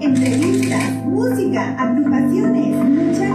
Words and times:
entrevistas, 0.00 0.92
música, 1.04 1.74
agrupaciones, 1.78 2.72
lucha 2.90 3.25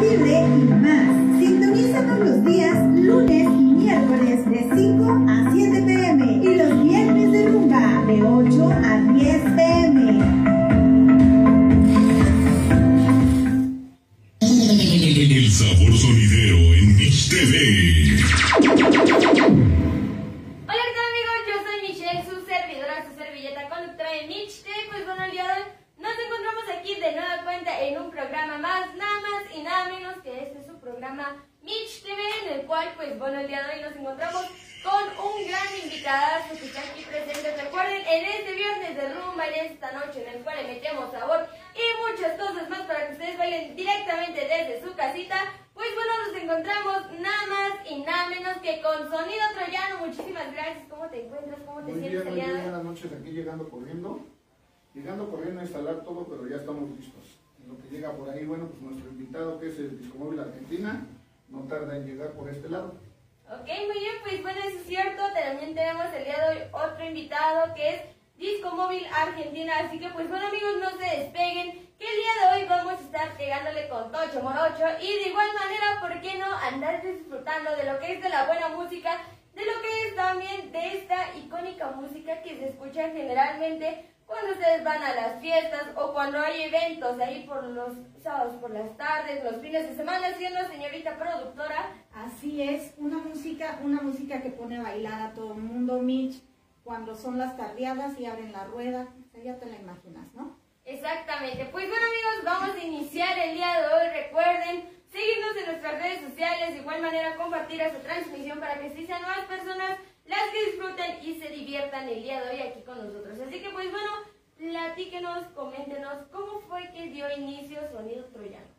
buena 78.52 78.76
música? 78.76 79.22
De 79.56 79.62
lo 79.62 79.82
que 79.82 80.08
es 80.08 80.16
también 80.16 80.72
de 80.74 80.98
esta 80.98 81.38
icónica 81.38 81.92
música 81.92 82.42
que 82.42 82.58
se 82.58 82.68
escucha 82.70 83.10
generalmente 83.10 84.10
cuando 84.26 84.52
ustedes 84.52 84.84
van 84.84 85.02
a 85.02 85.16
las 85.16 85.42
fiestas 85.42 85.88
o 85.96 86.12
cuando 86.12 86.38
hay 86.38 86.64
eventos 86.64 87.18
ahí 87.20 87.46
por 87.48 87.64
los 87.64 87.94
sábados 88.22 88.56
por 88.56 88.72
las 88.72 88.98
tardes, 88.98 89.44
los 89.44 89.62
fines 89.62 89.90
de 89.90 89.96
semana, 89.96 90.34
siendo 90.38 90.68
señorita 90.68 91.18
productora. 91.18 91.96
Así 92.14 92.62
es, 92.62 92.94
una 92.98 93.20
música, 93.20 93.80
una 93.84 94.02
música 94.02 94.42
que 94.42 94.50
pone 94.50 94.78
a 94.78 94.84
bailar 94.84 95.22
a 95.22 95.34
todo 95.34 95.54
el 95.54 95.62
mundo, 95.62 96.02
Mitch, 96.02 96.42
cuando 96.84 97.16
son 97.16 97.38
las 97.38 97.56
tardeadas 97.56 98.20
y 98.20 98.26
abren 98.26 98.52
la 98.52 98.66
rueda, 98.66 99.08
ya 99.42 99.58
te 99.60 99.66
la 99.66 99.78
imaginas, 99.78 100.34
¿no? 100.34 100.58
Exactamente. 100.84 101.70
Pues 101.72 101.88
bueno 101.88 102.06
amigos, 102.06 102.44
vamos 102.44 102.76
a 102.76 102.84
iniciar 102.84 103.38
el 103.38 103.56
día 103.56 103.80
de 103.80 103.88
hoy. 103.88 104.24
Recuerden 104.24 105.01
seguirnos 105.12 105.56
en 105.58 105.66
nuestras 105.66 106.02
redes 106.02 106.22
sociales, 106.22 106.74
de 106.74 106.80
igual 106.80 107.02
manera 107.02 107.36
compartir 107.36 107.82
esta 107.82 108.00
transmisión 108.00 108.60
para 108.60 108.80
que 108.80 108.88
así 108.88 109.06
sean 109.06 109.22
más 109.24 109.46
personas 109.46 110.00
las 110.26 110.50
que 110.52 110.72
disfruten 110.72 111.20
y 111.22 111.40
se 111.40 111.50
diviertan 111.50 112.08
el 112.08 112.24
día 112.24 112.42
de 112.42 112.50
hoy 112.50 112.62
aquí 112.62 112.82
con 112.84 112.98
nosotros. 112.98 113.38
Así 113.40 113.62
que 113.62 113.70
pues 113.70 113.92
bueno, 113.92 114.12
platíquenos, 114.58 115.46
coméntenos 115.54 116.28
cómo 116.32 116.62
fue 116.62 116.90
que 116.94 117.10
dio 117.10 117.26
inicio 117.38 117.80
Sonido 117.92 118.26
Troyano. 118.26 118.72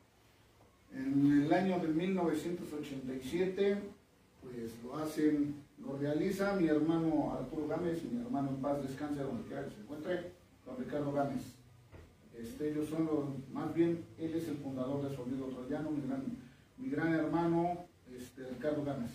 En 0.92 1.44
el 1.44 1.53
año 1.53 1.78
de 1.78 1.88
1987, 1.88 3.78
pues 4.42 4.82
lo 4.82 4.97
hacen, 4.97 5.62
lo 5.78 5.97
realiza 5.98 6.54
mi 6.54 6.69
hermano 6.69 7.32
Arturo 7.38 7.69
Gámez 7.69 8.03
y 8.04 8.15
mi 8.15 8.22
hermano 8.22 8.50
en 8.50 8.56
paz 8.56 8.82
descanse 8.82 9.22
donde 9.22 9.47
quiera 9.47 9.65
que 9.65 9.71
se 9.71 9.81
encuentre, 9.81 10.32
don 10.65 10.76
Ricardo 10.78 11.12
Gámez. 11.12 11.62
Este, 12.42 12.70
ellos 12.70 12.88
son 12.88 13.06
los, 13.06 13.48
más 13.53 13.72
bien, 13.72 14.04
él 14.19 14.34
es 14.34 14.48
el 14.48 14.56
fundador 14.56 15.08
de 15.08 15.14
Sonido 15.14 15.47
Troyano, 15.47 15.91
mi 15.92 16.06
gran, 16.06 16.25
mi 16.76 16.91
gran 16.91 17.14
hermano 17.14 17.86
este, 18.12 18.44
Ricardo 18.48 18.84
Gámez. 18.84 19.10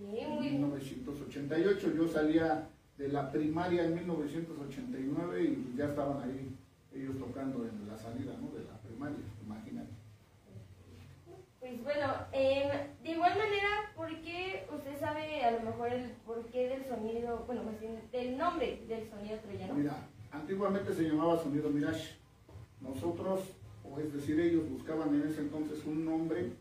En 0.00 0.30
muy 0.30 0.50
1988 0.50 1.92
yo 1.94 2.08
salía 2.08 2.68
de 2.98 3.08
la 3.08 3.30
primaria 3.30 3.84
en 3.84 3.94
1989 3.94 5.42
y 5.42 5.76
ya 5.76 5.86
estaban 5.86 6.22
ahí 6.22 6.56
ellos 6.94 7.18
tocando 7.18 7.64
en 7.64 7.86
la 7.86 7.96
salida 7.96 8.32
¿no? 8.40 8.50
de 8.58 8.64
la 8.64 8.78
primaria, 8.80 9.18
imagínate. 9.44 9.90
Pues 11.60 11.82
bueno, 11.82 12.14
em, 12.32 12.70
de 13.02 13.10
igual 13.10 13.36
manera, 13.36 13.92
¿por 13.94 14.08
qué 14.22 14.66
usted 14.74 14.98
sabe 14.98 15.44
a 15.44 15.50
lo 15.52 15.62
mejor 15.62 15.92
el 15.92 16.10
porqué 16.24 16.68
del 16.68 16.86
sonido, 16.86 17.44
bueno, 17.46 17.62
más 17.64 17.78
bien 17.80 18.00
del 18.10 18.38
nombre 18.38 18.84
del 18.88 19.08
sonido 19.10 19.38
troyano? 19.38 19.74
Mira, 19.74 20.08
antiguamente 20.36 20.94
se 20.94 21.02
llamaba 21.02 21.42
Sonido 21.42 21.70
Mirage. 21.70 22.16
Nosotros, 22.80 23.40
o 23.84 23.98
es 23.98 24.12
decir, 24.12 24.38
ellos 24.38 24.68
buscaban 24.68 25.14
en 25.14 25.28
ese 25.28 25.40
entonces 25.40 25.84
un 25.84 26.04
nombre 26.04 26.52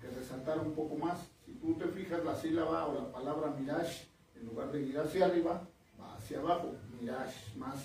que 0.00 0.08
resaltara 0.08 0.62
un 0.62 0.72
poco 0.72 0.96
más. 0.96 1.18
Si 1.44 1.52
tú 1.52 1.74
te 1.74 1.86
fijas 1.88 2.24
la 2.24 2.34
sílaba 2.34 2.86
o 2.86 2.94
la 2.94 3.12
palabra 3.12 3.54
Mirage, 3.58 4.06
en 4.34 4.46
lugar 4.46 4.72
de 4.72 4.82
ir 4.82 4.98
hacia 4.98 5.26
arriba, 5.26 5.62
va 6.00 6.16
hacia 6.16 6.38
abajo. 6.38 6.74
Mirage, 7.00 7.56
más, 7.56 7.76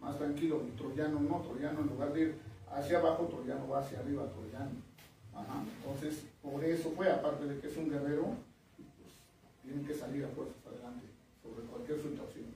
más 0.00 0.18
tranquilo. 0.18 0.60
Troyano 0.76 1.20
no, 1.20 1.40
Troyano 1.40 1.80
en 1.80 1.86
lugar 1.86 2.12
de 2.12 2.20
ir 2.20 2.34
hacia 2.70 2.98
abajo, 2.98 3.24
Troyano 3.24 3.68
va 3.68 3.80
hacia 3.80 4.00
arriba, 4.00 4.26
Troyano. 4.32 4.76
Ajá. 5.34 5.64
Entonces, 5.78 6.24
por 6.42 6.62
eso 6.62 6.90
fue, 6.90 7.10
aparte 7.10 7.46
de 7.46 7.58
que 7.58 7.68
es 7.68 7.76
un 7.76 7.90
guerrero, 7.90 8.34
pues 8.76 9.12
tiene 9.62 9.86
que 9.86 9.94
salir 9.94 10.24
a 10.24 10.28
fuerzas 10.28 10.56
adelante 10.66 11.06
sobre 11.42 11.66
cualquier 11.66 11.98
situación, 11.98 12.53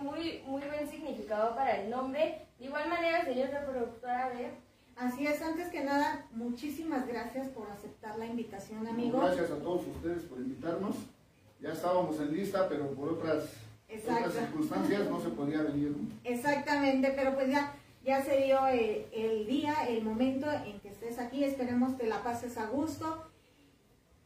muy, 0.00 0.42
muy 0.46 0.62
buen 0.62 0.88
significado 0.88 1.54
para 1.54 1.80
el 1.80 1.90
nombre. 1.90 2.46
De 2.58 2.64
igual 2.64 2.88
manera, 2.88 3.24
señor 3.24 3.50
reproductora, 3.50 4.26
a 4.26 4.28
ver, 4.30 4.68
Así 4.98 5.28
es, 5.28 5.40
antes 5.40 5.68
que 5.68 5.84
nada, 5.84 6.26
muchísimas 6.32 7.06
gracias 7.06 7.48
por 7.50 7.70
aceptar 7.70 8.18
la 8.18 8.26
invitación, 8.26 8.84
amigo. 8.84 9.20
Gracias 9.20 9.52
a 9.52 9.58
todos 9.58 9.86
ustedes 9.86 10.24
por 10.24 10.38
invitarnos. 10.38 10.96
Ya 11.60 11.72
estábamos 11.72 12.18
en 12.18 12.34
lista, 12.34 12.68
pero 12.68 12.90
por 12.94 13.10
otras, 13.10 13.44
otras 13.88 14.34
circunstancias 14.34 15.08
no 15.08 15.20
se 15.20 15.28
podía 15.28 15.62
venir. 15.62 15.90
¿no? 15.90 16.08
Exactamente, 16.24 17.12
pero 17.14 17.34
pues 17.34 17.48
ya, 17.48 17.76
ya 18.04 18.24
se 18.24 18.38
dio 18.42 18.66
el, 18.66 19.06
el 19.12 19.46
día, 19.46 19.86
el 19.88 20.02
momento 20.02 20.50
en 20.50 20.80
que 20.80 20.88
estés 20.88 21.20
aquí. 21.20 21.44
Esperemos 21.44 21.94
que 21.94 22.08
la 22.08 22.24
pases 22.24 22.58
a 22.58 22.66
gusto. 22.66 23.30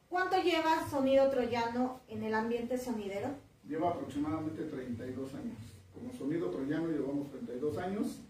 ¿Cuánto 0.09 0.41
lleva 0.43 0.89
Sonido 0.89 1.29
Troyano 1.29 2.01
en 2.09 2.23
el 2.23 2.33
ambiente 2.33 2.79
sonidero? 2.79 3.29
Lleva 3.73 3.89
aproximadamente 3.89 4.65
32 4.65 5.35
años. 5.35 5.57
Como 5.95 6.13
sonido 6.13 6.51
troyano 6.51 6.89
llevamos 6.89 7.31
32 7.31 7.79
años. 7.79 8.21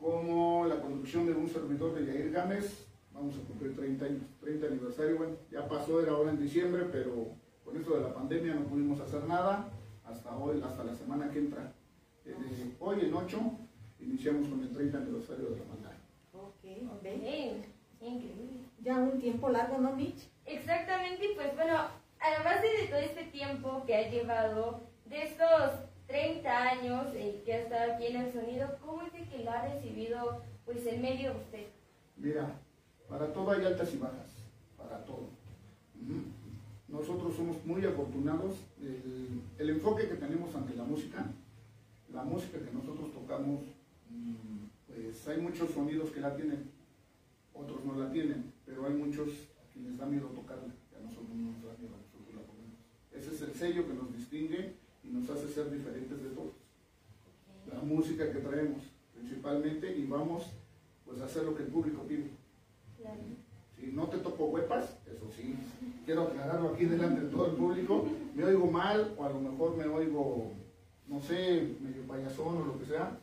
Como 0.00 0.64
la 0.64 0.80
conducción 0.80 1.26
de 1.26 1.34
un 1.34 1.46
servidor 1.50 1.94
de 1.94 2.06
Yair 2.06 2.30
Gámez, 2.30 2.86
vamos 3.12 3.36
a 3.36 3.46
cumplir 3.46 3.76
30 3.76 4.04
años, 4.06 4.22
30 4.40 4.68
aniversario. 4.68 5.18
Bueno, 5.18 5.36
ya 5.50 5.68
pasó, 5.68 6.00
era 6.00 6.12
ahora 6.12 6.30
en 6.30 6.40
diciembre, 6.40 6.86
pero 6.90 7.12
con 7.62 7.76
esto 7.76 7.94
de 7.94 8.04
la 8.04 8.14
pandemia 8.14 8.54
no 8.54 8.62
pudimos 8.62 8.98
hacer 9.00 9.22
nada. 9.24 9.68
Hasta 10.02 10.34
hoy, 10.34 10.62
hasta 10.62 10.82
la 10.82 10.94
semana 10.94 11.30
que 11.30 11.40
entra. 11.40 11.74
Eh, 12.24 12.74
hoy, 12.80 13.00
en 13.02 13.12
8, 13.12 13.38
iniciamos 14.00 14.48
con 14.48 14.62
el 14.62 14.72
30 14.72 14.96
aniversario 14.96 15.50
de 15.50 15.58
la 15.58 15.64
maldad. 15.66 15.92
Ok, 16.32 16.64
ok, 16.90 17.02
¿ves? 17.02 17.66
increíble. 18.00 18.64
Ya 18.80 18.96
un 18.96 19.20
tiempo 19.20 19.50
largo, 19.50 19.76
¿no, 19.76 19.94
Mitch? 19.94 20.26
Exactamente, 20.46 21.26
pues 21.36 21.54
bueno, 21.54 21.99
a 22.20 22.30
la 22.30 22.42
base 22.42 22.66
de 22.66 22.86
todo 22.88 23.00
este 23.00 23.24
tiempo 23.24 23.84
que 23.86 23.94
ha 23.94 24.10
llevado, 24.10 24.80
de 25.06 25.22
estos 25.22 25.72
30 26.06 26.70
años 26.70 27.06
eh, 27.14 27.42
que 27.44 27.54
ha 27.54 27.58
estado 27.60 27.92
aquí 27.92 28.06
en 28.06 28.16
el 28.16 28.32
sonido, 28.32 28.68
¿cómo 28.84 29.02
es 29.02 29.12
de 29.12 29.24
que 29.28 29.44
lo 29.44 29.50
ha 29.50 29.62
recibido 29.62 30.42
pues 30.64 30.84
el 30.86 31.00
medio 31.00 31.32
usted? 31.32 31.66
Mira, 32.16 32.58
para 33.08 33.32
todo 33.32 33.50
hay 33.52 33.64
altas 33.64 33.94
y 33.94 33.98
bajas, 33.98 34.28
para 34.76 35.04
todo. 35.04 35.28
Nosotros 36.88 37.34
somos 37.36 37.64
muy 37.64 37.84
afortunados. 37.84 38.56
El, 39.58 39.70
enfoque 39.70 40.08
que 40.08 40.16
tenemos 40.16 40.54
ante 40.54 40.74
la 40.74 40.84
música, 40.84 41.24
la 42.12 42.24
música 42.24 42.58
que 42.58 42.72
nosotros 42.72 43.12
tocamos, 43.12 43.60
pues 44.88 45.28
hay 45.28 45.40
muchos 45.40 45.70
sonidos 45.70 46.10
que 46.10 46.20
la 46.20 46.34
tienen, 46.34 46.70
otros 47.54 47.84
no 47.84 47.94
la 47.94 48.10
tienen, 48.10 48.52
pero 48.66 48.86
hay 48.86 48.94
muchos 48.94 49.28
a 49.28 49.72
quienes 49.72 49.96
da 49.96 50.06
miedo 50.06 50.26
tocarla, 50.28 50.74
y 50.90 50.96
a 50.96 51.00
nosotros 51.00 51.30
no 51.30 51.52
nos 51.52 51.62
da 51.62 51.78
miedo, 51.78 51.94
a 51.94 52.02
nosotros 52.02 52.34
la 52.34 52.42
ponemos. 52.42 52.78
Ese 53.12 53.34
es 53.34 53.42
el 53.42 53.49
sello 53.60 53.86
que 53.86 53.92
nos 53.92 54.10
distingue 54.16 54.72
y 55.04 55.08
nos 55.08 55.28
hace 55.28 55.46
ser 55.48 55.70
diferentes 55.70 56.22
de 56.22 56.30
todos. 56.30 56.54
La 57.70 57.80
música 57.80 58.32
que 58.32 58.38
traemos, 58.38 58.82
principalmente, 59.14 59.94
y 59.94 60.06
vamos 60.06 60.44
pues 61.04 61.20
a 61.20 61.26
hacer 61.26 61.44
lo 61.44 61.54
que 61.54 61.64
el 61.64 61.68
público 61.68 62.02
pide. 62.04 62.30
Claro. 62.96 63.20
Si 63.76 63.92
no 63.92 64.08
te 64.08 64.16
toco 64.18 64.46
huepas, 64.46 64.96
eso 65.06 65.30
sí, 65.36 65.56
quiero 66.06 66.22
aclararlo 66.22 66.70
aquí 66.70 66.86
delante 66.86 67.20
de 67.20 67.28
todo 67.28 67.46
el 67.46 67.52
público, 67.52 68.06
me 68.34 68.44
oigo 68.44 68.66
mal 68.70 69.14
o 69.18 69.24
a 69.24 69.28
lo 69.28 69.40
mejor 69.40 69.76
me 69.76 69.84
oigo, 69.84 70.52
no 71.06 71.20
sé, 71.20 71.76
medio 71.80 72.02
payasón 72.08 72.62
o 72.62 72.66
lo 72.66 72.78
que 72.78 72.86
sea, 72.86 73.18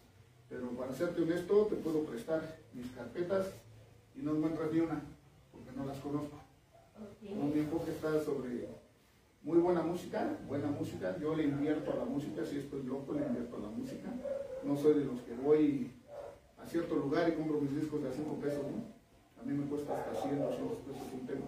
Pero 0.49 0.69
para 0.71 0.93
serte 0.93 1.23
honesto, 1.23 1.65
te 1.65 1.75
puedo 1.77 2.03
prestar 2.03 2.59
mis 2.73 2.87
carpetas 2.91 3.47
y 4.15 4.21
no 4.21 4.35
encuentras 4.35 4.71
ni 4.71 4.79
una, 4.81 5.01
porque 5.51 5.71
no 5.75 5.85
las 5.85 5.97
conozco. 5.97 6.37
No, 7.21 7.47
mi 7.53 7.59
enfoque 7.59 7.91
está 7.91 8.23
sobre 8.23 8.67
muy 9.47 9.59
buena 9.59 9.81
música, 9.81 10.37
buena 10.45 10.67
música. 10.67 11.15
Yo 11.21 11.33
le 11.33 11.43
invierto 11.43 11.93
a 11.93 11.95
la 11.95 12.03
música, 12.03 12.43
si 12.43 12.57
estoy 12.57 12.83
loco, 12.83 13.13
le 13.13 13.25
invierto 13.25 13.55
a 13.55 13.59
la 13.61 13.69
música. 13.69 14.09
No 14.61 14.75
soy 14.75 14.95
de 14.95 15.05
los 15.05 15.21
que 15.21 15.33
voy 15.35 15.89
a 16.57 16.67
cierto 16.67 16.95
lugar 16.95 17.29
y 17.29 17.31
compro 17.31 17.61
mis 17.61 17.73
discos 17.73 18.03
de 18.03 18.09
a 18.09 18.11
5 18.11 18.35
pesos, 18.41 18.63
¿no? 18.63 18.83
A 19.41 19.45
mí 19.45 19.53
me 19.53 19.65
cuesta 19.67 19.97
hasta 19.97 20.21
100, 20.21 20.41
200 20.41 20.77
pesos 20.79 21.01
un 21.13 21.25
tema. 21.25 21.45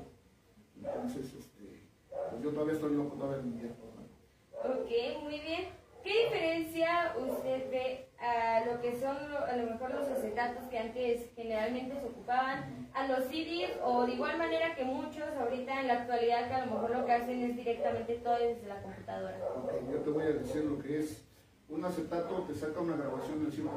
Entonces, 0.78 1.26
este, 1.26 1.90
pues 2.30 2.42
yo 2.42 2.52
todavía 2.52 2.76
estoy 2.76 2.96
loco, 2.96 3.18
todavía 3.18 3.44
le 3.44 3.50
invierto. 3.50 3.84
¿no? 3.84 4.70
Ok, 4.70 5.22
muy 5.22 5.40
bien. 5.42 5.79
¿Qué 6.04 6.24
diferencia 6.24 7.14
usted 7.18 7.70
ve 7.70 8.10
a 8.20 8.66
lo 8.66 8.82
que 8.82 9.00
son 9.00 9.18
a 9.18 9.56
lo 9.56 9.72
mejor 9.72 9.94
los 9.94 10.08
acetatos 10.08 10.64
que 10.70 10.78
antes 10.78 11.30
generalmente 11.36 12.00
se 12.00 12.08
ocupaban 12.08 12.90
a 12.94 13.08
los 13.08 13.26
CDs 13.26 13.72
o 13.84 14.06
de 14.06 14.14
igual 14.14 14.38
manera 14.38 14.76
que 14.76 14.86
muchos 14.86 15.28
ahorita 15.40 15.82
en 15.82 15.88
la 15.88 16.02
actualidad 16.02 16.48
que 16.48 16.54
a 16.54 16.66
lo 16.66 16.72
mejor 16.74 16.92
lo 16.92 17.06
que 17.06 17.12
hacen 17.12 17.44
es 17.44 17.56
directamente 17.56 18.16
todo 18.16 18.38
desde 18.40 18.68
la 18.68 18.82
computadora? 18.82 19.38
Ok, 19.58 19.72
yo 19.92 20.00
te 20.00 20.10
voy 20.10 20.24
a 20.24 20.34
decir 20.34 20.64
lo 20.64 20.80
que 20.80 21.00
es. 21.00 21.26
Un 21.68 21.86
acetato 21.86 22.44
te 22.44 22.56
saca 22.56 22.80
una 22.80 22.96
grabación 22.96 23.44
del 23.44 23.54
100%. 23.54 23.70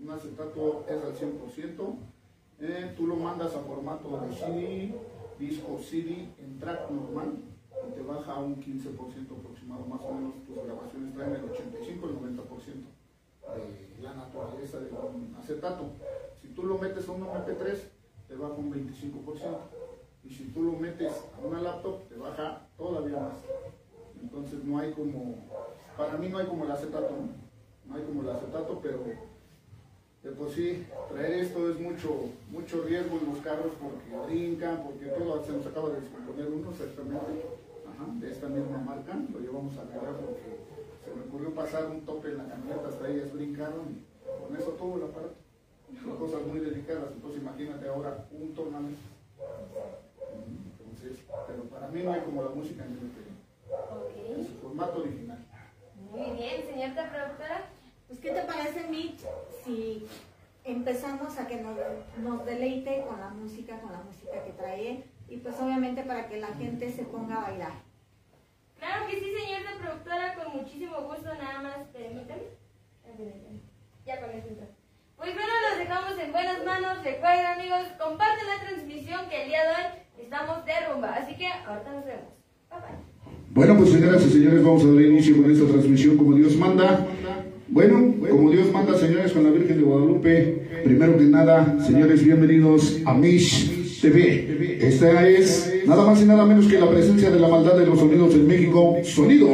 Un 0.00 0.10
acetato 0.10 0.84
es 0.88 1.02
al 1.02 1.14
100%. 1.14 1.96
Eh, 2.60 2.94
tú 2.96 3.06
lo 3.06 3.16
mandas 3.16 3.54
a 3.56 3.60
formato 3.60 4.20
de 4.20 4.32
CD, 4.32 4.94
disco 5.38 5.78
CD 5.78 6.28
en 6.38 6.58
track 6.60 6.90
normal 6.90 7.38
y 7.88 7.92
te 7.92 8.02
baja 8.02 8.34
a 8.34 8.38
un 8.38 8.62
15% 8.62 9.42
más 9.66 10.00
o 10.02 10.14
menos 10.14 10.44
tus 10.44 10.56
grabaciones 10.64 11.14
traen 11.14 11.34
el 11.34 11.44
85 11.44 12.08
el 12.08 12.16
90% 12.16 12.94
de 13.54 14.02
la 14.02 14.14
naturaleza 14.14 14.80
de 14.80 14.90
un 14.90 15.34
acetato. 15.38 15.84
Si 16.40 16.48
tú 16.48 16.64
lo 16.64 16.78
metes 16.78 17.08
a 17.08 17.12
un 17.12 17.22
MP3, 17.22 17.78
te 18.28 18.36
baja 18.36 18.54
un 18.54 18.72
25%. 18.72 19.58
Y 20.24 20.30
si 20.30 20.44
tú 20.44 20.62
lo 20.62 20.72
metes 20.72 21.12
a 21.12 21.46
una 21.46 21.60
laptop, 21.60 22.08
te 22.08 22.16
baja 22.16 22.66
todavía 22.76 23.18
más. 23.18 23.38
Entonces 24.20 24.64
no 24.64 24.78
hay 24.78 24.92
como, 24.92 25.36
para 25.96 26.16
mí 26.16 26.28
no 26.28 26.38
hay 26.38 26.46
como 26.46 26.64
el 26.64 26.70
acetato, 26.70 27.10
¿no? 27.10 27.44
No 27.86 27.96
hay 27.96 28.02
como 28.04 28.22
el 28.22 28.30
acetato, 28.30 28.80
pero 28.82 29.00
de 30.22 30.30
por 30.30 30.50
sí 30.50 30.86
traer 31.10 31.32
esto 31.40 31.70
es 31.70 31.78
mucho, 31.78 32.30
mucho 32.50 32.82
riesgo 32.82 33.18
en 33.18 33.26
los 33.26 33.44
carros 33.44 33.72
porque 33.78 34.26
brincan, 34.26 34.82
porque 34.82 35.06
todo 35.06 35.44
se 35.44 35.52
nos 35.52 35.66
acaba 35.66 35.90
de 35.90 36.00
descomponer 36.00 36.48
uno 36.48 36.70
exactamente, 36.70 37.44
Ajá, 37.94 38.10
de 38.18 38.30
esta 38.30 38.48
misma 38.48 38.78
marca, 38.78 39.14
lo 39.32 39.38
llevamos 39.38 39.76
a 39.78 39.82
arreglar 39.82 40.16
porque 40.16 40.58
se 41.04 41.14
me 41.14 41.22
ocurrió 41.26 41.54
pasar 41.54 41.86
un 41.86 42.00
tope 42.00 42.28
en 42.28 42.38
la 42.38 42.48
camioneta, 42.48 42.88
hasta 42.88 43.08
ellas 43.08 43.32
brincaron 43.32 43.86
y 43.90 44.42
con 44.42 44.56
eso 44.56 44.70
todo 44.72 44.96
el 44.96 45.04
aparato. 45.04 45.36
Son 46.02 46.16
cosas 46.16 46.42
muy 46.46 46.58
delicadas, 46.58 47.12
entonces 47.14 47.40
imagínate 47.40 47.88
ahora 47.88 48.26
un 48.32 48.52
tornado. 48.54 48.88
Entonces, 50.80 51.24
pero 51.46 51.62
para 51.64 51.88
mí 51.88 52.02
no 52.02 52.12
hay 52.12 52.20
como 52.22 52.42
la 52.42 52.50
música 52.50 52.84
en 52.84 52.92
el 52.92 54.36
en 54.36 54.46
su 54.46 54.52
formato 54.54 55.00
original. 55.00 55.38
Muy 56.10 56.36
bien, 56.36 56.62
señorita 56.66 57.10
productora. 57.10 57.66
Pues, 58.08 58.18
¿qué 58.20 58.30
te 58.30 58.42
parece, 58.42 58.88
Mitch, 58.88 59.20
si 59.64 60.06
empezamos 60.64 61.38
a 61.38 61.46
que 61.46 61.60
nos, 61.60 61.76
nos 62.22 62.44
deleite 62.44 63.04
con 63.06 63.20
la 63.20 63.30
música, 63.30 63.80
con 63.80 63.92
la 63.92 64.02
música 64.02 64.44
que 64.44 64.52
trae? 64.52 65.04
Y 65.28 65.38
pues 65.38 65.54
obviamente 65.60 66.02
para 66.02 66.28
que 66.28 66.38
la 66.38 66.48
gente 66.48 66.90
se 66.92 67.04
ponga 67.04 67.36
a 67.36 67.50
bailar. 67.50 67.83
Claro 68.78 69.06
que 69.08 69.18
sí, 69.20 69.26
señorita 69.32 69.78
productora, 69.80 70.34
con 70.34 70.56
muchísimo 70.60 71.02
gusto, 71.02 71.28
nada 71.34 71.62
más 71.62 71.76
permítame. 71.92 72.42
Ya 74.06 74.20
con 74.20 74.30
eso 74.30 74.48
entonces. 74.48 74.74
Pues 75.16 75.32
bueno, 75.34 75.52
los 75.70 75.78
dejamos 75.78 76.18
en 76.18 76.32
buenas 76.32 76.64
manos. 76.64 77.04
Recuerden, 77.04 77.46
amigos, 77.46 77.82
comparten 77.98 78.46
la 78.46 78.66
transmisión 78.66 79.28
que 79.30 79.42
el 79.42 79.48
día 79.48 79.62
de 79.62 79.68
hoy 79.68 80.24
estamos 80.24 80.64
de 80.66 80.72
rumba. 80.88 81.14
Así 81.14 81.36
que 81.36 81.46
ahorita 81.46 81.92
nos 81.92 82.04
vemos. 82.04 82.34
Bye 82.70 82.80
bye. 82.80 83.14
Bueno, 83.50 83.76
pues 83.76 83.92
señoras 83.92 84.26
y 84.26 84.30
señores, 84.30 84.64
vamos 84.64 84.84
a 84.84 84.88
dar 84.88 85.00
inicio 85.00 85.36
con 85.36 85.50
esta 85.50 85.66
transmisión 85.66 86.16
como 86.16 86.34
Dios 86.34 86.56
manda. 86.56 87.06
Bueno, 87.68 88.14
como 88.28 88.50
Dios 88.50 88.70
manda, 88.72 88.98
señores, 88.98 89.32
con 89.32 89.44
la 89.44 89.50
Virgen 89.50 89.78
de 89.78 89.84
Guadalupe. 89.84 90.82
Primero 90.84 91.16
que 91.16 91.24
nada, 91.24 91.80
señores, 91.86 92.24
bienvenidos 92.24 93.00
a 93.06 93.14
Mish 93.14 94.00
TV. 94.00 94.86
Esta 94.86 95.26
es 95.26 95.73
nada 95.86 96.04
más 96.06 96.20
y 96.20 96.24
nada 96.24 96.44
menos 96.44 96.66
que 96.66 96.78
la 96.78 96.88
presencia 96.88 97.30
de 97.30 97.38
la 97.40 97.48
maldad 97.48 97.74
de 97.76 97.86
los 97.86 97.98
sonidos 97.98 98.34
en 98.34 98.46
México. 98.46 98.96
Sonido. 99.04 99.48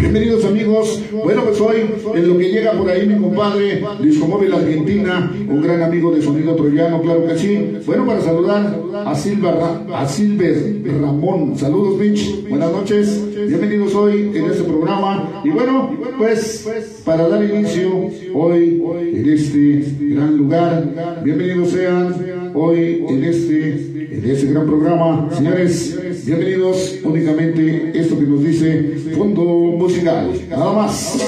Bienvenidos 0.00 0.44
amigos. 0.44 1.02
Bueno, 1.24 1.42
pues 1.44 1.60
hoy 1.60 1.76
en 2.14 2.28
lo 2.28 2.36
que 2.36 2.50
llega 2.50 2.72
por 2.72 2.90
ahí 2.90 3.06
mi 3.06 3.16
compadre 3.20 3.84
Disco 4.02 4.26
Móvil 4.26 4.52
Argentina, 4.52 5.30
un 5.48 5.62
gran 5.62 5.82
amigo 5.82 6.10
de 6.12 6.20
Sonido 6.20 6.56
Troyano, 6.56 7.00
claro 7.02 7.26
que 7.26 7.38
sí. 7.38 7.76
Bueno, 7.86 8.06
para 8.06 8.20
saludar 8.20 8.76
a 9.06 9.14
Silva 9.14 9.52
Ra- 9.52 10.00
a 10.00 10.06
Silver 10.08 10.82
Ramón. 11.00 11.56
Saludos, 11.56 11.98
Mitch. 12.00 12.48
Buenas 12.48 12.72
noches. 12.72 13.22
Bienvenidos 13.48 13.94
hoy 13.94 14.32
en 14.34 14.44
este 14.46 14.64
programa. 14.64 15.42
Y 15.44 15.50
bueno, 15.50 15.90
pues 16.18 16.68
para 17.04 17.28
dar 17.28 17.42
inicio 17.44 17.90
hoy 18.34 18.82
en 19.14 19.28
este 19.32 19.84
gran 20.14 20.36
lugar, 20.36 21.20
bienvenidos 21.24 21.70
sean 21.70 22.14
hoy 22.54 23.04
en 23.08 23.24
este 23.24 23.70
en 24.12 24.30
este 24.30 24.46
gran 24.46 24.66
programa. 24.66 25.28
Señores, 25.34 26.24
bienvenidos 26.26 26.98
únicamente 27.02 27.92
esto 27.98 28.18
que 28.18 28.26
nos 28.26 28.44
dice 28.44 28.94
Fondo 29.16 29.42
Musical. 29.44 30.32
Nada 30.48 30.72
más. 30.72 31.18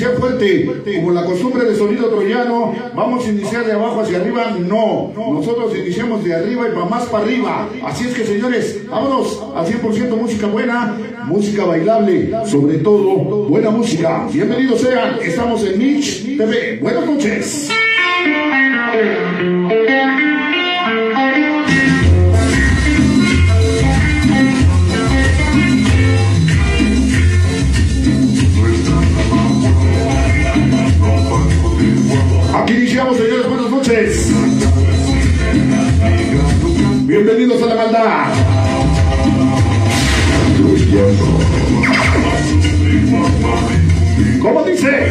Iniciar 0.00 0.18
fuerte, 0.18 0.66
como 0.96 1.10
la 1.12 1.24
costumbre 1.24 1.64
de 1.68 1.76
sonido 1.76 2.08
troyano. 2.08 2.74
Vamos 2.94 3.26
a 3.26 3.28
iniciar 3.28 3.66
de 3.66 3.72
abajo 3.72 4.00
hacia 4.00 4.18
arriba. 4.18 4.56
No, 4.58 5.12
nosotros 5.14 5.76
iniciamos 5.76 6.24
de 6.24 6.34
arriba 6.34 6.68
y 6.68 6.72
para 6.72 6.86
más 6.86 7.04
para 7.04 7.24
arriba. 7.24 7.68
Así 7.84 8.06
es 8.06 8.14
que, 8.14 8.24
señores, 8.24 8.88
vámonos 8.88 9.42
al 9.54 9.66
100% 9.66 10.16
música 10.16 10.46
buena, 10.46 10.96
música 11.26 11.66
bailable, 11.66 12.32
sobre 12.46 12.78
todo 12.78 13.46
buena 13.48 13.70
música. 13.70 14.26
Bienvenidos 14.32 14.80
sean, 14.80 15.18
estamos 15.20 15.62
en 15.64 15.78
Mitch 15.78 16.36
TV. 16.38 16.78
Buenas 16.80 17.06
noches. 17.06 17.70
Dice? 44.80 45.08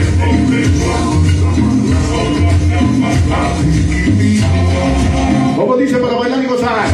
¿Cómo 5.55 5.77
dice 5.77 5.97
para 5.97 6.15
bailar 6.15 6.43
y 6.43 6.47
gozar? 6.47 6.87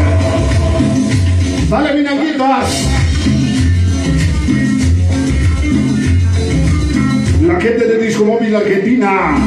Sale 1.69 1.93
minanguitas. 1.93 2.87
La 7.41 7.61
gente 7.61 7.85
de 7.85 8.05
Disco 8.05 8.25
Móvil 8.25 8.55
Argentina. 8.55 9.37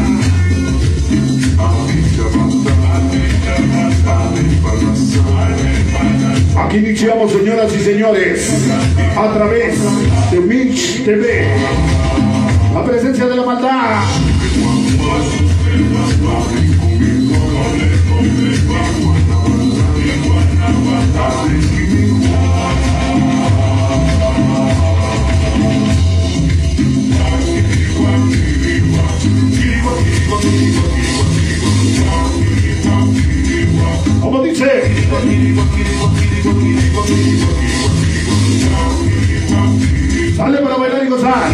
Aquí 6.57 6.77
iniciamos, 6.79 7.33
señoras 7.33 7.73
y 7.75 7.81
señores, 7.81 8.53
a 9.17 9.33
través 9.33 9.79
de 10.31 10.41
Mitch 10.41 11.05
TV, 11.05 11.47
la 12.79 12.85
presencia 12.85 13.27
de 13.27 13.37
la 13.37 13.45
maldad. 13.45 14.03
¿Cómo 34.21 34.43
dice? 34.43 34.89
Sale 40.39 40.59
para 40.59 40.77
bailar 40.77 41.05
y 41.05 41.09
gozar. 41.09 41.51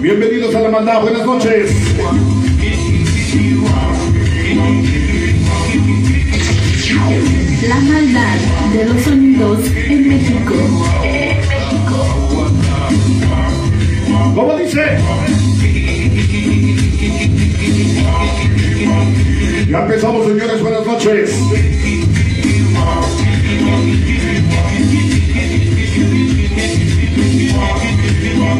Bienvenidos 0.00 0.54
a 0.54 0.60
la 0.60 0.68
maldad, 0.68 1.02
buenas 1.02 1.26
noches. 1.26 1.72
La 7.68 7.80
maldad 7.80 8.36
de 8.72 8.84
los 8.84 9.02
sonidos 9.02 9.58
en 9.74 10.08
México. 10.08 10.54
¿Cómo 14.36 14.56
dice? 14.58 14.98
Ya 19.68 19.82
empezamos, 19.82 20.26
señores, 20.28 20.62
buenas 20.62 20.86
noches. 20.86 21.36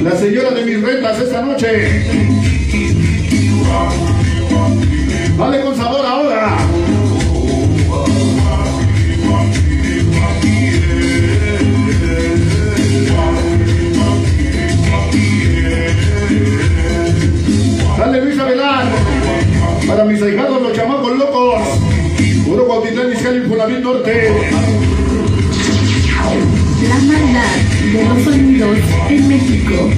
La 0.00 0.16
señora 0.16 0.50
de 0.50 0.64
mis 0.64 0.82
rentas 0.82 1.18
esta 1.20 1.42
noche. 1.42 2.04
Vale 5.36 5.60
con 5.62 5.76
sabor 5.76 6.06
ahora. 6.06 6.56
Dale 17.98 18.24
Luis 18.24 18.38
Avelar. 18.38 18.86
Para 19.86 20.04
mis 20.04 20.22
ahijados, 20.22 20.62
los 20.62 20.72
chamacos 20.72 21.18
locos. 21.18 21.62
Puro 22.44 22.66
Cuautitlán 22.66 23.12
Izcalli, 23.12 23.38
Infonavit 23.44 23.78
Norte. 23.78 24.30
La 26.88 26.94
maldad 26.94 27.71
los 27.92 28.22
sonidos 28.24 28.78
en 29.10 29.28
México. 29.28 29.90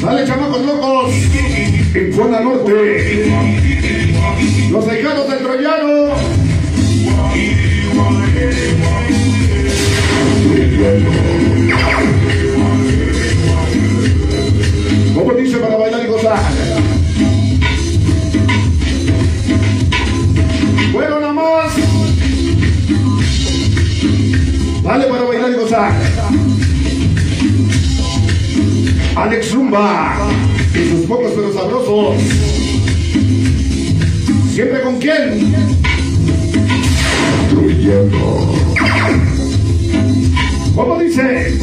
Sale 0.00 0.26
chamacos 0.26 0.66
locos. 0.66 1.14
En 1.94 2.12
Zona 2.12 2.40
Norte. 2.40 3.32
Los 4.70 4.86
ahijados 4.86 5.28
del 5.30 5.38
Troyano. 5.38 6.10
Alex 29.16 29.52
Rumba. 29.52 30.16
Y 30.74 30.90
sus 30.90 31.06
pocos 31.06 31.32
pero 31.34 31.52
sabrosos. 31.52 32.16
¿Siempre 34.52 34.82
con 34.82 34.98
quién? 34.98 35.54
¿Cómo 40.74 40.98
dice? 40.98 41.58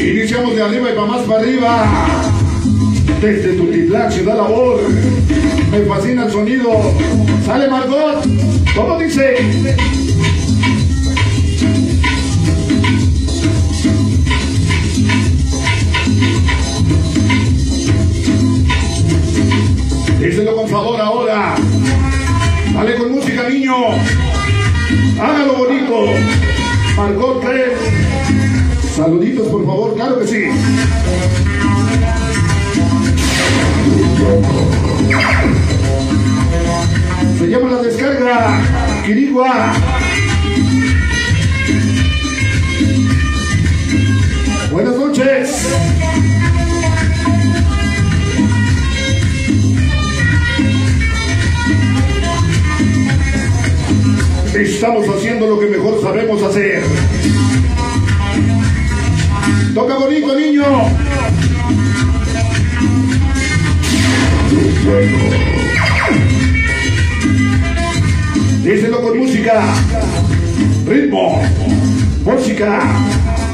Iniciamos 0.00 0.54
de 0.54 0.62
arriba 0.62 0.90
y 0.90 0.94
para 0.94 1.06
más 1.06 1.22
para 1.22 1.40
arriba. 1.40 1.86
Desde 3.20 3.54
Tutitlán, 3.54 4.10
Ciudad 4.12 4.36
Labor. 4.36 4.80
Me 5.70 5.80
fascina 5.80 6.24
el 6.26 6.32
sonido. 6.32 6.70
Sale 7.44 7.68
Margot. 7.68 8.24
¿Cómo 8.74 8.98
dice? 8.98 9.34
Favor 20.82 21.00
ahora. 21.00 21.54
Dale 22.72 22.94
con 22.96 23.12
música, 23.12 23.48
niño. 23.50 23.74
Hágalo 25.20 25.54
bonito. 25.56 26.06
Margot 26.96 27.40
3. 27.42 27.72
Saluditos, 28.96 29.48
por 29.48 29.66
favor, 29.66 29.94
claro 29.94 30.20
que 30.20 30.26
sí. 30.26 30.44
Se 37.38 37.46
llama 37.46 37.72
la 37.72 37.82
descarga 37.82 38.60
Quirigua. 39.04 39.72
Buenas 44.72 44.96
noches. 44.96 45.99
Estamos 54.60 55.08
haciendo 55.08 55.46
lo 55.46 55.58
que 55.58 55.66
mejor 55.68 56.02
sabemos 56.02 56.42
hacer. 56.42 56.82
Toca 59.74 59.94
bonito, 59.96 60.38
niño. 60.38 60.64
Díselo 68.62 69.00
con 69.00 69.18
música, 69.18 69.62
ritmo, 70.86 71.42
música, 72.22 72.82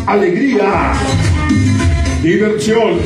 alegría, 0.06 0.92
diversión. 2.20 2.98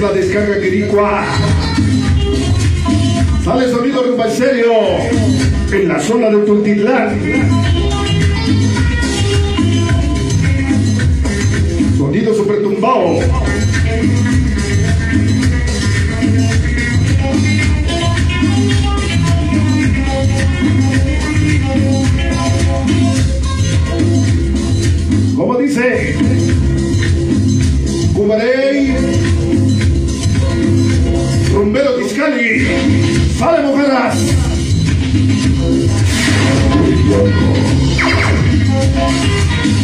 La 0.00 0.12
descarga 0.12 0.58
quericua. 0.58 1.26
Sale 3.44 3.70
sonido 3.70 4.02
rumba 4.02 4.30
en 4.30 4.34
serio 4.34 4.72
en 5.72 5.88
la 5.88 6.00
zona 6.00 6.30
de 6.30 6.38
Tultitlán. 6.38 7.20
Sonido 11.98 12.34
super 12.34 12.62
tumbao. 12.62 13.20
¿Cómo 25.36 25.58
dice? 25.58 26.16
Cubarey. 28.14 28.69
Tiscali. 32.50 33.30
Sale 33.38 33.62
mujeres. 33.62 34.14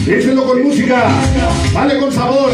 Díselo 0.07 0.45
con 0.47 0.63
música. 0.65 1.09
Vale 1.73 2.01
con 2.01 2.13
sabor. 2.13 2.51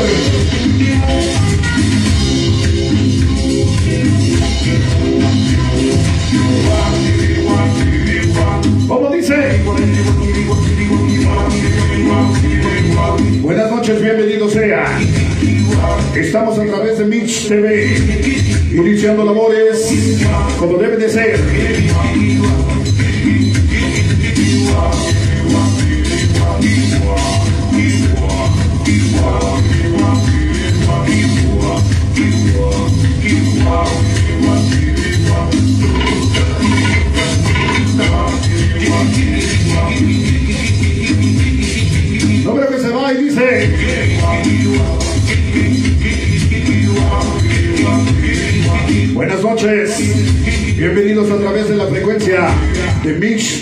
¿Cómo 8.89 9.11
dice? 9.15 9.63
Buenas 13.41 13.71
noches, 13.71 14.03
bienvenidos 14.03 14.53
sea. 14.53 14.85
Estamos 16.15 16.59
a 16.59 16.65
través 16.65 16.99
de 16.99 17.05
Mitch 17.07 17.49
TV, 17.49 17.97
iniciando 18.71 19.25
labores 19.25 19.89
como 20.59 20.77
debe 20.77 20.97
de 20.99 21.09
ser. 21.09 21.39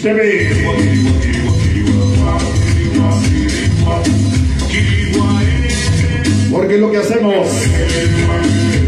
Mix 0.01 0.03
TV. 0.03 0.49
Porque 6.51 6.79
lo 6.79 6.91
que 6.91 6.99
hacemos, 6.99 7.47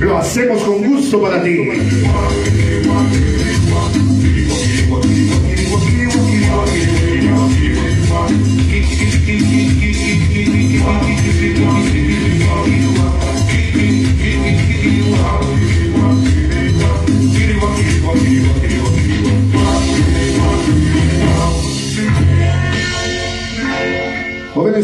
lo 0.00 0.19
hacemos 0.19 0.62
con 0.62 0.83
gusto 0.85 1.21
para 1.21 1.42
ti. 1.42 1.59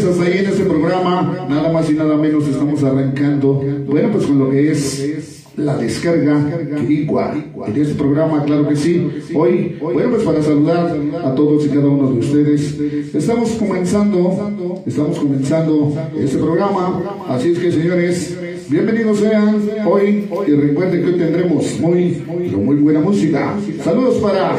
Hasta 0.05 0.23
ahí 0.23 0.37
en 0.37 0.45
este 0.45 0.63
programa, 0.63 1.45
nada 1.49 1.73
más 1.73 1.89
y 1.89 1.93
nada 1.93 2.15
menos 2.15 2.47
estamos 2.47 2.81
arrancando, 2.83 3.61
bueno, 3.85 4.09
pues 4.13 4.25
con 4.25 4.39
lo 4.39 4.49
que 4.49 4.71
es 4.71 5.43
la 5.57 5.77
descarga 5.77 6.77
Kirigua. 6.77 7.35
En 7.67 7.75
este 7.75 7.95
programa, 7.95 8.45
claro 8.45 8.65
que 8.69 8.77
sí. 8.77 9.09
Hoy, 9.35 9.77
bueno, 9.81 10.11
pues 10.11 10.23
para 10.23 10.41
saludar 10.41 10.97
a 11.21 11.35
todos 11.35 11.65
y 11.65 11.69
cada 11.69 11.87
uno 11.87 12.13
de 12.13 12.19
ustedes, 12.19 12.79
estamos 13.13 13.49
comenzando, 13.51 14.81
estamos 14.85 15.19
comenzando 15.19 15.93
este 16.17 16.37
programa, 16.37 17.25
así 17.27 17.51
es 17.51 17.59
que 17.59 17.69
señores, 17.69 18.37
bienvenidos 18.69 19.19
sean 19.19 19.61
hoy 19.85 20.29
y 20.47 20.51
recuerden 20.51 21.01
que 21.01 21.07
hoy 21.07 21.17
tendremos 21.17 21.79
muy, 21.81 22.23
muy 22.55 22.75
buena 22.77 23.01
música. 23.01 23.53
Saludos 23.83 24.15
para 24.15 24.55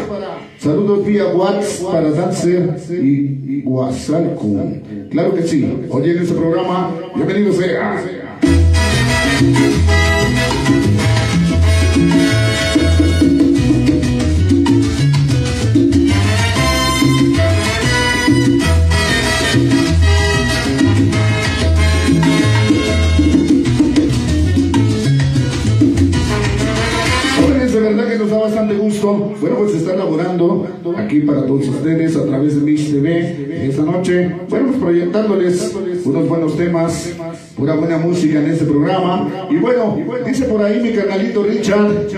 Saludos 0.60 1.06
vía 1.06 1.26
WhatsApp 1.28 1.90
para 1.90 2.10
Dancer 2.10 2.76
y 2.90 3.62
Guasalco. 3.62 4.79
Claro 5.10 5.34
que 5.34 5.42
sí. 5.42 5.86
Hoy 5.90 6.10
en 6.10 6.18
este 6.18 6.34
programa, 6.34 6.94
bienvenidos 7.16 7.56
sea. 7.56 8.06
Para 31.22 31.46
todos 31.46 31.68
ustedes 31.68 32.16
a 32.16 32.24
través 32.24 32.56
de 32.56 32.62
Mix 32.62 32.92
TV 32.92 33.66
esta 33.68 33.82
noche. 33.82 34.30
Bueno, 34.48 34.68
pues 34.68 34.80
proyectándoles 34.80 35.74
unos 36.04 36.28
buenos 36.28 36.56
temas, 36.56 37.14
una 37.58 37.74
buena 37.74 37.98
música 37.98 38.38
en 38.38 38.50
este 38.50 38.64
programa. 38.64 39.28
Y 39.50 39.56
bueno, 39.56 39.98
dice 40.26 40.44
por 40.44 40.62
ahí 40.62 40.80
mi 40.80 40.92
carnalito 40.92 41.42
Richard, 41.42 42.08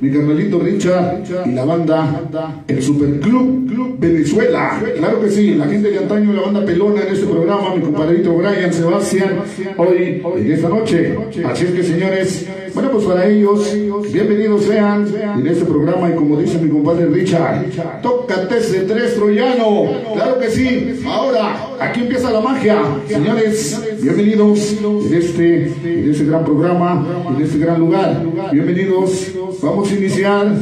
mi 0.00 0.10
carnalito 0.10 0.58
Richard 0.58 1.22
y 1.46 1.52
la 1.52 1.64
banda 1.64 2.62
El 2.66 2.82
Superclub 2.82 3.66
Club 3.68 3.96
Venezuela. 3.98 4.82
Claro 4.96 5.20
que 5.20 5.30
sí, 5.30 5.54
la 5.54 5.66
gente 5.66 5.90
de 5.90 5.98
antaño, 5.98 6.32
la 6.32 6.42
banda 6.42 6.64
pelona 6.64 7.02
en 7.02 7.14
este 7.14 7.26
programa, 7.26 7.74
mi 7.74 7.82
compadrito 7.82 8.34
Brian 8.34 8.72
Sebastián, 8.72 9.40
hoy, 9.76 10.22
esta 10.48 10.68
noche. 10.68 11.16
Así 11.44 11.64
es 11.66 11.70
que 11.72 11.82
señores, 11.82 12.46
bueno, 12.74 12.90
pues 12.90 13.04
para 13.04 13.26
ellos, 13.26 13.72
bienvenidos 14.12 14.64
sean 14.64 15.06
en 15.38 15.46
este 15.46 15.64
programa 15.64 16.10
y 16.10 16.14
como 16.14 16.38
dice 16.38 16.58
mi 16.58 16.68
compadre 16.68 17.06
Richard, 17.06 17.66
tócate 18.02 18.58
ese 18.58 18.80
tres 18.80 19.14
troyano. 19.14 19.86
Claro 20.14 20.38
que 20.38 20.50
sí. 20.50 21.00
Ahora, 21.06 21.56
aquí 21.80 22.00
empieza 22.00 22.30
la 22.30 22.40
magia. 22.40 22.82
Señores, 23.08 23.80
bienvenidos 24.02 24.76
en 24.82 25.14
este, 25.14 25.66
en 25.84 26.10
este 26.10 26.24
gran 26.24 26.44
programa, 26.44 27.06
en 27.34 27.42
este 27.42 27.58
gran 27.58 27.80
lugar. 27.80 28.22
Bienvenidos. 28.52 29.32
Vamos 29.62 29.90
a 29.90 29.94
iniciar 29.94 30.54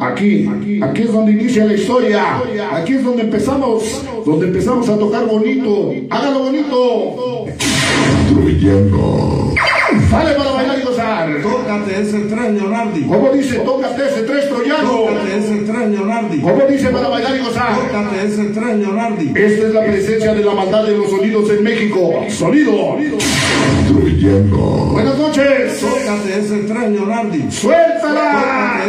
aquí. 0.00 0.48
Aquí 0.82 1.02
es 1.02 1.12
donde 1.12 1.32
inicia 1.32 1.64
la 1.64 1.74
historia. 1.74 2.42
Aquí 2.72 2.94
es 2.94 3.04
donde 3.04 3.22
empezamos, 3.22 4.04
donde 4.24 4.46
empezamos 4.46 4.88
a 4.88 4.98
tocar 4.98 5.26
bonito. 5.26 5.92
Hágalo 6.10 6.40
bonito. 6.40 7.46
Sale 8.34 9.43
TS3, 12.14 12.54
Leonardi. 12.54 13.02
¿Cómo 13.02 13.32
dice? 13.32 13.58
Toca 13.58 13.88
TS3, 13.96 14.48
Troyano. 14.48 14.90
Toca 14.90 15.12
¿Cómo 16.40 16.66
dice 16.66 16.88
para 16.90 17.08
bailar 17.08 17.36
y 17.36 17.38
gozar? 17.40 17.74
Toca 17.74 18.02
Esta 19.34 19.66
es 19.66 19.74
la 19.74 19.84
presencia 19.84 20.34
de 20.34 20.44
la 20.44 20.54
maldad 20.54 20.84
de 20.84 20.96
los 20.96 21.10
sonidos 21.10 21.50
en 21.50 21.64
México. 21.64 22.24
Sonido. 22.28 22.96
Trujillano. 23.88 24.86
Buenas 24.92 25.18
noches. 25.18 25.80
Toca 25.80 26.16
TS3, 26.24 26.90
Leonardi. 26.90 27.50
Suéltala. 27.50 28.84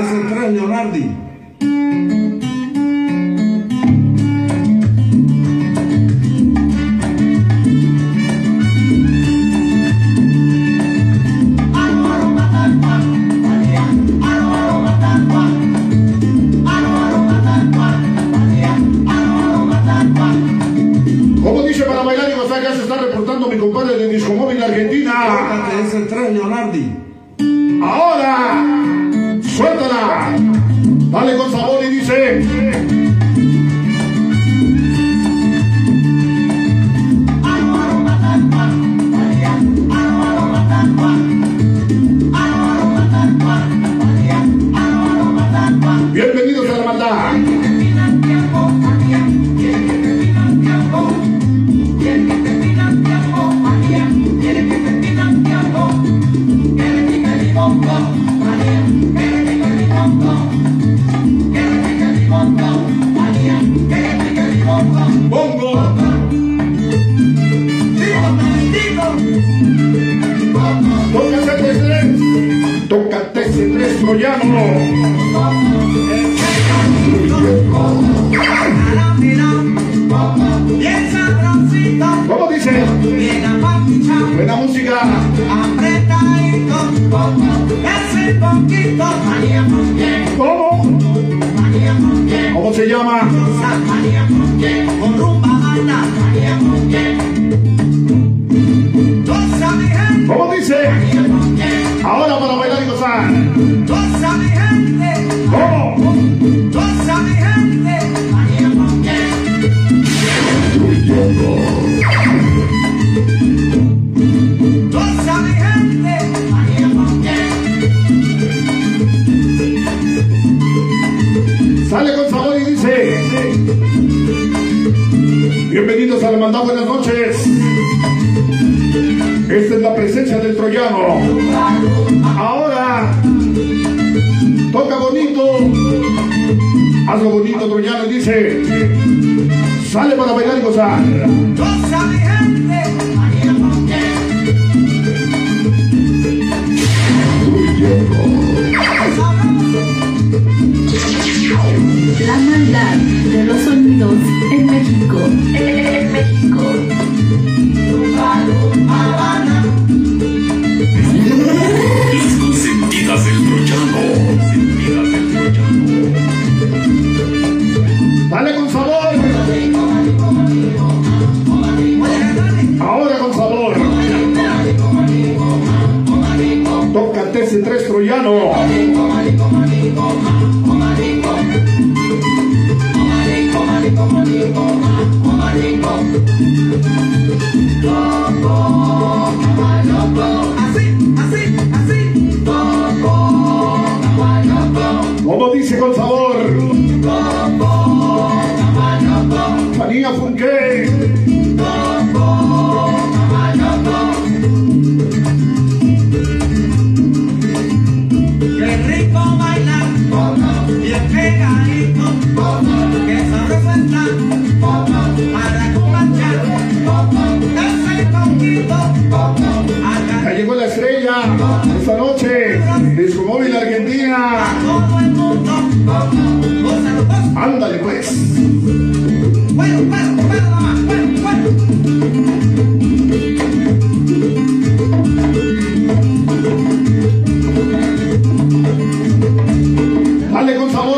Sabor. 240.75 240.97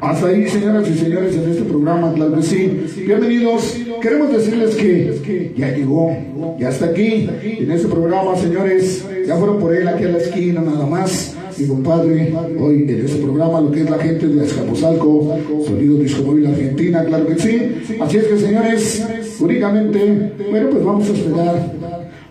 Hasta 0.00 0.26
ahí, 0.26 0.46
señoras 0.48 0.86
y 0.86 0.98
señores, 0.98 1.34
en 1.34 1.50
este 1.50 1.62
programa, 1.62 2.12
claro 2.12 2.34
que 2.36 2.42
sí. 2.42 3.04
Bienvenidos. 3.06 3.74
Queremos 4.02 4.30
decirles 4.32 4.74
que 4.74 5.54
ya 5.56 5.74
llegó, 5.74 6.14
ya 6.58 6.68
está 6.68 6.86
aquí, 6.86 7.26
en 7.42 7.70
este 7.70 7.88
programa, 7.88 8.36
señores. 8.36 9.06
Ya 9.26 9.36
fueron 9.36 9.58
por 9.60 9.74
él 9.74 9.88
aquí 9.88 10.04
a 10.04 10.08
la 10.08 10.18
esquina, 10.18 10.60
nada 10.60 10.84
más. 10.84 11.36
Mi 11.56 11.66
compadre, 11.66 12.34
hoy 12.58 12.82
en 12.86 13.04
este 13.04 13.22
programa, 13.22 13.62
lo 13.62 13.70
que 13.70 13.80
es 13.80 13.90
la 13.90 13.98
gente 13.98 14.28
de 14.28 14.42
Azcapotzalco, 14.42 15.38
Sonido 15.66 15.96
Disco 15.96 16.22
Móvil 16.22 16.48
Argentina, 16.48 17.02
claro 17.04 17.26
que 17.28 17.38
sí. 17.38 17.96
Así 17.98 18.18
es 18.18 18.24
que, 18.24 18.36
señores, 18.36 19.06
únicamente, 19.40 20.32
bueno, 20.50 20.68
pues 20.70 20.84
vamos 20.84 21.08
a 21.08 21.12
esperar, 21.12 21.72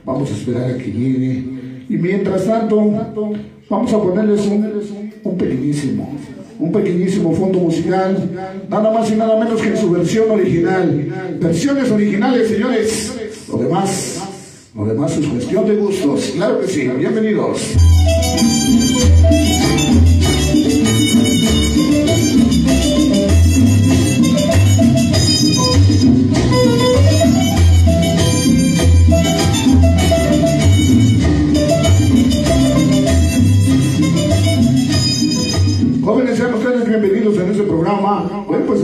vamos 0.06 0.30
a 0.30 0.34
esperar 0.36 0.72
a 0.72 0.78
que 0.78 0.92
llegue. 0.92 1.44
Y 1.90 1.98
mientras 1.98 2.46
tanto, 2.46 3.34
vamos 3.70 3.94
a 3.94 4.02
ponerles 4.02 4.46
un, 4.48 5.38
pequeñísimo, 5.38 6.18
un 6.60 6.72
pequeñísimo 6.72 7.34
fondo 7.34 7.60
musical, 7.60 8.30
nada 8.68 8.92
más 8.92 9.12
y 9.12 9.16
nada 9.16 9.40
menos 9.40 9.62
que 9.62 9.70
en 9.70 9.78
su 9.78 9.92
versión 9.92 10.32
original. 10.32 11.38
Versiones 11.40 11.92
originales, 11.92 12.50
señores. 12.50 13.14
Lo 13.48 13.58
demás, 13.58 14.70
lo 14.76 14.86
demás 14.86 15.18
es 15.18 15.28
cuestión 15.28 15.68
de 15.68 15.76
gustos. 15.76 16.32
Claro 16.36 16.60
que 16.62 16.68
sí, 16.68 16.88
bienvenidos. 16.88 17.76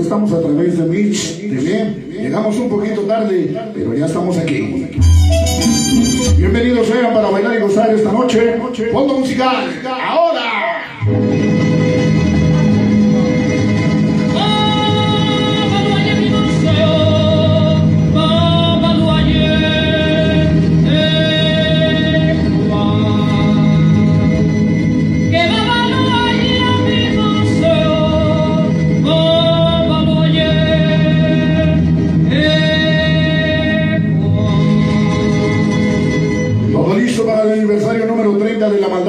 Estamos 0.05 0.31
a 0.33 0.39
través 0.39 0.77
de 0.77 0.83
Mitch 0.85 1.37
TV. 1.39 1.95
Llegamos 2.11 2.55
un 2.57 2.69
poquito 2.69 3.01
tarde, 3.01 3.71
pero 3.73 3.95
ya 3.95 4.05
estamos 4.05 4.37
aquí. 4.37 4.87
Bienvenidos 6.37 6.87
sean 6.87 7.11
para 7.11 7.31
bailar 7.31 7.55
y 7.55 7.61
gozar 7.61 7.91
esta 7.91 8.11
noche. 8.11 8.59
Fondo 8.91 9.17
musical, 9.17 9.65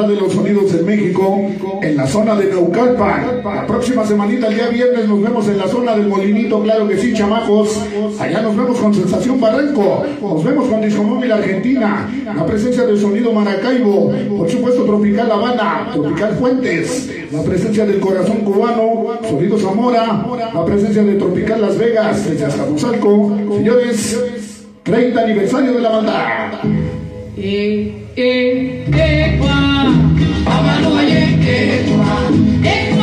de 0.07 0.17
los 0.17 0.33
sonidos 0.33 0.73
en 0.75 0.87
México, 0.87 1.51
en 1.83 1.97
la 1.97 2.07
zona 2.07 2.37
de 2.37 2.47
Neucalpan. 2.47 3.43
La 3.45 3.67
próxima 3.67 4.07
semanita, 4.07 4.49
el 4.49 4.55
día 4.55 4.69
viernes, 4.69 5.09
nos 5.09 5.23
vemos 5.23 5.49
en 5.49 5.59
la 5.59 5.69
zona 5.69 5.97
del 5.97 6.07
Molinito, 6.07 6.63
claro 6.63 6.89
que 6.89 6.97
sí, 6.99 7.13
chamacos. 7.13 7.81
Allá 8.19 8.43
nos 8.43 8.57
vemos 8.57 8.79
con 8.79 8.95
Sensación 8.95 9.41
Barranco, 9.41 10.05
nos 10.21 10.45
vemos 10.45 10.69
con 10.69 10.81
Disco 10.81 11.03
Móvil 11.03 11.33
Argentina, 11.33 12.09
la 12.25 12.47
presencia 12.47 12.85
del 12.87 12.99
sonido 12.99 13.33
Maracaibo, 13.33 14.13
por 14.37 14.49
supuesto 14.49 14.85
Tropical 14.85 15.31
Habana, 15.31 15.91
Tropical 15.93 16.37
Fuentes, 16.37 17.11
la 17.33 17.43
presencia 17.43 17.87
del 17.87 18.01
Corazón 18.01 18.39
Cubano, 18.39 19.19
Sonido 19.29 19.59
Zamora, 19.59 20.25
la 20.55 20.65
presencia 20.65 21.03
de 21.03 21.15
Tropical 21.15 21.61
Las 21.61 21.79
Vegas, 21.79 22.29
desde 22.29 22.45
Azcapotzalco. 22.45 23.37
Señores, 23.57 24.65
30 24.83 25.21
aniversario 25.21 25.73
de 25.73 25.81
la 25.81 25.91
Eh, 28.19 28.83
eh, 28.93 29.37
qua, 29.37 29.93
amano 30.47 31.01
ye, 31.03 31.37
eh, 31.39 31.85
qua, 31.85 32.31
eh, 32.63 32.96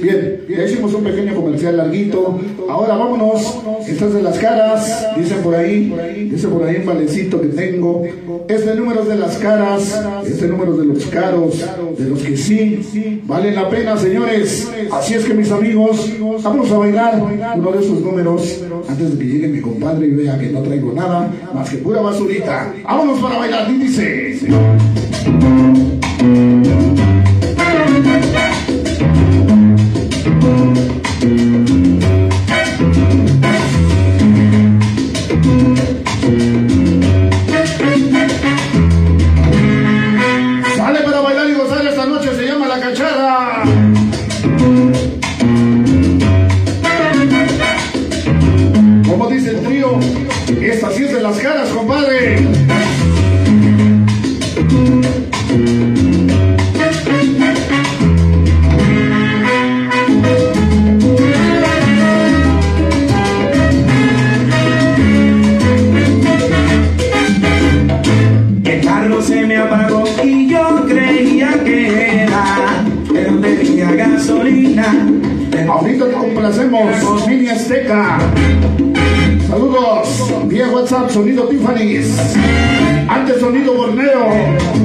Bien, 0.00 0.44
ya 0.48 0.64
hicimos 0.64 0.94
un 0.94 1.04
pequeño 1.04 1.34
comercial 1.34 1.76
larguito. 1.76 2.38
Ahora 2.68 2.96
vámonos. 2.96 3.62
Estas 3.86 4.12
de 4.12 4.22
las 4.22 4.38
caras, 4.38 5.08
dice 5.16 5.36
por 5.36 5.54
ahí, 5.54 6.28
dice 6.30 6.48
por 6.48 6.64
ahí 6.64 6.76
un 6.76 6.86
valecito 6.86 7.40
que 7.40 7.48
tengo. 7.48 8.02
Este 8.48 8.74
número 8.74 9.02
es 9.02 9.08
de 9.08 9.16
las 9.16 9.36
caras, 9.38 10.04
este 10.26 10.46
número 10.46 10.72
es 10.72 10.78
de 10.78 10.84
los 10.84 11.06
caros, 11.06 11.64
de 11.96 12.08
los 12.08 12.22
que 12.22 12.36
sí 12.36 13.22
valen 13.24 13.54
la 13.54 13.68
pena, 13.68 13.96
señores. 13.96 14.70
Así 14.92 15.14
es 15.14 15.24
que 15.24 15.34
mis 15.34 15.50
amigos, 15.50 16.12
vamos 16.42 16.70
a 16.70 16.78
bailar 16.78 17.22
uno 17.56 17.72
de 17.72 17.78
esos 17.78 18.00
números 18.00 18.62
antes 18.88 19.12
de 19.12 19.18
que 19.18 19.24
llegue 19.24 19.48
mi 19.48 19.60
compadre 19.60 20.06
y 20.06 20.10
vea 20.10 20.38
que 20.38 20.48
no 20.48 20.62
traigo 20.62 20.92
nada 20.92 21.30
más 21.54 21.70
que 21.70 21.78
pura 21.78 22.00
basurita. 22.00 22.72
Vámonos 22.84 23.20
para 23.20 23.38
bailar, 23.38 23.68
dice. 23.68 24.38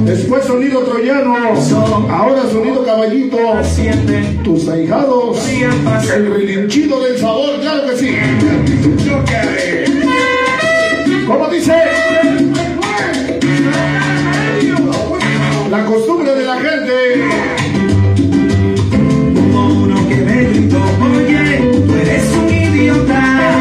después 0.04 0.44
sonido 0.44 0.80
troyano, 0.82 1.36
ahora 2.10 2.42
sonido 2.50 2.84
caballito, 2.84 3.38
tus 4.42 4.68
ahijados, 4.68 5.38
el 5.48 6.32
relinchido 6.32 7.02
del 7.02 7.18
sabor, 7.18 7.60
claro 7.60 7.86
que 7.88 7.96
sí. 7.96 8.16
¿Cómo 11.26 11.48
dice? 11.48 11.74
La 15.70 15.84
costumbre 15.86 16.34
de 16.34 16.44
la 16.44 16.56
gente. 16.56 17.24
Como 19.34 19.66
uno 19.84 20.08
que 20.08 20.16
me 20.16 20.44
gritó, 20.44 20.82
oye, 21.16 21.82
tú 21.86 21.94
eres 21.94 22.30
un 22.36 22.48
idiota, 22.50 23.56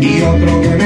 y 0.00 0.22
otro 0.22 0.60
que 0.62 0.68
me 0.68 0.81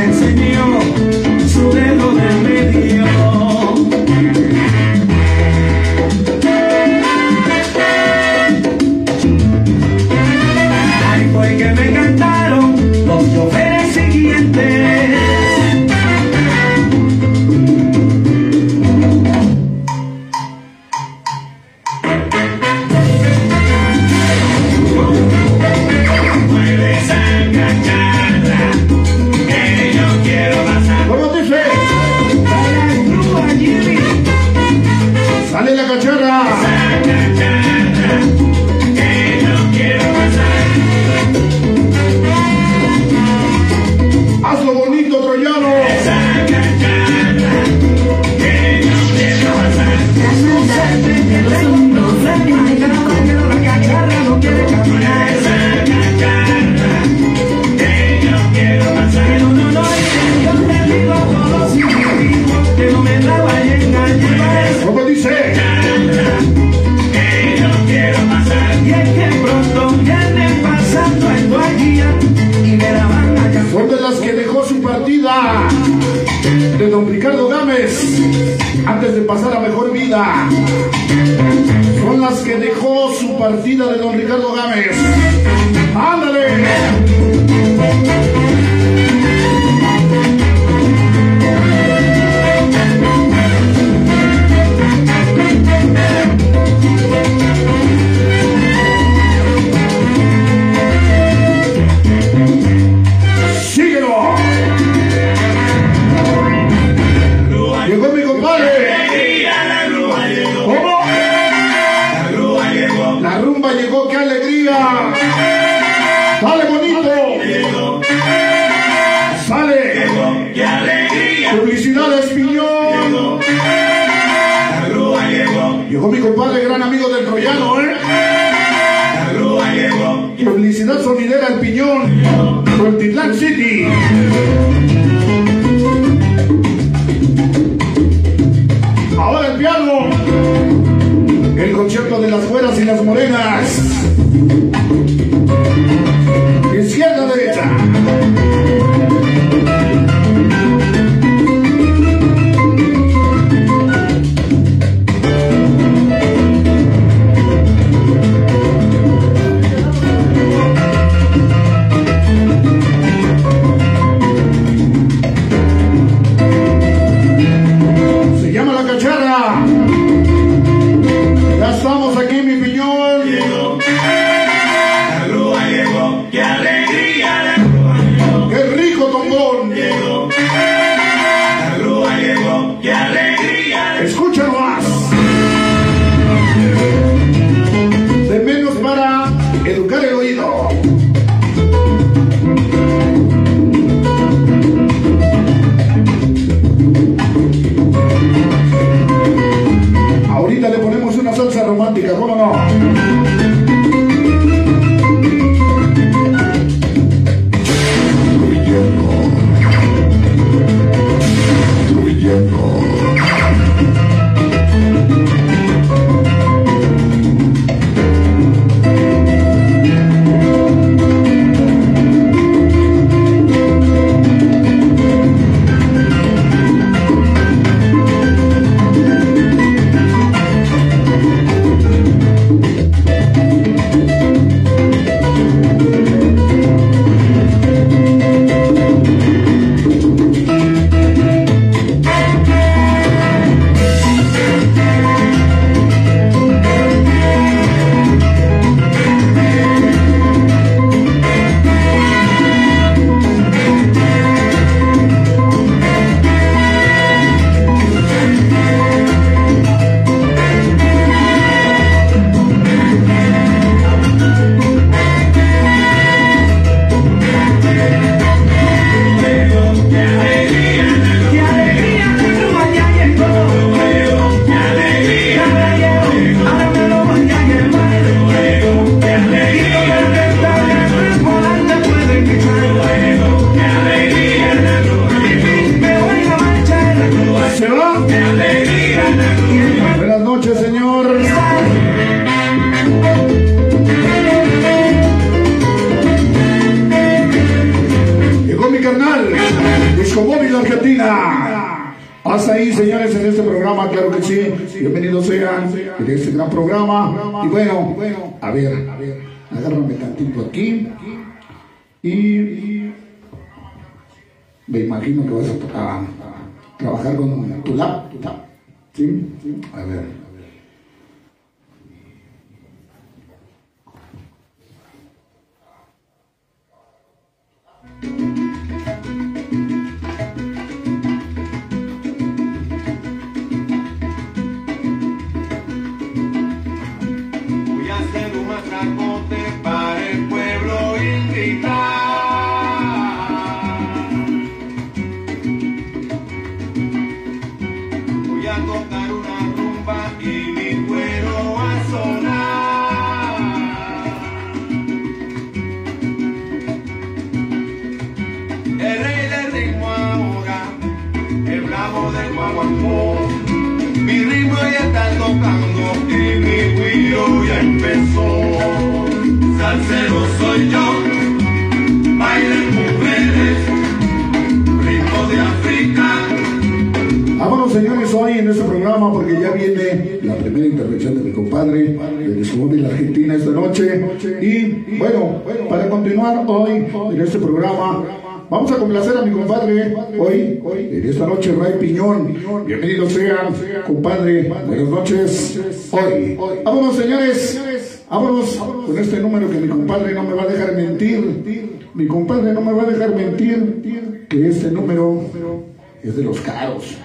es 406.09 406.17
de 406.17 406.25
los 406.25 406.41
caros. 406.41 406.97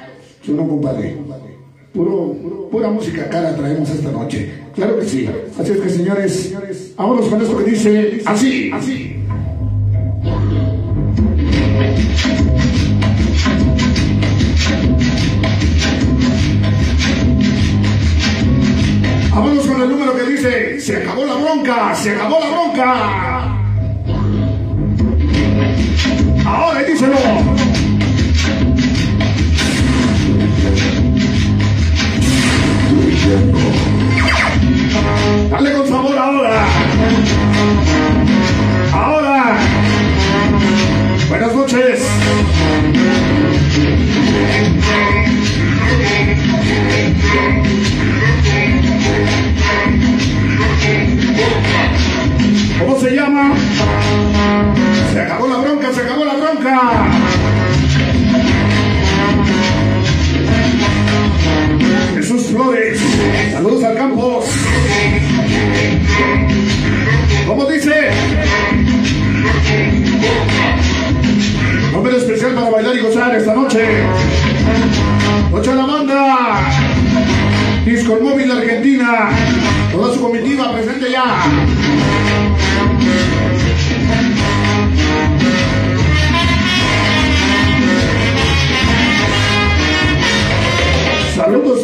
Yo 0.44 0.54
no, 0.54 0.68
compadre. 0.68 1.18
Puro, 1.94 2.36
pura 2.72 2.90
música 2.90 3.28
cara 3.30 3.56
traemos 3.56 3.90
esta 3.90 4.12
noche. 4.12 4.50
Claro 4.74 5.00
que 5.00 5.06
sí. 5.06 5.30
Así 5.60 5.72
es 5.74 5.78
que, 5.80 5.90
señores, 5.90 6.54
vámonos 6.96 7.28
con 7.28 7.42
esto 7.42 7.58
que 7.58 7.72
dice 7.72 8.22
así, 8.26 8.72
así. 8.74 9.11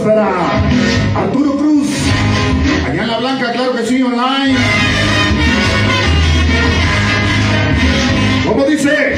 para 0.08 0.30
Arturo 1.16 1.58
Cruz, 1.58 1.90
allá 2.88 3.04
en 3.04 3.08
La 3.10 3.18
Blanca, 3.18 3.52
claro 3.52 3.76
que 3.76 3.86
sí, 3.86 4.02
online. 4.02 4.58
¿Cómo 8.48 8.64
dice? 8.64 9.18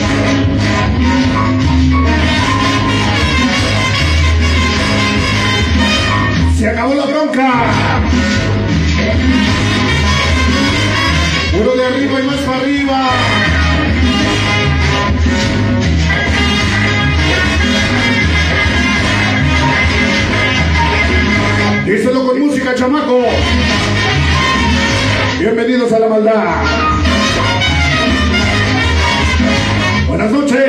Se 6.58 6.68
acabó 6.70 6.96
la 6.96 7.06
bronca. 7.06 7.89
chamaco. 22.76 23.24
Bienvenidos 25.40 25.92
a 25.92 26.00
la 26.00 26.08
maldad. 26.08 26.64
Buenas 30.08 30.32
noches. 30.32 30.69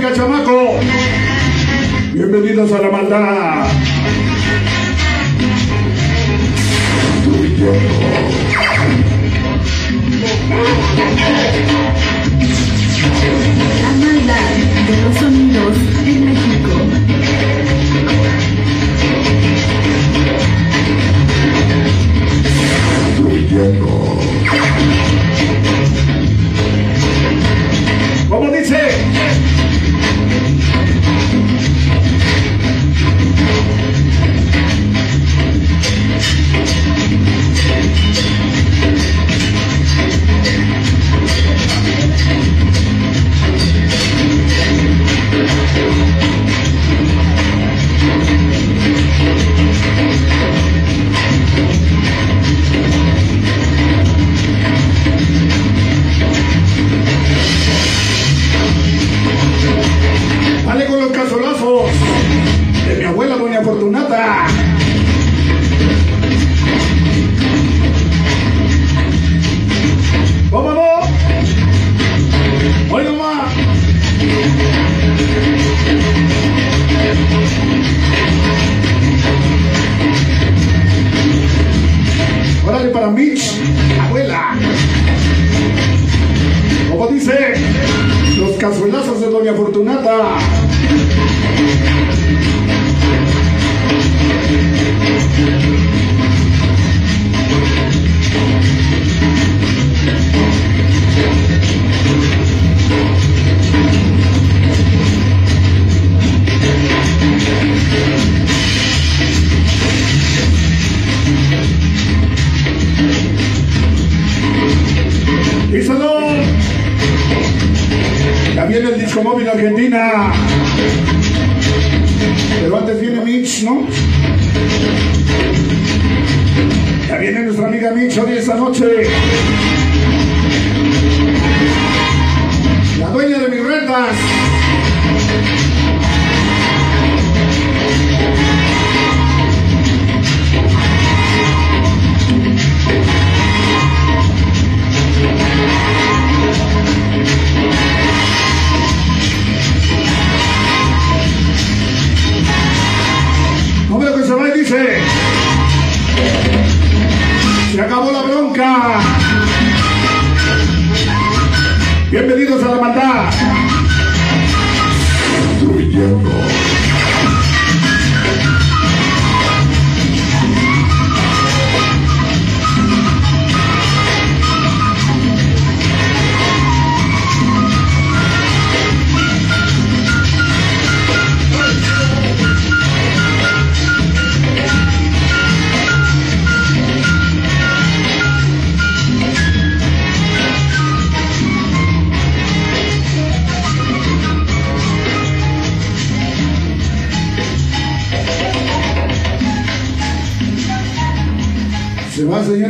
música, 0.00 0.14
chamaco. 0.14 0.78
Bienvenidos 2.12 2.72
a 2.72 2.78
la 2.80 2.90
maldad. 2.90 3.66
La 13.82 13.92
maldad 13.92 14.50
de 14.86 14.96
los 15.02 15.14
sonidos 15.16 15.76
en 16.06 16.24
México. 16.24 16.70
Fluyendo. 23.16 23.90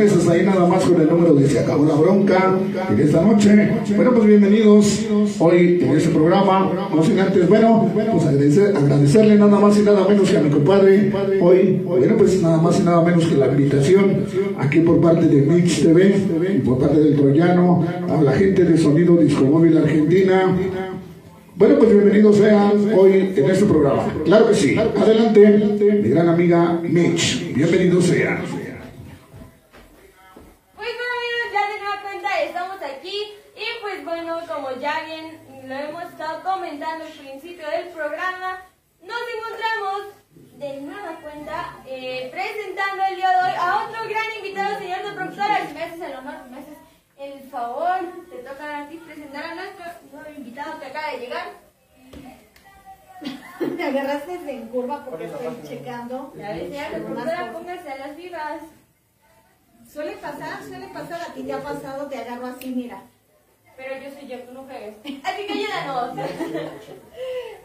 Hasta 0.06 0.32
ahí 0.32 0.46
nada 0.46 0.66
más 0.66 0.82
con 0.84 0.98
el 1.00 1.08
número 1.08 1.34
de 1.34 1.46
Se 1.48 1.58
acabó 1.58 1.84
la 1.84 1.94
bronca 1.94 2.56
en 2.90 3.00
esta 3.00 3.20
noche. 3.22 3.70
Bueno, 3.96 4.12
pues 4.14 4.26
bienvenidos 4.26 5.06
hoy 5.38 5.78
en 5.82 5.90
este 5.96 6.08
programa. 6.08 6.70
No 6.94 7.02
sin 7.02 7.18
antes, 7.18 7.46
bueno, 7.48 7.90
pues 7.94 8.24
agradecer- 8.24 8.74
agradecerle 8.76 9.36
nada 9.36 9.58
más 9.58 9.76
y 9.78 9.82
nada 9.82 10.06
menos 10.08 10.30
que 10.30 10.38
a 10.38 10.40
mi 10.40 10.48
compadre 10.50 11.12
hoy. 11.40 11.82
Bueno, 11.84 12.14
pues 12.16 12.40
nada 12.42 12.56
más 12.58 12.80
y 12.80 12.82
nada 12.82 13.02
menos 13.02 13.24
que 13.26 13.34
la 13.36 13.48
invitación 13.48 14.24
aquí 14.58 14.80
por 14.80 15.00
parte 15.02 15.26
de 15.28 15.42
Mix 15.42 15.82
TV 15.82 16.14
por 16.64 16.78
parte 16.78 16.98
del 17.00 17.16
Troyano 17.16 17.84
a 18.08 18.22
la 18.22 18.32
gente 18.32 18.64
de 18.64 18.78
Sonido 18.78 19.16
Disco 19.18 19.44
Móvil 19.44 19.76
Argentina. 19.76 20.56
Bueno, 21.56 21.74
pues 21.78 21.90
bienvenidos 21.92 22.36
sean 22.36 22.72
hoy 22.96 23.32
en 23.36 23.50
este 23.50 23.66
programa. 23.66 24.04
Claro 24.24 24.48
que 24.48 24.54
sí. 24.54 24.76
Adelante, 24.78 26.00
mi 26.02 26.08
gran 26.08 26.28
amiga 26.30 26.80
Mitch. 26.82 27.54
Bienvenidos 27.54 28.04
sean. 28.06 28.38
Como 34.60 34.76
ya 34.76 35.00
bien 35.04 35.38
lo 35.66 35.74
hemos 35.74 36.04
estado 36.04 36.42
comentando 36.42 37.04
al 37.04 37.12
principio 37.12 37.68
del 37.70 37.88
programa, 37.88 38.62
nos 39.02 39.18
encontramos 39.36 40.02
de 40.58 40.80
nueva 40.82 41.18
cuenta 41.22 41.76
eh, 41.86 42.28
presentando 42.30 43.02
el 43.08 43.16
día 43.16 43.30
de 43.30 43.36
hoy 43.36 43.56
a 43.58 43.84
otro 43.86 44.08
gran 44.08 44.24
invitado, 44.36 44.78
señor 44.78 45.02
de 45.02 45.12
productora. 45.12 45.66
Si 45.66 45.72
me 45.72 45.82
haces 45.82 46.00
el 46.00 46.14
honor, 46.14 46.34
me 46.50 46.58
haces 46.58 46.76
el 47.18 47.40
favor, 47.50 48.00
te 48.28 48.36
toca 48.38 48.78
a 48.80 48.88
ti 48.88 48.96
presentar 48.98 49.44
a 49.44 49.54
nuestro 49.54 49.84
nuevo 50.12 50.30
invitado 50.36 50.78
que 50.78 50.86
acaba 50.86 51.12
de 51.12 51.18
llegar. 51.18 51.46
Me 53.60 53.84
agarraste 53.84 54.32
en 54.50 54.68
curva 54.68 55.04
porque 55.04 55.26
estoy 55.26 55.46
checando. 55.68 56.32
Ya 56.36 56.50
ves, 56.52 56.70
señor 56.70 56.90
de 56.90 56.96
Unas 56.96 57.04
productora, 57.04 57.38
cosas. 57.38 57.52
póngase 57.52 57.90
a 57.92 57.96
las 58.06 58.16
vivas. 58.16 58.62
Suele 59.90 60.12
pasar, 60.12 60.62
suele 60.66 60.88
pasar. 60.88 61.20
A 61.20 61.34
ti 61.34 61.42
te 61.42 61.52
ha 61.52 61.62
pasado, 61.62 62.06
te 62.08 62.18
agarro 62.18 62.46
así, 62.46 62.70
mira. 62.70 63.02
Pero 63.80 63.96
yo 64.02 64.10
soy 64.10 64.28
yo, 64.28 64.38
tú 64.40 64.52
no 64.52 64.64
juegues. 64.64 64.94
Así 65.24 65.46
que 65.46 65.52
ayúdanos. 65.54 66.12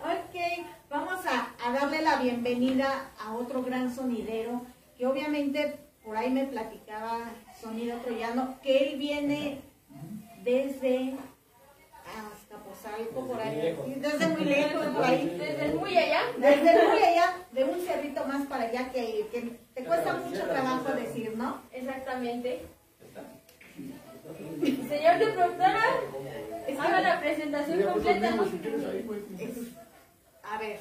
Ok, 0.06 0.66
vamos 0.90 1.26
a, 1.26 1.54
a 1.62 1.74
darle 1.74 2.02
la 2.02 2.22
bienvenida 2.22 3.12
a 3.20 3.34
otro 3.34 3.62
gran 3.64 3.94
sonidero 3.94 4.62
que 4.98 5.08
obviamente 5.08 5.78
por 6.06 6.16
ahí 6.16 6.30
me 6.30 6.46
platicaba 6.46 7.32
Sonido 7.60 7.98
Troyano 7.98 8.56
que 8.64 8.78
él 8.78 8.98
viene 8.98 9.60
desde 10.44 11.16
hasta 12.06 12.64
Pozalco, 12.64 13.28
por 13.28 13.42
ahí, 13.42 13.76
desde 13.98 14.28
muy 14.28 14.46
lejos, 14.46 14.86
por 14.86 15.04
ahí. 15.04 15.38
Desde 15.38 15.74
muy 15.74 15.98
allá. 15.98 16.22
Desde 16.38 16.88
muy 16.88 17.04
allá, 17.04 17.36
de 17.52 17.64
un 17.66 17.82
cerrito 17.82 18.24
más 18.26 18.46
para 18.48 18.66
allá 18.66 18.90
que, 18.90 19.28
que 19.32 19.60
te 19.74 19.84
cuesta 19.84 20.14
mucho 20.14 20.44
trabajo 20.44 20.94
decir, 20.94 21.36
¿no? 21.36 21.62
Exactamente. 21.74 22.62
Señor 24.90 25.20
de 25.20 25.28
productora, 25.28 25.82
haga 26.80 27.02
la 27.02 27.20
presentación 27.20 27.84
completa. 27.84 28.32
¿no? 28.32 28.44
Es- 28.44 29.58
a 30.44 30.58
ver. 30.60 30.80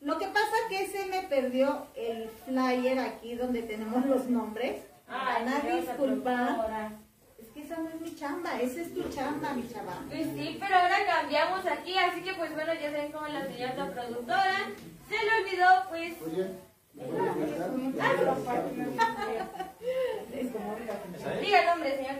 Lo 0.00 0.18
que 0.18 0.26
pasa 0.26 0.56
que 0.68 0.86
se 0.88 1.06
me 1.06 1.22
perdió 1.22 1.86
el 1.94 2.28
flyer 2.44 2.98
aquí 2.98 3.34
donde 3.36 3.62
tenemos 3.62 4.04
los 4.06 4.26
nombres. 4.26 4.82
Van 5.06 5.48
a 5.48 5.60
disculpar. 5.60 6.90
Es 7.38 7.48
que 7.48 7.62
esa 7.62 7.76
no 7.78 7.88
es 7.90 8.00
mi 8.00 8.14
chamba, 8.16 8.60
esa 8.60 8.80
es 8.80 8.94
tu 8.94 9.02
chamba, 9.10 9.52
mi 9.52 9.68
chava. 9.68 9.94
Pues 10.08 10.26
sí, 10.34 10.56
pero 10.60 10.74
ahora 10.76 10.96
cambiamos 11.06 11.64
aquí, 11.66 11.96
así 11.98 12.22
que 12.22 12.34
pues 12.34 12.52
bueno, 12.54 12.72
ya 12.74 12.90
saben 12.90 13.12
cómo 13.12 13.26
la 13.28 13.46
señora 13.46 13.90
productora 13.92 14.70
se 15.08 15.24
le 15.24 15.44
olvidó 15.44 15.66
pues... 15.90 16.14
Diga 21.40 21.60
el 21.60 21.66
nombre, 21.66 21.96
señor. 21.96 22.14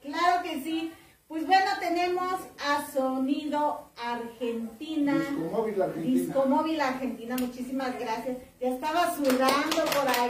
Claro 0.00 0.42
que 0.42 0.62
sí. 0.62 0.92
Pues 1.26 1.46
bueno, 1.46 1.70
tenemos 1.80 2.34
a 2.64 2.86
Sonido 2.92 3.90
Argentina. 3.96 5.14
Disco 5.14 5.48
Móvil 5.50 5.82
Argentina. 5.82 6.20
Disco 6.20 6.46
Móvil 6.46 6.80
Argentina, 6.80 7.36
muchísimas 7.38 7.98
gracias. 7.98 8.36
Ya 8.60 8.68
estaba 8.68 9.16
sudando 9.16 9.84
por 9.86 10.08
ahí. 10.08 10.28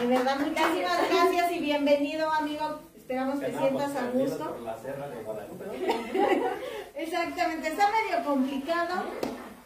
De 0.00 0.06
verdad, 0.06 0.38
muchísimas 0.40 1.08
gracias 1.08 1.52
y 1.52 1.60
bienvenido, 1.60 2.30
amigo. 2.30 2.80
Esperamos 2.96 3.40
que 3.40 3.56
sientas 3.56 3.96
a 3.96 4.10
gusto. 4.10 4.56
Exactamente, 6.94 7.68
está 7.68 7.88
medio 7.90 8.24
complicado 8.24 9.04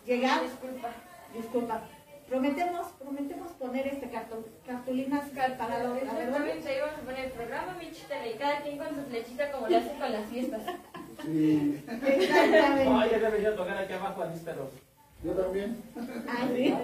llegar. 0.07 0.43
Disculpa. 0.43 0.91
Disculpa. 1.35 1.83
Prometemos, 2.29 2.87
prometemos 2.99 3.53
poner 3.53 3.87
este 3.87 4.11
cartón, 4.11 4.45
cartulinas 4.67 5.29
para 5.59 5.85
los 5.85 6.03
la 6.03 6.15
verdad. 6.15 6.21
Exactamente, 6.21 6.69
ahí 6.69 6.81
vamos 6.81 6.99
a 6.99 7.03
poner 7.03 7.25
el 7.27 7.33
programa, 7.33 7.77
mi 7.79 7.93
chita, 7.93 8.27
y 8.27 8.35
cada 8.35 8.61
quien 8.63 8.79
con 8.79 8.89
su 8.89 9.03
flechita 9.03 9.53
como 9.53 9.69
lo 9.69 9.77
hace 9.77 9.93
con 9.99 10.13
las 10.13 10.27
fiestas. 10.27 10.63
Sí, 11.23 11.85
Exactamente. 11.87 12.85
No, 12.85 13.07
ya 13.07 13.19
debería 13.19 13.55
tocar 13.55 13.77
aquí 13.79 13.93
abajo 13.93 14.23
a 14.23 14.33
pero 14.45 14.71
yo 15.23 15.33
también. 15.33 15.83
Ah, 16.29 16.49
sí. 16.55 16.75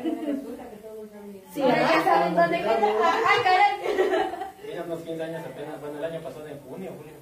Sí, 1.52 1.60
ya 1.60 2.04
saben 2.04 2.36
dónde 2.36 2.58
queda. 2.58 2.78
¡Ah, 3.02 3.42
caray! 3.42 4.50
Mira, 4.66 4.82
unos 4.84 5.00
15 5.00 5.22
años 5.22 5.42
apenas, 5.44 5.80
bueno, 5.80 5.98
el 5.98 6.04
año 6.04 6.20
pasado 6.20 6.46
en 6.46 6.58
junio, 6.60 6.92
julio. 6.96 7.19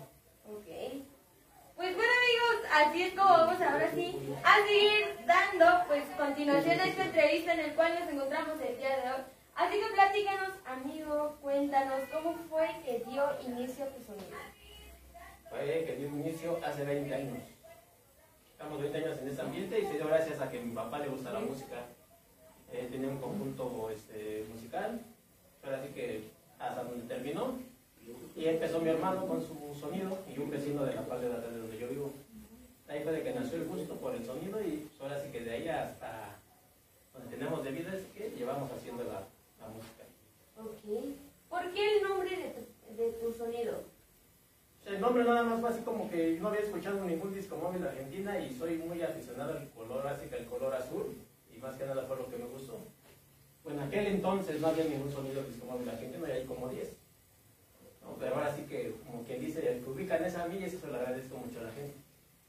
Pues 1.78 1.94
bueno 1.94 2.10
amigos, 2.10 2.70
así 2.74 3.02
es 3.04 3.14
como 3.14 3.30
vamos 3.30 3.60
ahora 3.60 3.88
sí 3.94 4.18
a 4.42 4.66
seguir 4.66 5.14
dando 5.24 5.86
pues 5.86 6.02
continuación 6.16 6.80
a 6.80 6.84
esta 6.84 7.04
entrevista 7.04 7.54
en 7.54 7.60
el 7.60 7.74
cual 7.76 8.00
nos 8.00 8.12
encontramos 8.12 8.60
el 8.60 8.76
día 8.78 8.96
de 8.96 9.10
hoy. 9.12 9.22
Así 9.54 9.78
que 9.78 9.94
platícanos, 9.94 10.54
amigo, 10.66 11.38
cuéntanos 11.40 12.00
cómo 12.12 12.34
fue 12.50 12.66
que 12.84 13.04
dio 13.08 13.24
inicio 13.46 13.84
a 13.84 13.88
tu 13.90 14.02
sonido. 14.02 14.36
fue 15.48 15.84
que 15.86 15.94
dio 15.94 16.08
inicio 16.08 16.58
hace 16.66 16.84
20 16.84 17.14
años. 17.14 17.38
Estamos 18.50 18.80
20 18.80 18.98
años 18.98 19.18
en 19.22 19.28
este 19.28 19.42
ambiente 19.42 19.78
y 19.78 19.86
se 19.86 19.92
dio 19.92 20.08
gracias 20.08 20.40
a 20.40 20.50
que 20.50 20.58
a 20.58 20.62
mi 20.62 20.74
papá 20.74 20.98
le 20.98 21.10
gusta 21.10 21.32
la 21.32 21.38
música. 21.38 21.76
Él 22.72 22.88
tenía 22.88 23.08
un 23.08 23.18
conjunto 23.18 23.88
este, 23.94 24.44
musical, 24.52 25.00
pero 25.62 25.76
así 25.76 25.90
que 25.94 26.24
hasta 26.58 26.82
donde 26.82 27.06
terminó. 27.06 27.54
Y 28.34 28.46
empezó 28.46 28.80
mi 28.80 28.88
hermano 28.88 29.26
con 29.26 29.40
su 29.40 29.76
sonido 29.78 30.18
y 30.28 30.38
un 30.38 30.50
vecino 30.50 30.84
de 30.84 30.94
la 30.94 31.02
parte 31.02 31.28
de 31.28 31.34
atrás 31.34 31.54
de 31.54 31.67
donde 31.78 31.80
yo 31.80 31.88
vivo. 31.88 32.12
Ahí 32.88 33.02
fue 33.02 33.12
de 33.12 33.22
que 33.22 33.34
nació 33.34 33.58
el 33.58 33.68
gusto 33.68 33.94
por 33.96 34.14
el 34.14 34.24
sonido 34.24 34.60
y 34.62 34.88
ahora 35.00 35.22
sí 35.22 35.30
que 35.30 35.40
de 35.40 35.50
ahí 35.50 35.68
hasta 35.68 36.36
donde 37.12 37.36
tenemos 37.36 37.62
de 37.62 37.70
vida 37.70 37.94
es 37.94 38.04
que 38.14 38.34
llevamos 38.36 38.70
haciendo 38.72 39.04
la, 39.04 39.24
la 39.60 39.68
música. 39.68 40.04
Ok. 40.58 41.14
¿Por 41.50 41.72
qué 41.72 41.96
el 41.96 42.02
nombre 42.02 42.30
de 42.30 42.48
tu, 42.50 42.96
de 42.96 43.10
tu 43.12 43.32
sonido? 43.32 43.82
El 44.86 45.00
nombre 45.00 45.24
nada 45.24 45.42
más 45.42 45.60
fue 45.60 45.70
así 45.70 45.80
como 45.82 46.10
que 46.10 46.38
no 46.40 46.48
había 46.48 46.60
escuchado 46.60 47.04
ningún 47.04 47.34
disco 47.34 47.56
móvil 47.56 47.82
de 47.82 47.88
Argentina 47.90 48.38
y 48.40 48.56
soy 48.56 48.78
muy 48.78 49.02
aficionado 49.02 49.58
al 49.58 49.68
color, 49.70 50.06
así 50.06 50.28
que 50.28 50.36
al 50.36 50.46
color 50.46 50.74
azul, 50.74 51.14
y 51.54 51.58
más 51.58 51.76
que 51.76 51.84
nada 51.84 52.06
fue 52.06 52.16
lo 52.16 52.30
que 52.30 52.38
me 52.38 52.46
gustó. 52.46 52.78
Pues 53.62 53.74
en 53.76 53.82
aquel 53.82 54.06
entonces 54.06 54.60
no 54.60 54.68
había 54.68 54.84
ningún 54.84 55.12
sonido 55.12 55.42
disco 55.42 55.66
móvil 55.66 55.90
argentino 55.90 56.26
y 56.26 56.30
hay 56.30 56.44
como 56.46 56.68
10. 56.68 56.88
¿No? 58.08 58.16
Pero 58.18 58.34
ahora 58.36 58.54
sí 58.54 58.62
que, 58.62 58.94
como 59.06 59.22
quien 59.24 59.40
dice, 59.40 59.68
el 59.70 59.84
que 59.84 59.90
ubica 59.90 60.16
en 60.16 60.24
esa 60.24 60.46
milla, 60.46 60.66
eso 60.66 60.78
se 60.80 60.86
lo 60.86 60.96
agradezco 60.96 61.36
mucho 61.36 61.60
a 61.60 61.64
la 61.64 61.72
gente. 61.72 61.94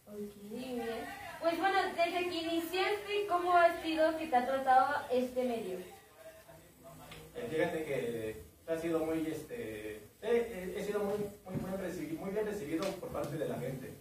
Ok, 0.07 0.51
bien. 0.51 0.82
Pues 1.41 1.57
bueno, 1.60 1.78
desde 1.95 2.30
que 2.30 2.36
iniciaste, 2.36 3.28
¿cómo 3.28 3.53
ha 3.53 3.82
sido 3.82 4.18
que 4.18 4.28
te 4.28 4.36
ha 4.36 4.45
tratado 4.45 4.95
este 5.12 5.43
medio? 5.43 5.78
Eh, 7.36 7.47
fíjate 7.49 7.86
que 7.86 8.43
ha 8.68 8.78
sido 8.78 8.99
muy, 8.99 9.26
este, 9.28 10.01
he, 10.22 10.74
he 10.78 10.84
sido 10.84 10.99
muy, 10.99 11.18
muy, 11.45 11.55
muy, 11.55 11.78
recibido, 11.80 12.20
muy 12.20 12.32
bien 12.32 12.45
recibido 12.45 12.86
por 12.99 13.10
parte 13.10 13.38
de 13.38 13.47
la 13.47 13.57
gente. 13.60 13.93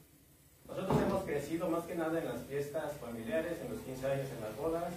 Nosotros 0.67 0.99
hemos 1.01 1.25
crecido 1.25 1.69
más 1.69 1.85
que 1.85 1.95
nada 1.95 2.19
en 2.19 2.27
las 2.27 2.43
fiestas 2.43 2.93
familiares, 2.95 3.59
en 3.61 3.73
los 3.73 3.81
15 3.83 4.07
años, 4.07 4.29
en 4.37 4.41
las 4.43 4.57
bodas, 4.57 4.93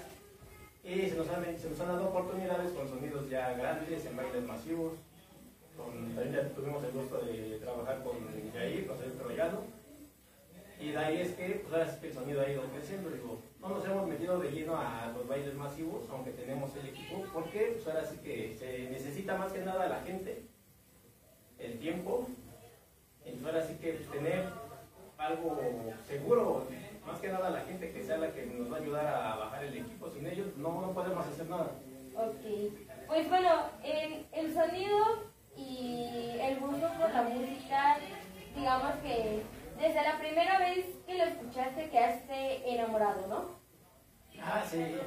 y 0.84 1.09
se 1.09 1.16
nos 1.16 1.30
han, 1.30 1.43
se 1.59 1.70
nos 1.70 1.80
han 1.80 1.88
dado 1.88 2.09
oportunidades 2.09 2.72
con 2.72 2.89
sonidos 2.89 3.30
ya 3.30 3.53
grandes, 3.53 4.05
en 4.05 4.18
bailes 4.18 4.43
masivos. 4.43 4.93
Con, 5.78 6.16
también 6.16 6.54
tuvimos 6.54 6.84
el 6.84 6.92
gusto 6.92 7.20
de 7.20 7.60
trabajar 7.60 8.04
con 8.04 8.18
Jair, 8.54 8.88
con 8.88 8.98
Sergio 8.98 9.20
Troyano, 9.22 9.60
y 10.82 10.92
de 10.92 10.98
ahí 10.98 11.22
es 11.22 11.34
que, 11.36 11.62
pues 11.62 11.74
ahora 11.74 11.92
sí 11.92 12.00
que 12.02 12.08
el 12.08 12.14
sonido 12.14 12.42
ha 12.42 12.50
ido 12.50 12.64
creciendo. 12.64 13.10
Digo, 13.12 13.40
no 13.60 13.70
nos 13.70 13.86
hemos 13.86 14.08
metido 14.08 14.40
de 14.40 14.52
lleno 14.52 14.76
a 14.76 15.12
los 15.16 15.28
bailes 15.28 15.54
masivos, 15.54 16.04
aunque 16.10 16.32
tenemos 16.32 16.76
el 16.76 16.88
equipo, 16.88 17.24
porque 17.32 17.74
pues 17.76 17.88
ahora 17.88 18.08
sí 18.08 18.18
que 18.18 18.56
se 18.58 18.90
necesita 18.90 19.38
más 19.38 19.54
que 19.54 19.60
nada 19.60 19.88
la 19.88 20.02
gente, 20.02 20.44
el 21.60 21.78
tiempo, 21.78 22.28
entonces 23.24 23.46
ahora 23.46 23.68
sí 23.68 23.76
que 23.76 23.94
tener 24.12 24.46
algo 25.20 25.60
seguro, 26.08 26.66
más 27.06 27.20
que 27.20 27.28
nada 27.28 27.52
la 27.52 27.62
gente 27.62 27.92
que 27.92 28.04
sea 28.04 28.18
la 28.18 28.34
que 28.34 28.48
nos 28.48 28.72
va 28.72 28.78
a 28.78 28.82
ayudar 28.82 29.06
a 29.06 29.36
bajar 29.36 29.64
el 29.66 29.78
equipo, 29.78 30.10
sin 30.10 30.26
ellos 30.26 30.48
no, 30.58 30.82
no 30.82 30.94
podemos 30.94 31.26
hacer 31.28 31.48
nada. 31.48 31.72
Ok. 32.16 32.74
Pues 33.08 33.30
bueno, 33.30 33.66
el 33.84 34.54
sonido 34.54 35.31
y 35.62 36.39
el 36.39 36.59
gusto 36.59 36.88
por 36.99 37.12
la 37.12 37.22
música, 37.24 37.97
digamos 38.55 38.93
que 39.03 39.43
desde 39.80 40.03
la 40.03 40.18
primera 40.20 40.59
vez 40.59 40.86
que 41.05 41.18
lo 41.18 41.24
escuchaste 41.24 41.89
quedaste 41.89 42.74
enamorado, 42.74 43.28
¿no? 43.28 43.62
Ah, 44.41 44.64
sí. 44.68 44.97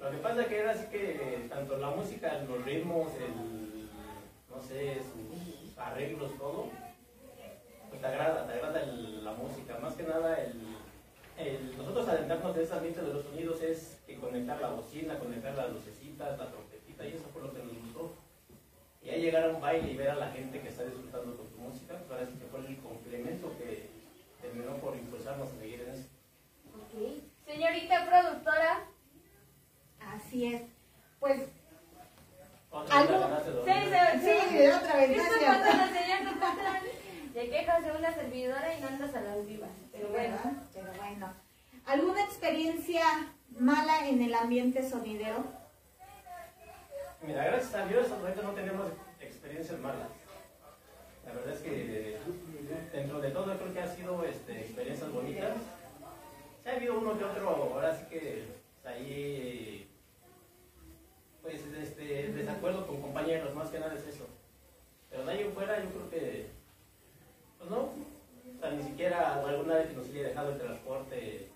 Lo 0.00 0.10
que 0.10 0.16
pasa 0.18 0.42
es 0.42 0.46
que 0.46 0.58
era 0.58 0.70
así 0.70 0.86
que 0.86 1.10
eh, 1.10 1.46
tanto 1.48 1.76
la 1.76 1.90
música, 1.90 2.32
los 2.48 2.64
ritmos, 2.64 3.12
el, 3.16 3.88
no 4.48 4.60
sé, 4.62 4.98
sus 5.02 5.76
arreglos, 5.78 6.36
todo, 6.38 6.68
pues 7.88 8.00
te 8.00 8.06
agrada, 8.06 8.46
te 8.46 8.52
agrada 8.54 8.86
la 8.86 9.32
música. 9.32 9.78
Más 9.78 9.94
que 9.94 10.04
nada, 10.04 10.38
el, 11.36 11.76
nosotros 11.76 12.08
adentrarnos 12.08 12.54
de 12.54 12.62
ese 12.62 12.74
ambiente 12.74 13.02
de 13.02 13.12
los 13.12 13.24
sonidos 13.24 13.62
es 13.62 14.00
que 14.06 14.16
conectar 14.16 14.60
la 14.60 14.70
bocina, 14.70 15.18
conectar 15.18 15.54
las 15.54 15.70
lucecitas, 15.70 16.38
la 16.38 16.46
trompetita, 16.46 17.06
y 17.06 17.12
eso 17.12 17.24
fue 17.32 17.42
lo 17.42 17.52
que 17.52 17.62
nos 17.62 17.72
gustó. 19.10 19.12
Y 19.12 19.14
ahí 19.14 19.22
llegar 19.22 19.44
a 19.44 19.48
un 19.48 19.60
baile 19.60 19.92
y 19.92 19.96
ver 19.96 20.10
a 20.10 20.16
la 20.16 20.30
gente 20.30 20.60
que 20.60 20.68
está 20.68 20.84
disfrutando 20.84 21.36
con 21.36 21.46
tu 21.46 21.58
música, 21.58 21.94
sí 21.98 22.38
que 22.38 22.46
fue 22.46 22.60
el 22.60 22.76
complemento 22.78 23.52
que 23.58 23.88
terminó 24.40 24.76
por 24.76 24.96
impulsarnos 24.96 25.48
a 25.48 25.58
seguir 25.58 25.80
en 25.82 25.90
eso. 25.90 26.08
Ok. 26.74 27.22
Señorita 27.46 28.06
productora. 28.06 28.86
Así 30.00 30.54
es. 30.54 30.62
Pues 31.18 31.42
Otra 32.70 33.02
vez 33.02 33.10
Sí, 33.64 33.72
se, 34.22 34.48
Sí, 34.48 34.68
otra 34.68 34.96
vez. 34.96 35.22
Te 37.34 37.48
quejas 37.48 37.84
de 37.84 37.92
una 37.92 38.12
servidora 38.12 38.74
y 38.74 38.80
no 38.80 38.88
andas 38.88 39.14
a 39.14 39.20
las 39.20 39.46
vivas. 39.46 39.70
Pero 39.92 40.08
bueno. 40.08 40.36
Pero 40.72 40.92
bueno. 40.98 41.32
¿Alguna 41.86 42.24
experiencia 42.24 43.02
mala 43.58 44.08
en 44.08 44.22
el 44.22 44.34
ambiente 44.34 44.88
sonidero? 44.88 45.59
Mira, 47.22 47.44
gracias 47.44 47.74
a 47.74 47.86
Dios, 47.86 48.10
ahorita 48.10 48.40
no 48.42 48.52
tenemos 48.52 48.86
experiencias 49.20 49.78
malas. 49.78 50.08
La 51.26 51.34
verdad 51.34 51.54
es 51.54 51.60
que 51.60 52.18
dentro 52.92 53.20
de 53.20 53.30
todo 53.30 53.58
creo 53.58 53.72
que 53.74 53.80
ha 53.80 53.94
sido 53.94 54.24
este, 54.24 54.60
experiencias 54.60 55.12
bonitas. 55.12 55.56
Sí 56.62 56.68
ha 56.68 56.76
habido 56.76 56.98
uno 56.98 57.18
que 57.18 57.24
otro, 57.24 57.48
ahora 57.48 57.94
sí 57.94 58.06
que 58.08 58.44
pues, 58.82 58.94
ahí, 58.94 59.86
pues 61.42 61.60
este, 61.82 62.32
desacuerdo 62.32 62.86
con 62.86 63.02
compañeros, 63.02 63.54
más 63.54 63.68
que 63.68 63.80
nada 63.80 63.94
es 63.94 64.06
eso. 64.06 64.26
Pero 65.10 65.26
de 65.26 65.32
ahí 65.32 65.42
en 65.42 65.52
fuera 65.52 65.82
yo 65.82 65.90
creo 65.90 66.10
que, 66.10 66.46
pues 67.58 67.70
no, 67.70 67.80
o 67.80 68.60
sea, 68.60 68.70
ni 68.70 68.82
siquiera 68.82 69.44
alguna 69.44 69.74
vez 69.74 69.94
nos 69.94 70.06
haya 70.06 70.28
dejado 70.28 70.52
el 70.52 70.58
transporte 70.58 71.48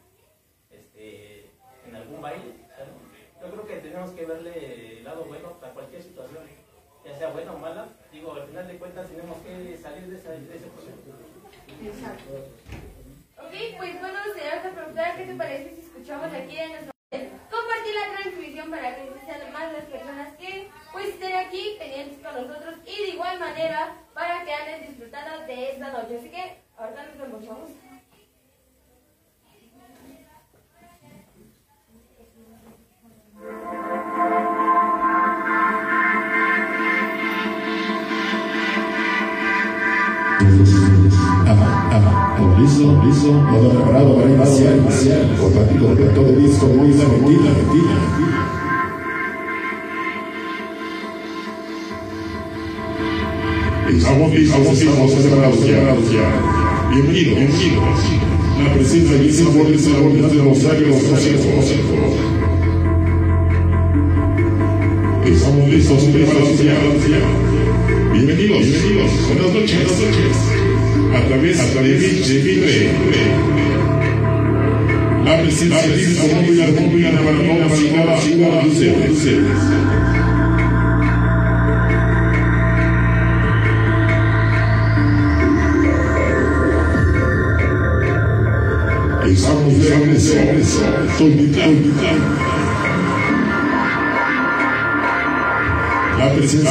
este, 0.71 1.47
en 1.89 1.97
algún 1.97 2.21
baile. 2.21 2.53
Yo 3.45 3.51
creo 3.53 3.66
que 3.66 3.76
tenemos 3.88 4.11
que 4.12 4.24
verle 4.26 4.99
el 4.99 5.05
lado 5.05 5.24
bueno 5.24 5.57
a 5.62 5.68
cualquier 5.68 6.03
situación, 6.03 6.45
ya 7.05 7.18
sea 7.18 7.28
buena 7.30 7.53
o 7.53 7.59
mala. 7.59 7.88
Digo, 8.12 8.32
al 8.32 8.47
final 8.47 8.66
de 8.68 8.78
cuentas 8.78 9.09
tenemos 9.09 9.36
que 9.38 9.76
salir 9.78 10.07
de, 10.09 10.16
esa- 10.16 10.30
de 10.30 10.57
ese 10.57 10.66
proceso. 10.68 10.99
Exacto. 11.84 12.32
Ok, 13.38 13.53
pues 13.76 14.01
bueno, 14.01 14.18
señorita 14.34 14.70
productora, 14.74 15.16
¿qué 15.16 15.24
te 15.24 15.34
parece 15.34 15.74
si 15.74 15.80
escuchamos 15.82 16.32
aquí 16.32 16.57
en 16.59 16.70
nuestro... 16.70 16.95
Compartir 17.51 17.95
la 17.95 18.16
transmisión 18.22 18.70
para 18.70 18.97
que 18.97 19.12
sean 19.26 19.53
más 19.53 19.72
las 19.72 19.84
personas 19.84 20.36
que 20.36 20.68
pues 20.92 21.07
estén 21.09 21.36
aquí 21.36 21.76
pendientes 21.78 22.18
con 22.24 22.34
nosotros 22.34 22.74
y 22.86 23.03
de 23.03 23.09
igual 23.11 23.38
manera 23.38 23.95
para 24.14 24.45
que 24.45 24.53
anden 24.53 24.88
disfrutando 24.88 25.47
de 25.47 25.70
esta 25.72 25.92
noche. 25.92 26.18
Así 26.18 26.30
que 26.30 26.57
ahorita 26.76 27.05
nos 27.05 27.28
escuchamos. 27.28 27.70
Por 33.45 33.53
eso, 42.64 43.36
todo 43.53 43.68
preparado 43.70 44.16
para 44.16 44.30
iniciar, 44.30 44.76
iniciar, 44.78 45.36
formático 45.36 45.84
completo 45.86 46.22
de 46.22 46.36
disco 46.36 46.66
muy 46.68 46.88
Argentina, 46.88 47.51
Argentina. 47.51 47.95
Estamos 53.90 54.32
listos, 54.32 54.66
estamos 54.72 55.12
preparados 55.12 55.61
ya. 55.66 56.88
Bienvenidos, 56.90 57.38
bienvenidos. 57.38 57.99
La 58.64 58.72
presencia 58.72 59.16
y 59.22 59.28
ese 59.28 59.45
poder 59.45 59.78
de 59.78 60.22
la 60.22 60.28
de 60.28 60.34
los 60.36 60.59
sabios 60.59 61.03
Estamos 65.25 65.68
listos, 65.70 66.03
ya. 66.03 66.75
Bienvenidos, 68.12 68.61
bienvenidos. 68.61 69.11
Buenas 69.27 69.55
noches, 69.55 69.77
buenas 69.85 70.01
noches. 70.01 70.37
A 71.14 71.29
través 71.29 71.61
a 71.61 71.66
través 71.72 72.29
de 72.29 72.39
Vibre. 72.39 72.91
La 75.25 75.41
presencia 75.41 75.81
de 75.81 76.35
móvil 76.35 76.62
armóvil 76.62 77.07
para 77.07 77.33
todos 77.39 77.81
y 77.81 78.35
uno 78.35 78.62
de 78.62 78.68
ustedes. 78.68 79.25
Estamos 89.27 89.75
de 89.83 89.89
regreso. 89.89 90.35
Solvital. 91.16 92.43
La 96.25 96.33
presencia. 96.33 96.70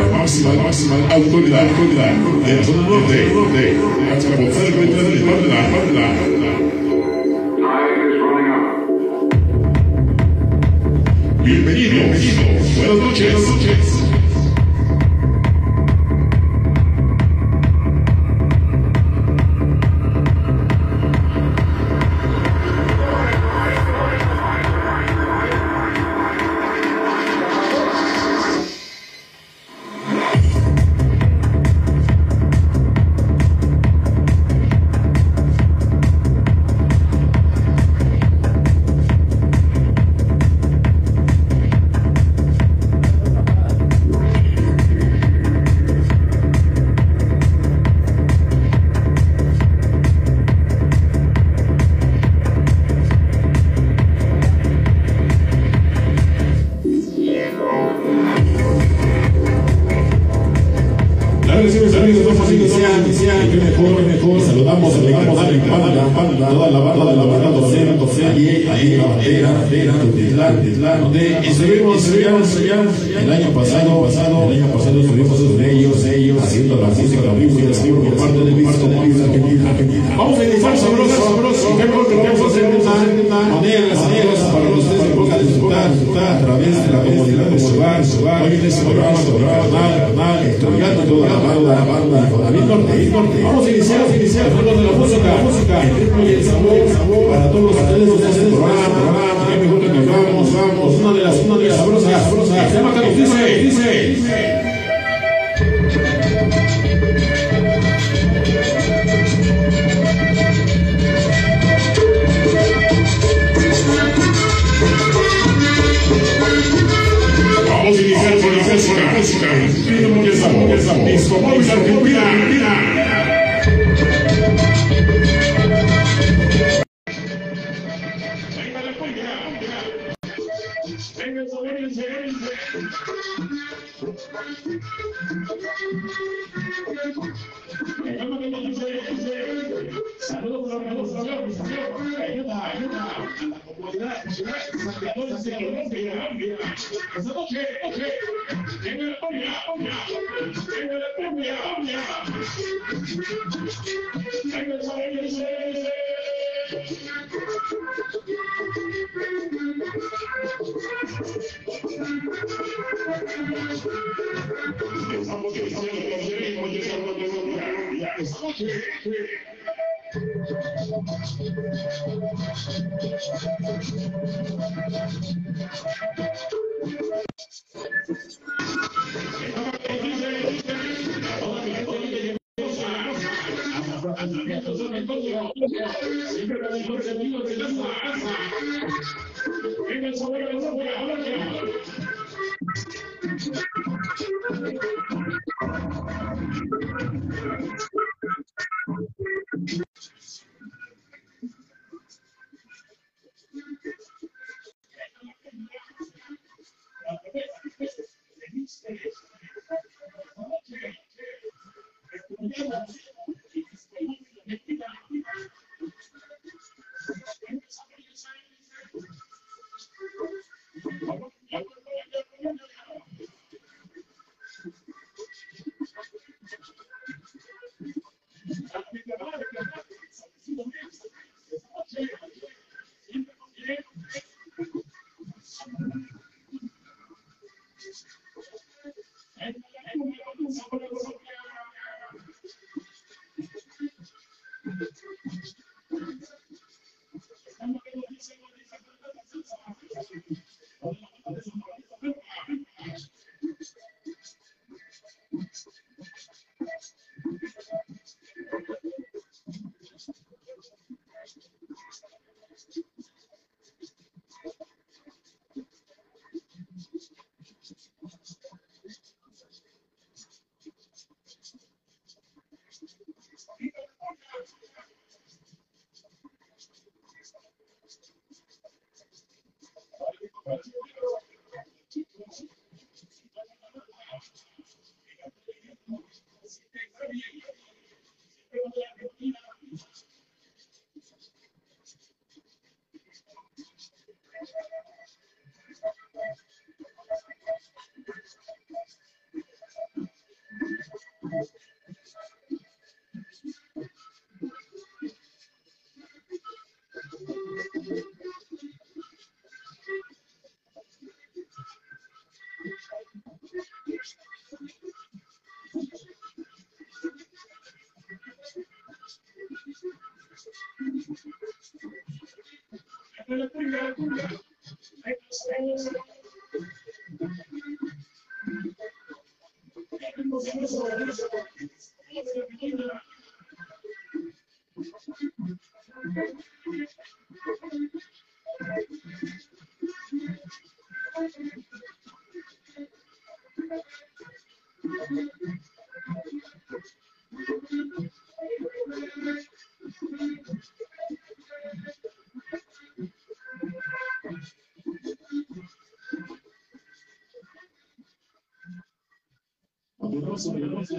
La 0.00 0.16
máxima, 0.16 0.54
la 0.54 0.62
máxima 0.62 0.94
autoridad, 1.10 1.68
autoridad 1.68 2.14
de 2.46 2.56
la 2.56 2.64
zona 2.64 2.88
norte, 2.88 3.32
norte, 3.34 3.76
hasta 4.10 4.30
gozar 4.30 4.64
el 4.64 4.74
cuenta 4.76 5.02
de 5.02 5.14
la 5.16 5.60
la 5.92 6.08
Bienvenido, 11.44 11.92
bienvenido. 11.92 12.42
Buenas 12.76 12.96
noches. 12.96 13.32
Buenas 13.34 13.50
noches. 13.50 13.89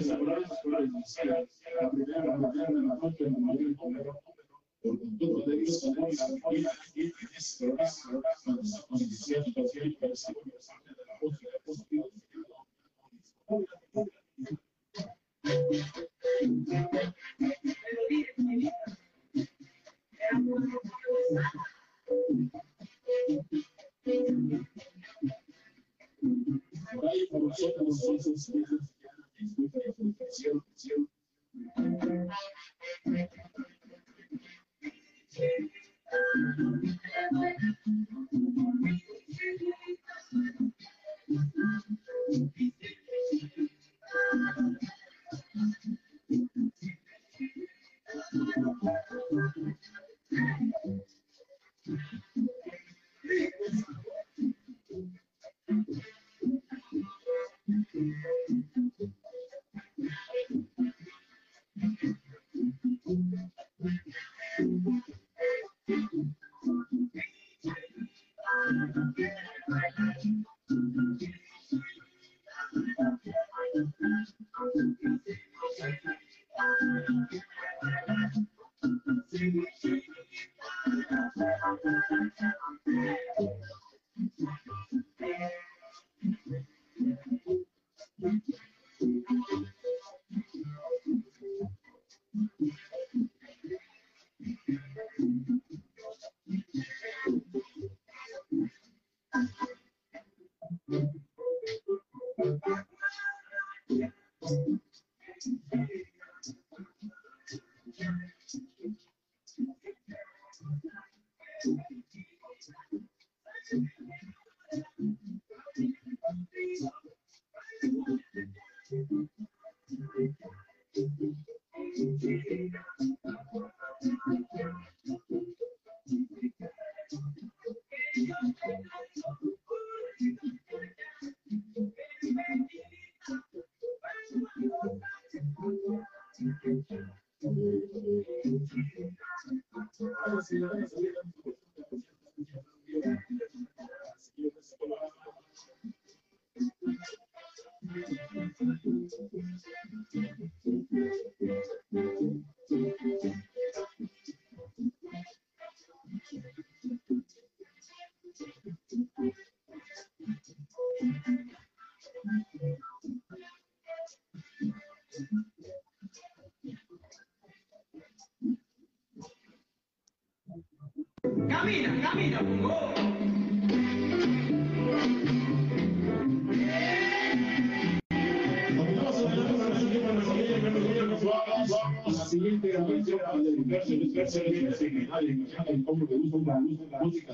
Opiniones 0.02 0.06
elaboradas 0.06 0.58
por 0.62 0.72
la 0.72 0.78
primera, 0.78 1.44
la 1.80 1.90
primera 1.90 2.22
de 2.70 2.86
la 2.86 2.96
de 2.96 3.16
tenemos 3.16 3.56
la 3.56 3.62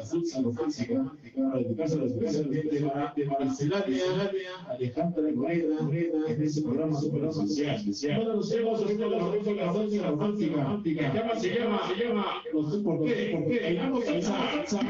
Salsa 0.08 0.40
romántica 0.40 1.12
para 1.36 1.58
dedicarse 1.58 1.94
a 1.94 1.98
las 1.98 2.12
personas 2.12 2.50
de 2.50 3.26
Marcelania 3.26 4.04
Alejandra 4.68 5.22
Morena 5.34 5.76
en 6.28 6.42
ese 6.42 6.62
programa 6.62 6.98
super 6.98 7.24
especial 7.24 8.16
bueno 8.16 8.34
nos 8.36 8.52
hemos 8.52 8.80
oído 8.80 9.10
la 9.10 9.72
salsa 9.72 10.10
romántica 10.10 11.12
se 11.12 11.14
llama 11.14 11.36
se 11.38 11.54
llama 11.54 11.80
se 11.88 12.04
llama 12.04 12.26
no 12.54 12.70
sé 12.70 12.78
por 12.78 13.04
qué 13.04 13.30
por 13.32 13.48
qué 13.48 13.60
bailamos 13.60 14.04
salsa 14.04 14.66
salsa 14.66 14.80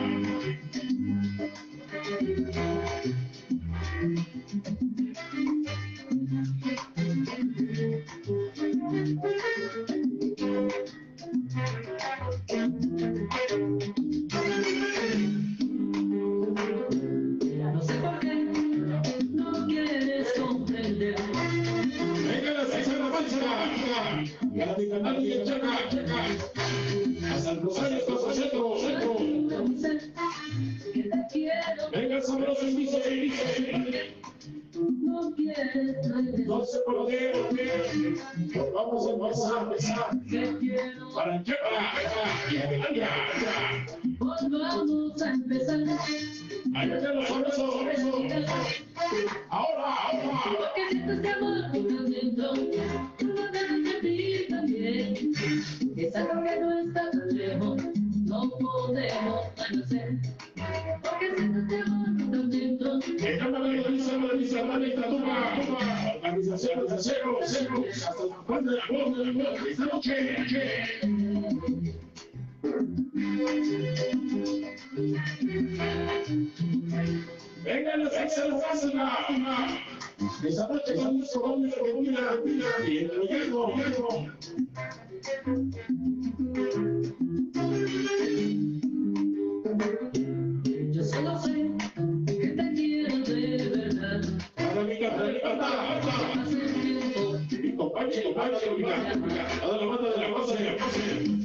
No. 36.69 37.09
Vamos 38.75 39.07
a 39.07 39.63
empezar, 39.63 40.11
que 40.29 40.59
quiero. 40.59 41.15
Para 41.15 41.43
que. 41.43 41.55
Volvamos 44.19 45.23
a 45.23 45.31
empezar. 45.31 45.81
Ahí 46.75 46.89
los. 46.89 47.31
Ahora, 49.49 49.95
ahora. 49.95 50.43
Porque 50.45 51.29
amor 51.31 51.73
por 51.73 52.05
dentro. 52.11 52.53
Lo 52.55 53.43
debo 53.51 53.75
sentir 53.91 54.49
también. 54.49 55.33
Es 55.97 56.17
algo 56.17 56.43
que 56.45 56.61
no 56.61 56.79
está 56.81 57.11
tan 57.11 57.29
lejos. 57.37 57.83
No 58.27 58.51
podemos 58.51 59.41
conocer. 59.57 60.19
Porque 61.03 61.27
siento 61.35 61.59
este 61.61 61.81
amor 61.81 62.08
organización, 66.23 66.87
cero, 66.99 67.85
hasta 68.07 68.25
la 68.25 68.83
voz. 68.91 69.67
Esta 69.69 69.85
noche. 69.87 70.15
Venga 77.65 77.93
con. 83.51 84.29
Yo 90.93 91.03
sé 91.05 91.78
que 94.79 94.95
te 94.95 94.99
quiero 94.99 95.25
de 95.25 95.33
verdad. 95.33 95.59
Para 95.59 95.83
mi 95.83 96.01
casa, 96.01 96.39
mi 96.39 96.63
casa, 96.71 97.19
Hacer 97.49 97.63
que 97.95 98.11
chico, 98.11 98.35
baila 98.35 98.59
de 98.59 98.67
bailar. 98.71 99.01
A 99.63 99.67
la 99.67 99.87
banda 99.87 100.11
de 100.11 100.19
la 100.21 100.29
cosa 100.35 100.55
de 100.55 100.65
la 100.65 100.77
cosa. 100.77 101.01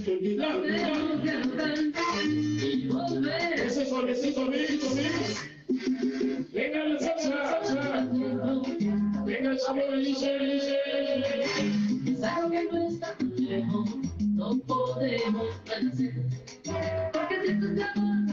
Olvidar, 0.08 0.56
Ese 3.56 3.82
es 3.84 3.92
el, 3.92 4.10
ese 4.10 4.28
el. 4.30 4.44
Venga 6.54 6.84
la 6.84 7.00
salsa, 7.00 7.62
venga 9.26 9.52
el 9.52 9.60
sabor, 9.60 9.98
dice, 9.98 10.40
dice. 10.40 10.78
Que 12.06 12.64
no 12.72 12.88
está 12.88 13.16
lejos, 13.38 13.90
no 14.20 14.58
podemos 14.60 15.48
padecer. 15.66 16.14
Porque 17.12 17.36
si 17.48 17.54
tú 17.60 17.68
te 17.76 18.33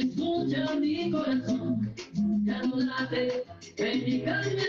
Escucha 0.00 0.74
mi 0.76 1.10
corazón, 1.10 1.94
ya 2.46 2.62
no 2.62 2.76
late, 2.76 3.44
en 3.76 4.04
mi 4.04 4.22
carne. 4.22 4.62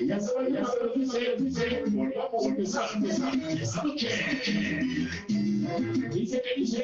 Y 0.00 0.06
ya 0.08 0.16
va, 0.16 0.48
ya 0.48 0.66
dice, 0.96 1.36
dice, 1.38 1.84
a. 2.66 2.98
Dice 6.10 6.42
que 6.42 6.60
dice. 6.60 6.82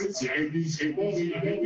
presencia, 0.00 0.32
presencia, 0.32 0.34
el 0.34 0.52
disque 0.52 0.88
móvil, 0.96 1.34
el 1.42 1.59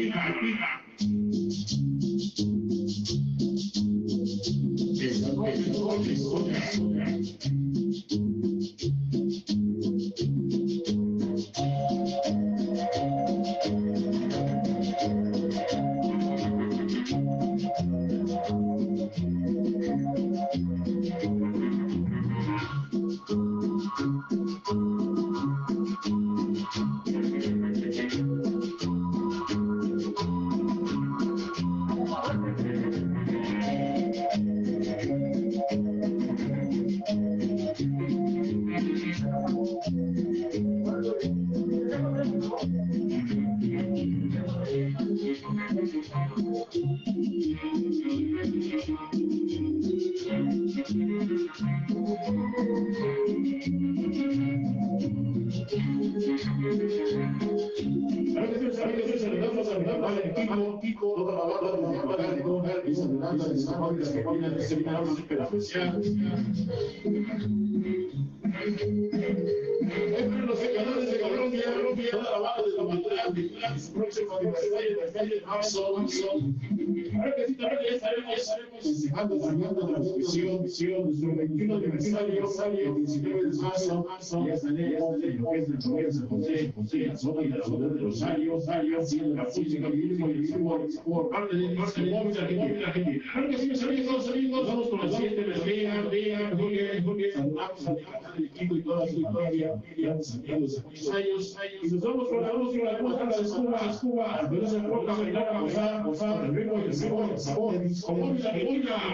la 79.30 79.86
transmisión, 79.86 80.62
misión, 80.62 81.04
nuestro 81.04 81.34
21 81.34 81.74
aniversario, 81.76 82.96
el 82.96 83.06
19 83.06 83.50
de 83.50 83.62
marzo, 83.62 84.04
marzo, 84.08 84.46
ya 84.46 84.54
estaremos 84.54 85.22
en 85.22 85.42
lo 85.42 85.50
que 85.50 85.58
es 85.58 85.68
la 85.68 85.78
provincia 85.78 86.04
de 86.04 86.12
San 86.12 86.28
José, 86.28 86.72
José, 86.74 86.98
la 87.06 87.16
zona 87.16 87.42
y 87.42 87.48
la 87.48 87.62
ciudad 87.62 87.90
de 87.90 88.00
Rosario, 88.00 88.58
haciendo 89.00 89.34
la 89.34 89.44
música, 89.44 89.88
viviendo 89.88 90.30
y 90.30 90.32
viviendo 90.32 90.88
por 91.04 91.30
parte 91.30 91.56
de 91.56 91.76
parte 91.76 92.02
de 92.02 92.10
móvil 92.10 92.38
argentina. 92.38 92.92
Claro 93.32 93.48
que 93.48 93.58
sí, 93.58 93.68
mis 93.68 93.82
amigos, 93.82 94.28
amigos, 94.28 94.66
vamos 94.66 94.88
con 94.88 94.98
la 95.00 95.16
siguiente 95.16 95.40
melodía, 95.40 96.02
vea, 96.10 96.56
Jorge, 96.56 97.02
Jorge, 97.02 97.32
saludamos 97.32 97.86
a 97.86 97.94
del 98.34 98.44
equipo 98.44 98.76
y 98.76 98.82
toda 98.82 99.06
su 99.06 99.22
familia, 99.22 99.72
amigos, 99.96 100.40
amigos, 100.44 100.84
años, 101.10 101.56
y 101.82 101.90
nos 101.90 102.00
vamos 102.02 102.28
con 102.28 102.42
la 102.42 102.52
música, 102.52 102.92
la 102.92 103.02
música 103.02 103.24
de 103.24 103.48
Cuba, 103.48 103.98
Cuba, 104.00 104.48
pero 104.50 104.66
se 104.68 104.76
enfoca 104.76 105.12
a 105.12 105.16
bailar, 105.16 105.60
gozar, 105.60 106.04
gozar, 106.04 106.44
el 106.44 106.54
ritmo 106.54 106.78
y 106.78 106.88
el 106.88 106.94
sabor, 106.94 107.74
el 107.74 108.02
como 108.02 108.34
la 108.34 108.50
argentina. 108.50 109.13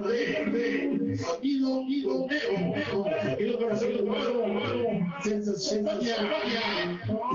con 0.00 0.10
la 0.10 0.16
misma 0.16 0.58
de 0.58 1.16
sonido, 1.16 1.68
sonido, 1.68 2.26
meo, 2.26 2.74
sonido 3.22 3.58
corazón 3.58 4.00
humano, 4.00 4.40
humano, 4.44 5.14
sensación, 5.22 5.80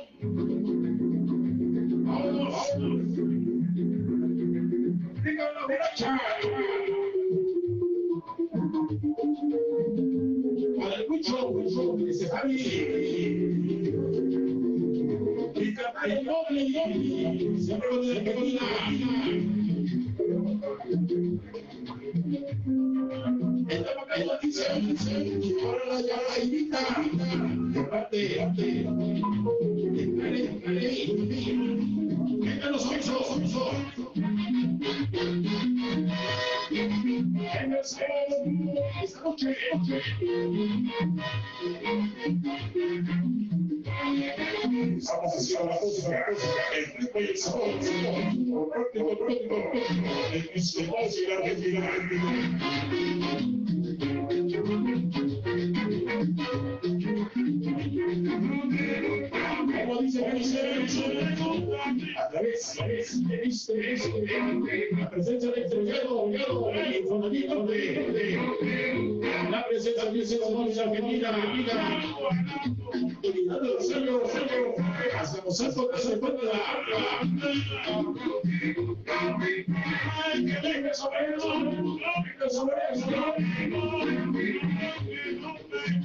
Para 10.77 10.95
el 10.95 11.09
mucho, 11.09 11.53
dice 11.97 12.27
Javi. 12.29 12.55
Y 15.55 15.73
caballo 15.73 16.21
noble, 16.23 16.59
siempre 17.59 17.89
con 17.89 18.03
el 18.03 18.23
que 18.23 18.31
Esta 23.69 23.91
macana 23.95 24.33
dice, 24.41 24.63
ahora 25.63 25.83
la 25.87 25.97
ya 26.01 26.17
la 26.27 26.35
invita, 26.43 26.79
de 27.73 27.81
parte 27.85 28.17
de 28.17 28.35
Karen, 30.17 30.61
Venga 32.51 32.69
los. 32.69 32.85
En 37.53 37.73
el 37.73 37.83
cielo, 37.83 38.13
esta 39.03 39.21
noche, 39.23 39.57
Estamos 44.97 45.35
haciendo 45.35 45.69
la 45.69 45.77
música, 45.81 46.25
el 46.73 46.85
ritmo. 46.97 47.19
Como 57.81 57.89
dice 60.01 60.23
que 60.23 60.31
dice, 60.37 60.59
a 62.19 62.29
través, 62.29 62.77
de 62.77 62.99
este, 63.43 63.97
la 64.99 65.09
presencia 65.09 65.51
de 65.51 65.67
gobierno, 66.07 66.69
el 66.69 67.03
de, 67.67 67.79
de, 68.11 68.37
la 69.49 69.65
presencia 69.67 70.11
de 70.11 70.21
ese 70.21 70.39
honores 70.41 70.77
argentina, 70.77 71.29
argentina, 71.29 71.73
unidad 73.23 73.61
de 73.61 73.67
los 73.67 73.87
sellos, 73.87 74.29
hacemos 75.19 75.59
esto 75.59 75.89
que 75.89 75.97
se 75.97 76.13
encuentra 76.13 76.51
Ay, 80.23 80.45
que 80.45 80.93
sobre 80.93 81.35
eso, 81.35 81.49
venga 81.49 82.47
sobre 82.49 82.75
eso. 82.93 83.07
Es 85.91 85.97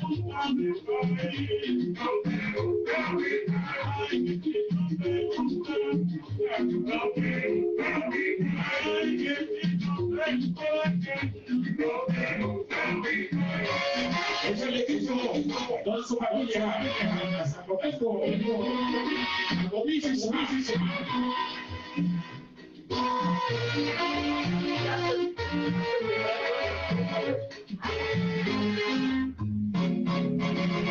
el 14.62 14.66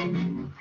equipo, 0.05 0.51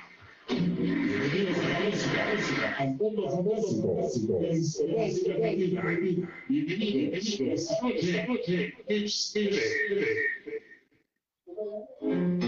toda 11.99 12.44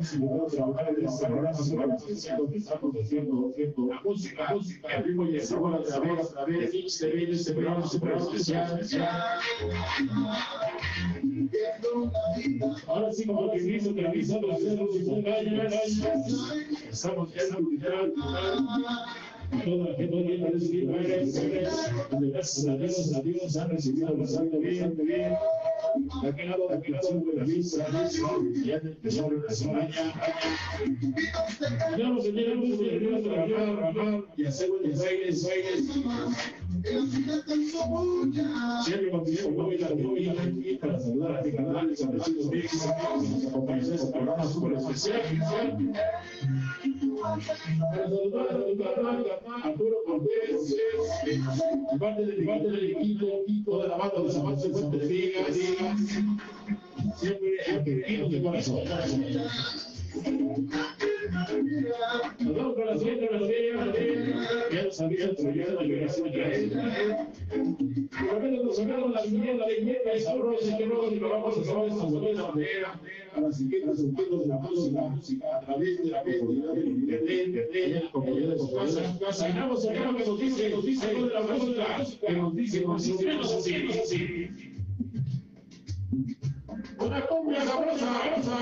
Este 0.00 0.16
haciendo 3.02 3.52
la 3.86 4.00
música, 4.02 4.54
música, 4.54 4.96
el 4.96 5.04
ritmo 5.04 5.26
y 5.26 5.36
el 5.36 5.42
sabor 5.42 5.74
a 5.74 5.82
a 6.20 6.26
través 6.32 6.72
este 6.72 7.10
especial. 8.16 8.80
Estamos 16.90 17.30
en 19.98 20.10
toda 20.10 20.22
la 20.22 20.32
gente 20.32 20.58
a 23.14 23.20
Dios, 23.20 23.56
han 23.56 23.70
recibido. 23.70 24.08
De 25.94 26.28
de 26.28 26.46
lado 26.46 26.68
de 26.68 26.74
la 27.36 27.46
la 29.46 29.50
semana. 29.52 29.88
Ya 31.98 32.08
nos 32.08 32.24
teníamos 32.24 32.78
que 32.78 32.98
venir 32.98 33.14
a 33.14 33.22
trabajar, 33.22 34.24
y 34.36 34.44
hacer. 34.46 34.70
Siempre 38.84 39.10
la 39.78 39.88
para 40.80 40.98
saludar 41.00 41.36
a 41.38 41.42
mi 41.42 41.52
canal, 41.52 41.90
este 41.90 42.06
programa 44.12 44.44
súper. 44.44 44.78
Arturo 49.62 49.96
Cortés, 50.06 50.76
parte 51.98 52.24
del 52.24 52.46
parte 52.46 52.70
del 52.70 52.90
equipo, 52.92 53.26
toda 53.64 53.88
la 53.88 53.96
banda 53.96 54.22
de 54.22 54.22
de 54.22 54.72
Fuente 54.72 54.98
de 54.98 55.06
siempre 57.16 57.94
de 58.28 58.42
corazón. 58.42 58.80
Nos 62.40 62.56
vamos 62.56 62.74
con 62.74 62.86
la 62.86 62.98
siguiente 62.98 63.28
ya 64.90 65.26
lo 65.26 65.34
sabía, 65.34 65.34
pero 65.36 65.54
ya 65.54 65.66
la 65.74 65.82
liberación 65.82 66.32
ya 66.32 66.42
es. 66.44 66.70
Realmente 68.10 68.64
nos 68.64 68.76
sacaron 68.76 69.12
de 69.66 69.80
y 70.16 70.20
sabrosa, 70.20 70.78
que 70.78 70.86
nos 70.86 71.20
vamos 71.20 71.56
a 71.56 71.64
la 74.92 75.02
música 75.02 75.56
a 75.56 75.60
través 75.60 75.98
de 75.98 76.10
la 76.10 76.22
comunidad 76.22 76.74
de 76.74 78.00
la 78.02 78.10
comunidad 78.10 78.56
de. 78.56 79.32
Sacamos 79.32 79.82
de 79.84 79.94
la 79.94 80.12
música, 80.12 80.68
nos. 83.78 84.50
Una 86.98 87.26
cumbia 87.26 87.64
sabrosa, 87.64 88.06
sabrosa. 88.06 88.58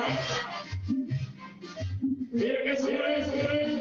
Mira 2.31 2.63
que 2.63 2.73
es, 2.73 2.85
Ya 2.85 3.78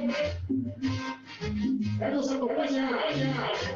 nos 1.99 2.31
acompaña, 2.31 2.89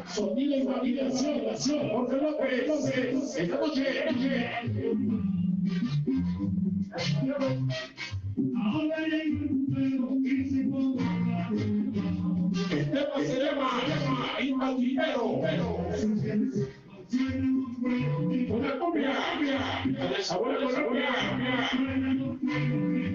sonido 0.05 0.57
y 0.57 0.63
validación, 0.63 1.89
Jorge 1.89 2.17
López, 2.17 2.67
López, 2.67 3.35
esta 3.37 3.57
noche, 3.57 3.83
Ahora 8.63 8.97
hay 8.97 9.31
un 9.31 10.23
que 10.23 10.33
se 10.49 10.59
El 12.75 12.91
tema 12.91 13.15
se 13.17 13.35
llama. 13.43 13.67
Una 18.49 18.79
cumbia, 18.79 19.13
de 20.09 20.23
sabor 20.23 20.59
de. 20.59 20.65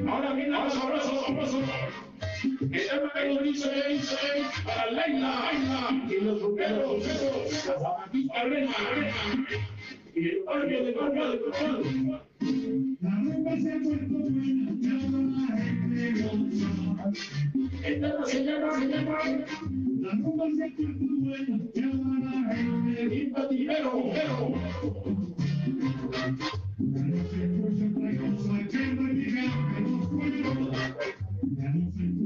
Ahora 0.08 0.32
viene 0.34 0.50
la 0.50 0.70
sabroso, 0.70 1.10
sabroso. 1.26 1.58
Que 2.46 3.34
nos 3.34 3.42
dice, 3.42 3.68
dice, 3.88 4.16
para 4.64 4.86
Leila, 4.92 5.50
Leila, 5.52 5.82
y 6.08 6.24
los 6.24 6.40
rumberos, 6.40 7.04
la 7.04 7.50
zapatica 7.50 8.40
arena, 8.40 8.72
arena, 8.92 9.14
y 10.14 10.28
el 10.28 10.44
barrio 10.44 10.84
de 10.84 10.92
barrio 10.92 11.30
de 11.32 11.38
barrio. 11.38 12.20
La 13.00 13.10
rumba 13.10 13.56
se 13.56 13.72
ha 13.72 13.78
vuelto 13.78 14.18
buena, 14.18 14.70
llama 14.78 15.18
la 15.40 15.56
gente 15.56 16.22
goza. 16.22 16.70
El 17.82 17.94
tema 18.00 18.26
se 18.26 18.44
llama, 18.44 18.78
se 18.78 18.86
llama, 18.86 19.18
la 20.00 20.10
rumba 20.12 20.44
se 20.54 20.62
ha 20.62 20.68
vuelto 20.76 21.04
buena, 21.18 21.54
llama 21.74 22.10
la 22.20 22.54
gente 22.54 23.14
Inmatinero, 23.16 23.92
pero. 24.14 24.54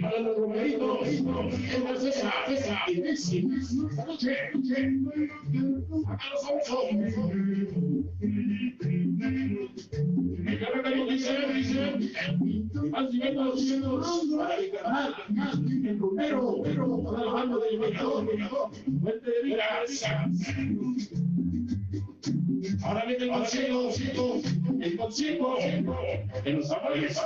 para 0.00 0.20
los 0.20 0.36
romeritos, 0.36 1.06
es 1.06 1.22
la 1.22 1.96
César, 2.00 2.32
César 2.48 2.78
y 2.88 3.00
Messi. 3.00 3.48
Esta 3.90 4.04
noche, 4.06 4.32
acá 6.06 6.24
los 6.32 6.42
famosos. 6.44 6.84
El 10.46 10.58
que 10.82 11.12
dice, 11.12 11.32
dice, 11.54 11.80
más 12.90 13.10
dinero 13.10 13.52
haciendo 13.52 14.00
para 14.38 14.56
el 14.56 14.70
canal, 14.70 15.14
el 15.84 15.98
rumero, 15.98 16.62
toda 17.04 17.24
la 17.24 17.32
banda 17.32 17.56
del 17.58 17.78
vengador, 17.78 18.26
vengador, 18.26 18.70
fuente 19.02 19.30
de 19.30 19.42
vida. 19.42 19.64
Ahora 22.86 23.04
viene 23.04 23.24
el 23.24 23.30
concierto, 23.30 24.40
el 24.80 24.96
concierto 24.96 25.56
de 26.44 26.52
los 26.52 26.70
amores. 26.70 27.20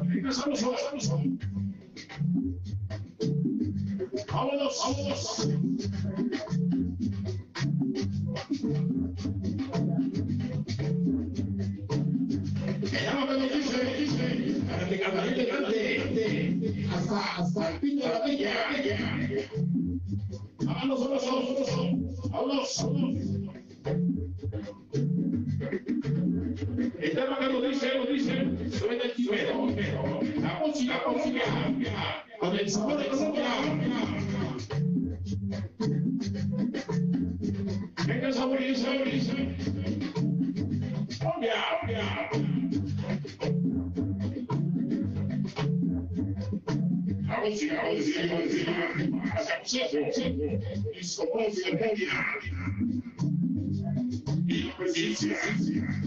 Empezamos, 0.00 0.62
vamos, 0.62 1.10
vámonos, 4.32 4.80
vámonos. 4.80 5.48
Nos 15.54 15.72
dice, 15.74 16.88
hasta 17.38 17.70
el 17.70 17.80
pino 17.80 18.04
de 18.04 18.08
la 18.08 18.20
bella, 18.24 18.52
bella. 18.70 18.98
Vámonos, 20.64 21.00
vámonos, 21.00 21.26
vámonos, 21.26 21.68
vámonos, 22.30 22.82
vámonos. 22.82 23.23
Dice, 29.24 29.46
suena 29.46 29.64
el 29.64 29.74
chivero, 29.74 30.20
la 30.36 30.58
música, 30.60 31.02
la 31.06 31.12
música, 31.12 31.44
con 32.38 32.58
el 32.58 32.70
sabor 32.70 32.98
de 32.98 33.08
Colombia. 33.08 33.44
Venga, 38.06 38.32
sabor 38.32 38.60
y 38.60 38.76
sabor 38.76 39.08
y 39.08 39.20
sabor. 39.20 39.46
Colombia, 41.18 41.54
Colombia. 41.80 42.30
La 47.26 47.40
música, 47.40 47.74
la 47.74 47.90
música, 47.92 48.20
la 48.26 48.34
música, 48.40 48.72
hacemos 49.34 49.74
eso, 49.74 50.28
y 50.92 51.04
somos 51.04 51.56
de 51.56 51.70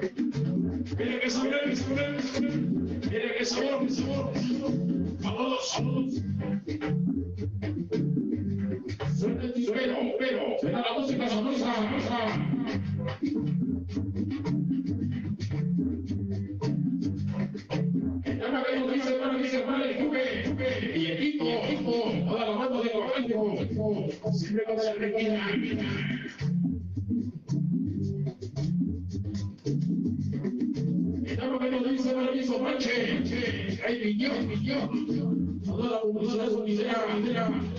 Mira 0.00 1.20
que 1.20 1.30
sabor, 1.30 1.60
que 1.60 1.76
sabor, 1.76 2.08
mira 3.10 3.34
que 3.36 3.44
sabor, 3.44 3.90
sabor. 3.90 4.32
Suena 9.18 9.98
pero, 10.18 10.56
suena 10.58 10.80
la 10.80 10.98
música 10.98 11.28
sonora. 11.28 11.74
Ya 18.24 18.48
me 18.48 18.58
y 20.96 21.06
equipo, 21.06 21.44
equipo, 21.44 21.92
toda 22.26 22.46
la 22.46 22.56
mano 22.56 22.82
de 22.82 22.90
Correcto, 22.90 24.32
siempre 24.32 24.64
con 24.64 24.76
la 24.76 24.94
requina. 24.94 25.46
Ya 31.40 31.46
me 31.48 31.70
veo, 31.70 31.82
dice, 31.84 32.12
bueno, 32.14 32.32
dice, 32.32 32.58
manche, 32.58 33.80
hay 33.86 34.04
millón, 34.04 34.46
millón, 34.46 35.62
toda 35.64 35.90
la 35.90 36.00
comunidad 36.00 36.50
sonidera, 36.50 37.06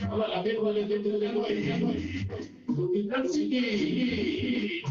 toda 0.10 0.28
la 0.30 0.42
mierda 0.42 0.74
de 0.74 0.88
gente 0.88 1.10
de 1.10 2.26
su 2.76 2.92
titán 2.92 3.30
sigue. 3.30 4.82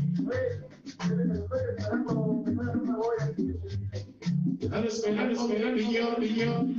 Están 4.61 4.85
esperando, 4.85 5.33
esperando, 5.33 5.77
millón, 5.77 6.21
millón. 6.21 6.77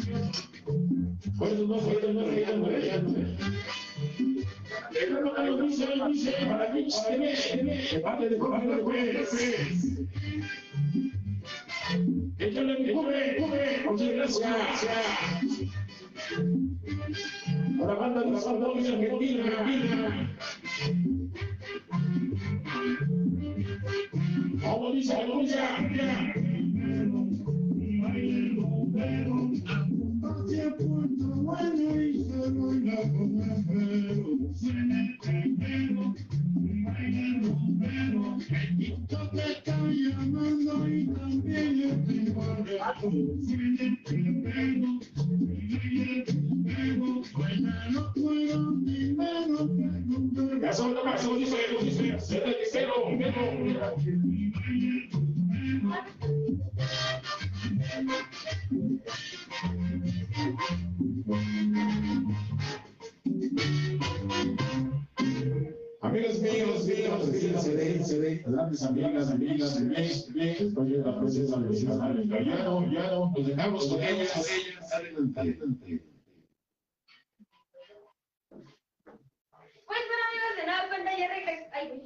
Pues 1.38 1.59
no 1.59 1.77
fue, 1.80 2.13
no 2.13 2.26
fue, 2.26 2.45
no 2.55 2.65
fue. 2.65 3.27
Déjalo 4.93 5.35
que 5.35 5.41
lo 5.43 5.57
dice, 5.63 5.88
para 6.47 6.73
mí, 6.73 6.88
para 7.03 7.18
mí, 7.18 7.26
de 7.91 7.99
parte 7.99 8.30
de 8.30 8.39
Jorge 8.39 10.01
Échale 12.41 12.80
mi 12.80 12.91
cubre, 12.91 13.35
cubre, 13.38 13.84
muchas 13.85 14.09
gracias. 14.09 14.88
A 17.80 17.85
la 17.85 17.93
banda 17.93 18.22
de 18.23 18.39
San 18.39 18.59
Pablo 18.59 18.73
Argentina, 18.73 19.59
Argentina. 19.59 20.35
Vamos, 24.63 24.93
dice, 24.95 25.13
vamos, 25.13 25.51
dice. 42.99 43.57
Ya 50.61 50.73
son 50.73 50.93
lo 50.93 51.05
máximo, 51.05 51.35
dice, 51.35 51.57
dice, 51.81 52.18
cero, 52.19 52.45
cero, 52.72 52.93
cero. 53.05 53.91
Amigos 61.31 62.01
míos, 67.02 67.28
míos, 67.28 67.44
míos, 67.44 67.64
se 67.64 67.76
ve, 67.76 68.03
se 68.03 68.19
ve, 68.19 68.44
grandes 68.45 68.84
amigas, 68.84 69.32
amigas, 69.32 69.80
la 69.80 71.19
princesa 71.19 71.57
ya 72.23 72.64
no, 72.64 72.91
ya 72.91 73.11
no, 73.11 73.34
nos 73.36 73.48
dejamos 73.48 73.88
con 73.88 74.03
ellas, 74.03 74.32
adelante. 74.94 75.57
Pues 79.88 80.03
bueno 80.07 80.23
amigos, 80.30 80.53
de 80.57 80.65
nueva 80.65 80.88
cuenta 80.90 81.18
ya 81.18 81.28
regresamos. 81.28 81.99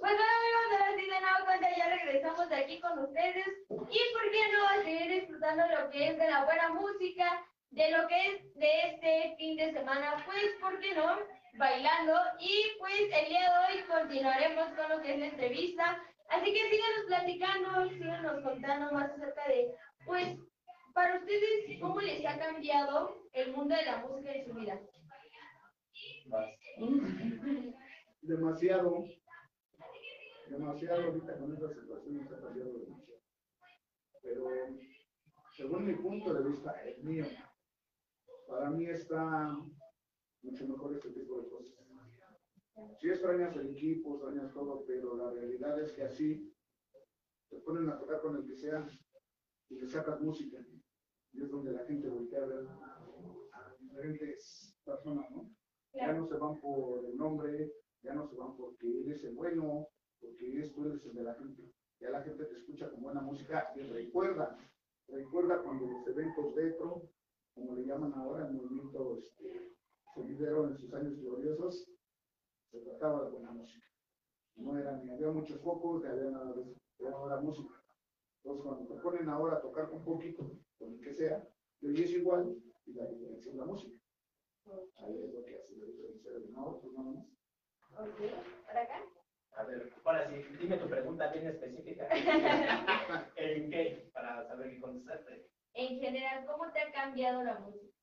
Pues 0.00 0.14
bueno 0.16 0.22
amigos, 0.40 0.66
ahora 0.72 0.88
sí 0.96 1.02
de 1.02 1.20
nueva 1.20 1.44
cuenta 1.44 1.66
ya 1.76 1.86
regresamos 1.96 2.48
de 2.48 2.56
aquí 2.56 2.80
con 2.80 2.98
ustedes. 2.98 3.46
Y 3.68 4.00
por 4.12 4.30
qué 4.32 4.42
no 4.52 4.68
a 4.68 4.84
seguir 4.84 5.20
disfrutando 5.20 5.62
lo 5.68 5.90
que 5.90 6.08
es 6.08 6.18
de 6.18 6.30
la 6.30 6.44
buena 6.44 6.68
música, 6.70 7.44
de 7.70 7.90
lo 7.90 8.08
que 8.08 8.26
es 8.26 8.54
de 8.54 8.70
este 8.90 9.36
fin 9.36 9.56
de 9.56 9.72
semana, 9.72 10.22
pues 10.24 10.44
por 10.60 10.78
qué 10.80 10.94
no, 10.94 11.18
bailando. 11.58 12.14
Y 12.40 12.78
pues 12.78 13.00
el 13.12 13.28
día 13.28 13.40
de 13.40 13.76
hoy 13.76 13.82
continuaremos 13.88 14.68
con 14.74 14.90
lo 14.90 15.02
que 15.02 15.14
es 15.14 15.18
la 15.20 15.26
entrevista. 15.26 16.02
Así 16.28 16.52
que 16.52 16.70
síganos 16.70 17.06
platicando, 17.06 17.88
síganos 17.90 18.42
contando 18.42 18.92
más 18.92 19.10
acerca 19.10 19.48
de, 19.48 19.74
pues, 20.04 20.38
para 20.92 21.18
ustedes, 21.18 21.80
¿cómo 21.80 22.00
les 22.00 22.24
ha 22.26 22.38
cambiado 22.38 23.28
el 23.32 23.52
mundo 23.52 23.74
de 23.76 23.84
la 23.84 23.98
música 23.98 24.32
en 24.32 24.46
su 24.46 24.54
vida? 24.54 24.80
demasiado, 28.22 29.04
demasiado 30.48 31.04
ahorita 31.04 31.38
con 31.38 31.54
esta 31.54 31.68
situación 31.68 32.16
nos 32.16 32.32
ha 32.32 32.40
cambiado 32.40 32.72
demasiado. 32.72 33.20
Pero 34.22 34.46
según 35.56 35.86
mi 35.86 35.94
punto 35.94 36.34
de 36.34 36.48
vista, 36.48 36.72
el 36.82 37.02
mío, 37.04 37.26
para 38.48 38.70
mí 38.70 38.86
está 38.86 39.56
mucho 40.46 40.66
mejor 40.68 40.94
este 40.94 41.10
tipo 41.10 41.40
de 41.40 41.48
cosas. 41.48 41.74
Si 43.00 43.08
extrañas 43.08 43.56
el 43.56 43.70
equipo, 43.70 44.14
extrañas 44.14 44.52
todo, 44.52 44.84
pero 44.86 45.16
la 45.16 45.30
realidad 45.30 45.80
es 45.80 45.92
que 45.92 46.02
así 46.02 46.54
te 47.48 47.58
ponen 47.60 47.88
a 47.88 47.98
tocar 47.98 48.20
con 48.20 48.36
el 48.36 48.46
que 48.46 48.56
sea 48.56 48.86
y 49.68 49.76
le 49.76 49.88
sacas 49.88 50.20
música. 50.20 50.58
Y 51.32 51.42
es 51.42 51.50
donde 51.50 51.72
la 51.72 51.84
gente 51.84 52.08
voltea 52.08 52.42
a 52.42 52.46
ver 52.46 52.66
diferentes 53.80 54.74
personas, 54.84 55.30
¿no? 55.30 55.50
Ya 55.92 56.12
no 56.12 56.26
se 56.26 56.34
van 56.36 56.60
por 56.60 57.04
el 57.06 57.16
nombre, 57.16 57.72
ya 58.02 58.14
no 58.14 58.26
se 58.26 58.36
van 58.36 58.56
porque 58.56 58.86
él 58.86 59.10
es 59.10 59.24
el 59.24 59.34
bueno, 59.34 59.88
porque 60.20 60.60
es, 60.60 60.72
tú 60.74 60.86
eres 60.86 61.04
el 61.06 61.14
de 61.14 61.22
la 61.22 61.34
gente. 61.34 61.72
Ya 62.00 62.10
la 62.10 62.22
gente 62.22 62.44
te 62.44 62.56
escucha 62.56 62.90
con 62.90 63.00
buena 63.00 63.22
música 63.22 63.72
y 63.74 63.80
recuerda, 63.80 64.58
recuerda 65.08 65.62
cuando 65.62 65.86
los 65.86 66.06
eventos 66.06 66.54
dentro, 66.54 67.08
como 67.54 67.74
le 67.74 67.86
llaman 67.86 68.12
ahora, 68.14 68.46
el 68.46 68.52
movimiento 68.52 69.16
este, 69.16 69.75
sonidero 70.16 70.66
en 70.66 70.78
sus 70.78 70.92
años 70.94 71.18
gloriosos, 71.20 71.86
se 72.70 72.80
trataba 72.80 73.24
de 73.24 73.30
buena 73.30 73.50
música. 73.52 73.86
No 74.56 74.78
era 74.78 74.96
ni 74.96 75.10
había 75.10 75.30
muchos 75.30 75.60
focos, 75.60 76.02
ni 76.02 76.08
había 76.08 76.30
nada 76.30 76.52
de 76.54 76.62
eso, 76.62 76.80
era 76.98 77.16
buena 77.16 77.36
música. 77.36 77.74
Entonces 78.38 78.64
cuando 78.64 78.86
te 78.86 79.00
ponen 79.02 79.28
ahora 79.28 79.58
a 79.58 79.60
tocar 79.60 79.90
un 79.90 80.02
poquito, 80.02 80.50
con 80.78 80.92
el 80.92 81.00
que 81.00 81.12
sea, 81.12 81.46
y 81.80 81.88
hoy 81.88 82.02
es 82.02 82.10
igual, 82.12 82.56
y 82.86 82.94
la 82.94 83.06
diferencia 83.06 83.52
es 83.52 83.58
la 83.58 83.66
música. 83.66 83.98
Ahí 84.96 85.22
es 85.22 85.34
lo 85.34 85.44
que 85.44 85.58
hace 85.58 85.76
la 85.76 85.84
diferencia 85.84 86.32
de 86.32 86.48
más. 86.48 86.66
Ok, 86.66 88.20
¿para 88.66 88.82
acá? 88.82 89.02
A 89.52 89.64
ver, 89.64 89.92
ahora 90.04 90.28
sí, 90.28 90.42
dime 90.60 90.76
tu 90.76 90.88
pregunta 90.88 91.32
bien 91.32 91.46
específica. 91.46 92.08
¿En 93.36 93.70
qué? 93.70 94.10
Para 94.12 94.46
saber 94.46 94.70
qué 94.70 94.80
contestarte. 94.80 95.48
En 95.74 95.98
general, 96.00 96.46
¿cómo 96.46 96.70
te 96.72 96.80
ha 96.80 96.92
cambiado 96.92 97.42
la 97.42 97.58
música? 97.60 97.95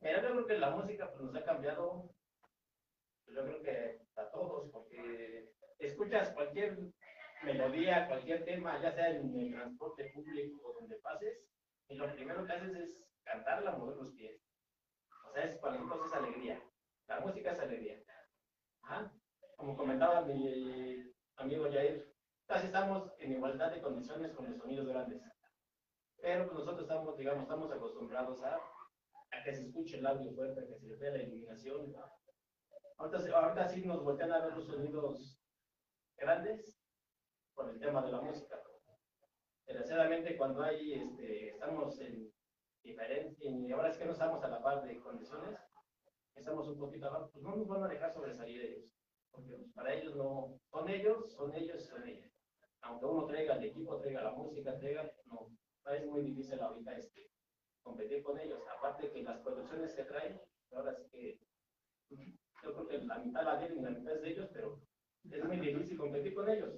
Mira, 0.00 0.22
yo 0.22 0.30
creo 0.30 0.46
que 0.46 0.58
la 0.58 0.70
música 0.70 1.10
pues, 1.10 1.22
nos 1.22 1.34
ha 1.36 1.44
cambiado, 1.44 2.10
pues, 3.24 3.36
yo 3.36 3.44
creo 3.44 3.62
que 3.62 4.00
a 4.16 4.30
todos, 4.30 4.70
porque 4.70 5.50
escuchas 5.78 6.32
cualquier 6.32 6.78
melodía, 7.42 8.08
cualquier 8.08 8.44
tema, 8.44 8.80
ya 8.80 8.92
sea 8.92 9.10
en 9.10 9.38
el 9.38 9.52
transporte 9.52 10.10
público 10.14 10.60
o 10.64 10.80
donde 10.80 10.96
pases, 10.96 11.38
y 11.88 11.94
lo 11.96 12.10
primero 12.14 12.46
que 12.46 12.52
haces 12.52 12.74
es 12.74 13.04
cantarla, 13.24 13.72
mover 13.72 13.96
los 13.96 14.12
pies. 14.14 14.40
O 15.28 15.32
sea, 15.32 15.44
es 15.44 15.58
cualquier 15.58 15.88
cosa 15.88 16.06
es 16.06 16.22
alegría. 16.22 16.62
La 17.06 17.20
música 17.20 17.52
es 17.52 17.60
alegría. 17.60 18.02
Como 19.56 19.76
comentaba 19.76 20.22
mi 20.22 21.12
amigo 21.36 21.70
Jair, 21.70 22.12
casi 22.46 22.66
estamos 22.66 23.12
en 23.18 23.32
igualdad 23.32 23.72
de 23.72 23.82
condiciones 23.82 24.32
con 24.32 24.50
los 24.50 24.58
sonidos 24.58 24.88
grandes. 24.88 25.22
Pero 26.20 26.46
pues 26.46 26.58
nosotros 26.58 26.82
estamos, 26.82 27.16
digamos, 27.16 27.42
estamos 27.42 27.70
acostumbrados 27.70 28.42
a, 28.42 28.58
a 29.32 29.42
que 29.42 29.54
se 29.54 29.62
escuche 29.62 29.98
el 29.98 30.06
audio 30.06 30.32
fuerte, 30.32 30.60
a 30.60 30.66
que 30.66 30.74
se 30.74 30.86
le 30.86 30.96
vea 30.96 31.12
la 31.12 31.22
iluminación. 31.22 31.94
Ahorita, 32.96 33.38
ahorita 33.38 33.68
sí 33.68 33.84
nos 33.84 34.02
voltean 34.02 34.32
a 34.32 34.44
ver 34.44 34.56
los 34.56 34.66
sonidos 34.66 35.38
grandes 36.16 36.78
por 37.54 37.70
el 37.70 37.78
tema 37.78 38.02
de 38.02 38.12
la 38.12 38.20
música. 38.20 38.60
Desgraciadamente 39.66 40.36
cuando 40.36 40.62
hay, 40.62 40.94
este, 40.94 41.50
estamos 41.50 41.98
en 42.00 42.32
diferente, 42.82 43.46
y 43.46 43.70
ahora 43.72 43.90
es 43.90 43.98
que 43.98 44.04
no 44.04 44.12
estamos 44.12 44.42
a 44.42 44.48
la 44.48 44.62
par 44.62 44.82
de 44.82 44.98
condiciones, 44.98 45.58
estamos 46.34 46.68
un 46.68 46.78
poquito 46.78 47.06
abajo, 47.06 47.30
pues 47.32 47.44
no 47.44 47.56
nos 47.56 47.68
van 47.68 47.84
a 47.84 47.88
dejar 47.88 48.12
sobresalir 48.12 48.60
ellos, 48.60 48.90
porque 49.30 49.56
pues, 49.56 49.72
para 49.72 49.94
ellos 49.94 50.16
no, 50.16 50.58
son 50.70 50.88
ellos, 50.88 51.32
son 51.32 51.54
ellos, 51.54 51.86
son 51.86 52.06
ellas. 52.06 52.32
Aunque 52.82 53.06
uno 53.06 53.26
traiga 53.26 53.56
el 53.56 53.64
equipo, 53.64 54.00
traiga 54.00 54.22
la 54.22 54.32
música, 54.32 54.76
traiga, 54.78 55.10
no, 55.26 55.48
es 55.92 56.06
muy 56.06 56.22
difícil 56.22 56.60
ahorita 56.60 56.96
este, 56.96 57.29
competir 57.82 58.22
con 58.22 58.38
ellos, 58.38 58.60
aparte 58.78 59.10
que 59.10 59.22
las 59.22 59.40
producciones 59.40 59.94
que 59.94 60.04
traen, 60.04 60.40
ahora 60.72 60.94
sí 60.94 61.08
que 61.10 61.38
yo 62.62 62.74
creo 62.74 62.86
que 62.86 62.98
la 63.06 63.18
mitad 63.18 63.44
la 63.44 63.58
tienen 63.58 63.78
y 63.78 63.82
la 63.82 63.90
mitad 63.90 64.14
es 64.14 64.22
de 64.22 64.30
ellos, 64.30 64.48
pero 64.52 64.80
es 65.30 65.44
muy 65.44 65.56
difícil 65.58 65.98
competir 65.98 66.34
con 66.34 66.48
ellos. 66.48 66.74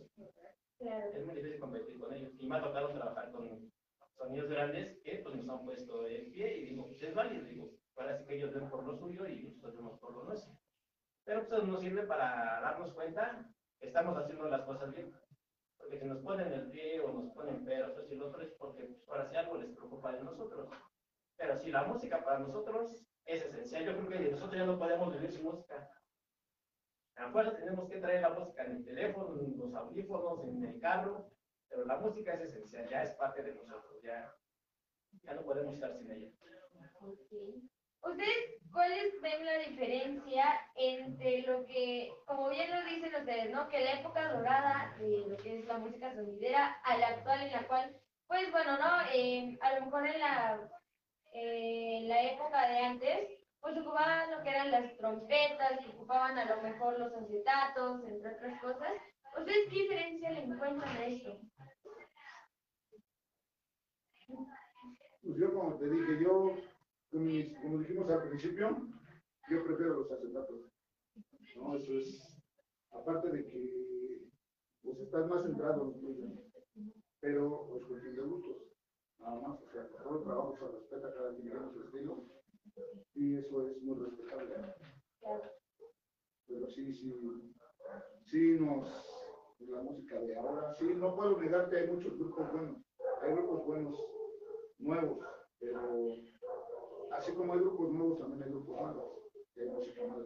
Es 0.78 1.24
muy 1.24 1.34
difícil 1.34 1.60
competir 1.60 1.98
con 1.98 2.12
ellos. 2.12 2.32
Y 2.38 2.48
me 2.48 2.56
ha 2.56 2.62
tocado 2.62 2.88
trabajar 2.88 3.30
con 3.32 3.72
sonidos 4.16 4.50
grandes 4.50 4.98
que 5.02 5.20
pues 5.22 5.34
nos 5.36 5.48
han 5.48 5.64
puesto 5.64 6.06
en 6.06 6.30
pie 6.30 6.58
y 6.58 6.66
digo, 6.70 6.86
pues 6.86 7.02
es 7.02 7.14
válido, 7.14 7.44
digo, 7.44 7.70
ahora 7.96 8.18
sí 8.18 8.24
que 8.26 8.36
ellos 8.36 8.54
ven 8.54 8.68
por 8.68 8.84
lo 8.84 8.96
suyo 8.96 9.26
y 9.26 9.44
nosotros 9.44 9.76
vemos 9.76 9.98
por 10.00 10.14
lo 10.14 10.24
nuestro. 10.24 10.52
Pero 11.24 11.48
pues 11.48 11.64
nos 11.64 11.80
sirve 11.80 12.02
para 12.02 12.60
darnos 12.60 12.92
cuenta 12.94 13.48
estamos 13.80 14.16
haciendo 14.16 14.48
las 14.48 14.62
cosas 14.62 14.92
bien. 14.94 15.12
Porque 15.76 15.98
si 15.98 16.06
nos 16.06 16.18
ponen 16.18 16.52
el 16.52 16.70
pie 16.70 17.00
o 17.00 17.12
nos 17.12 17.32
ponen 17.34 17.64
peros 17.64 17.96
o 17.98 18.06
si 18.06 18.14
lo 18.14 18.28
otro 18.28 18.42
es 18.42 18.52
porque 18.52 18.84
pues, 18.84 19.08
ahora 19.08 19.28
sí 19.28 19.36
algo 19.36 19.56
les 19.56 19.70
preocupa 19.76 20.12
de 20.12 20.22
nosotros. 20.22 20.68
Pero 21.42 21.58
si 21.58 21.72
la 21.72 21.82
música 21.82 22.24
para 22.24 22.38
nosotros 22.38 23.04
es 23.24 23.42
esencial, 23.44 23.84
yo 23.84 23.96
creo 23.96 24.08
que 24.08 24.30
nosotros 24.30 24.56
ya 24.56 24.64
no 24.64 24.78
podemos 24.78 25.12
vivir 25.12 25.32
sin 25.32 25.42
música. 25.42 25.90
Afuera 27.16 27.56
tenemos 27.56 27.90
que 27.90 27.96
traer 27.96 28.22
la 28.22 28.30
música 28.30 28.62
en 28.62 28.76
el 28.76 28.84
teléfono, 28.84 29.40
en 29.40 29.58
los 29.58 29.74
audífonos, 29.74 30.46
en 30.46 30.64
el 30.64 30.80
carro, 30.80 31.32
pero 31.68 31.84
la 31.84 31.96
música 31.96 32.34
es 32.34 32.42
esencial, 32.42 32.88
ya 32.88 33.02
es 33.02 33.10
parte 33.14 33.42
de 33.42 33.56
nosotros, 33.56 34.00
ya, 34.04 34.32
ya 35.24 35.34
no 35.34 35.42
podemos 35.42 35.74
estar 35.74 35.92
sin 35.98 36.12
ella. 36.12 36.28
¿Ustedes 38.02 38.62
cuáles 38.72 39.20
ven 39.20 39.44
la 39.44 39.58
diferencia 39.58 40.44
entre 40.76 41.42
lo 41.42 41.66
que, 41.66 42.12
como 42.24 42.50
bien 42.50 42.70
lo 42.70 42.88
dicen 42.88 43.16
ustedes, 43.16 43.50
¿no? 43.50 43.68
Que 43.68 43.80
la 43.80 43.94
época 43.94 44.32
dorada 44.32 44.96
de 45.00 45.26
lo 45.26 45.36
que 45.38 45.58
es 45.58 45.66
la 45.66 45.78
música 45.78 46.14
sonidera 46.14 46.80
a 46.84 46.98
la 46.98 47.08
actual 47.08 47.42
en 47.42 47.52
la 47.52 47.66
cual, 47.66 47.96
pues 48.28 48.48
bueno, 48.52 48.78
¿no? 48.78 49.10
Eh, 49.12 49.58
a 49.60 49.74
lo 49.78 49.86
mejor 49.86 50.06
en 50.06 50.20
la, 50.20 50.70
eh, 51.32 51.98
en 52.02 52.08
la 52.08 52.22
época 52.32 52.68
de 52.68 52.78
antes, 52.78 53.28
pues 53.60 53.76
ocupaban 53.78 54.30
lo 54.30 54.42
que 54.42 54.48
eran 54.50 54.70
las 54.70 54.96
trompetas, 54.96 55.86
ocupaban 55.94 56.38
a 56.38 56.56
lo 56.56 56.62
mejor 56.62 56.98
los 56.98 57.12
acetatos, 57.12 58.04
entre 58.08 58.34
otras 58.36 58.60
cosas. 58.60 58.92
¿Ustedes 59.38 59.68
qué 59.70 59.82
diferencia 59.82 60.30
le 60.30 60.44
encuentran 60.44 60.96
a 60.96 61.06
esto? 61.06 61.38
Pues 65.22 65.36
yo, 65.36 65.54
como 65.54 65.76
te 65.78 65.88
dije, 65.88 66.22
yo, 66.22 66.56
mis- 67.12 67.56
como 67.60 67.78
dijimos 67.78 68.10
al 68.10 68.28
principio, 68.28 68.76
yo 69.50 69.64
prefiero 69.64 70.00
los 70.00 70.10
acetatos. 70.10 70.60
No, 71.56 71.76
eso 71.76 71.92
es, 71.98 72.42
aparte 72.90 73.28
de 73.28 73.44
que, 73.46 74.28
pues 74.82 74.98
estás 74.98 75.28
más 75.28 75.44
centrado 75.44 75.94
pero 77.20 77.68
pues 77.68 77.84
cuestión 77.84 78.16
de 78.16 78.22
gustos, 78.22 78.56
nada 79.22 79.40
más, 79.40 79.62
o 79.62 79.70
sea, 79.70 79.88
todo 80.02 80.18
el 80.18 80.24
trabajo 80.24 80.56
se 80.58 80.66
respeta, 80.66 81.14
cada 81.14 81.34
quien 81.34 81.50
tiene 81.50 81.72
su 81.72 81.82
estilo, 81.82 82.24
y 83.14 83.36
eso 83.36 83.68
es 83.68 83.82
muy 83.82 83.98
respetable. 83.98 84.54
Pero 86.46 86.68
sí, 86.68 86.92
sí, 86.92 87.14
sí 88.24 88.56
nos, 88.60 88.88
la 89.60 89.82
música 89.82 90.20
de 90.20 90.36
ahora, 90.36 90.74
sí, 90.74 90.84
no 90.96 91.14
puedo 91.14 91.40
negarte, 91.40 91.78
hay 91.78 91.90
muchos 91.90 92.18
grupos 92.18 92.52
buenos, 92.52 92.82
hay 93.22 93.32
grupos 93.32 93.66
buenos, 93.66 93.98
nuevos, 94.78 95.18
pero 95.60 95.80
así 97.12 97.32
como 97.32 97.52
hay 97.52 97.60
grupos 97.60 97.92
nuevos, 97.92 98.18
también 98.18 98.42
hay 98.42 98.50
grupos 98.50 98.80
malos, 98.80 99.04
hay 99.56 99.68
música 99.68 100.06
mala. 100.06 100.24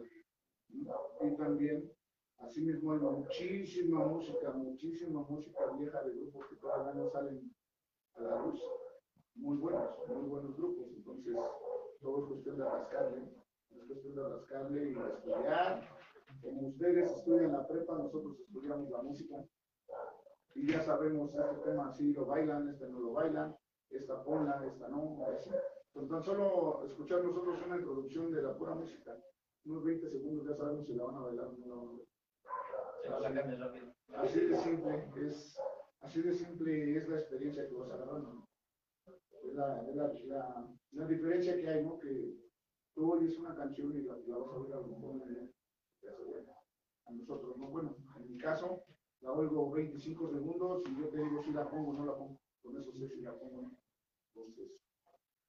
Y 1.21 1.35
también, 1.37 1.91
así 2.39 2.61
mismo 2.61 2.93
hay 2.93 2.99
muchísima 2.99 4.05
música, 4.05 4.51
muchísima 4.51 5.21
música 5.21 5.71
vieja 5.77 6.03
de 6.03 6.13
grupos 6.15 6.47
que 6.49 6.55
todavía 6.55 6.93
no 6.93 7.09
salen 7.09 7.55
a 8.15 8.21
la 8.21 8.41
luz, 8.41 8.61
muy 9.37 9.57
buenos, 9.57 9.89
muy 10.07 10.29
buenos 10.29 10.57
grupos, 10.57 10.87
entonces 10.95 11.35
todo 12.01 12.19
es 12.19 12.25
cuestión 12.25 12.57
de 12.57 12.65
rascarle, 12.65 13.21
es 13.71 13.85
cuestión 13.87 14.15
de 14.15 14.29
rascarle 14.29 14.89
y 14.89 14.93
de 14.93 15.09
estudiar, 15.09 15.81
como 16.41 16.67
ustedes 16.67 17.11
estudian 17.11 17.51
la 17.53 17.67
prepa, 17.67 17.97
nosotros 17.97 18.39
estudiamos 18.39 18.89
la 18.89 19.01
música, 19.01 19.35
y 20.55 20.71
ya 20.71 20.81
sabemos 20.81 21.31
este 21.35 21.69
tema, 21.69 21.93
si 21.93 22.13
lo 22.13 22.25
bailan, 22.25 22.69
este 22.69 22.87
no 22.89 22.99
lo 22.99 23.13
bailan, 23.13 23.55
esta 23.91 24.23
ponla, 24.23 24.65
esta 24.65 24.87
no, 24.89 25.25
así. 25.27 25.51
Con 25.93 26.07
tan 26.07 26.23
solo 26.23 26.83
escuchar 26.85 27.23
nosotros 27.23 27.57
una 27.65 27.77
introducción 27.77 28.31
de 28.31 28.41
la 28.41 28.57
pura 28.57 28.75
música, 28.75 29.15
unos 29.65 29.83
20 29.83 30.09
segundos 30.09 30.47
ya 30.47 30.55
sabemos 30.55 30.85
si 30.85 30.93
la 30.93 31.05
van 31.05 31.15
a 31.15 31.19
bailar 31.21 31.45
o 31.45 31.57
no 31.57 32.01
la 33.09 33.19
van 33.19 33.37
a 33.37 33.41
bailar. 33.43 33.95
Así 34.15 34.39
de 34.39 34.57
simple 34.57 35.11
es, 35.15 35.59
así 36.01 36.21
de 36.21 36.33
simple 36.33 36.97
es 36.97 37.07
la 37.07 37.19
experiencia 37.19 37.67
que 37.67 37.75
vas 37.75 37.91
agarrando. 37.91 38.46
La, 39.53 39.81
la, 39.93 40.13
la, 40.25 40.67
la 40.91 41.05
diferencia 41.07 41.55
que 41.55 41.67
hay, 41.69 41.83
¿no? 41.83 41.99
Que 41.99 42.35
tú 42.93 43.11
oyes 43.13 43.37
una 43.37 43.55
canción 43.55 43.95
y 43.95 44.01
la, 44.01 44.15
la 44.27 44.37
vas 44.37 44.49
a 44.49 44.57
oír 44.57 44.73
a 44.73 44.77
lo 44.77 44.87
mejor 44.87 45.21
en 45.27 45.35
el- 45.35 45.55
te 46.01 46.09
hace 46.09 46.23
buena. 46.23 46.53
A 47.05 47.11
nosotros, 47.11 47.57
¿no? 47.57 47.67
Bueno, 47.69 47.95
en 48.17 48.31
mi 48.31 48.37
caso, 48.37 48.83
la 49.21 49.31
oigo 49.31 49.71
25 49.71 50.29
segundos 50.29 50.83
y 50.87 50.99
yo 51.01 51.09
te 51.09 51.17
digo 51.21 51.41
si 51.43 51.51
la 51.51 51.69
pongo 51.69 51.91
o 51.91 51.93
no 51.93 52.05
la 52.05 52.15
pongo. 52.17 52.39
Con 52.61 52.77
eso 52.77 52.91
sé 52.91 53.07
si 53.09 53.21
la 53.21 53.33
pongo 53.37 53.59
o 53.59 53.61
no. 53.63 53.77
Entonces, 54.33 54.71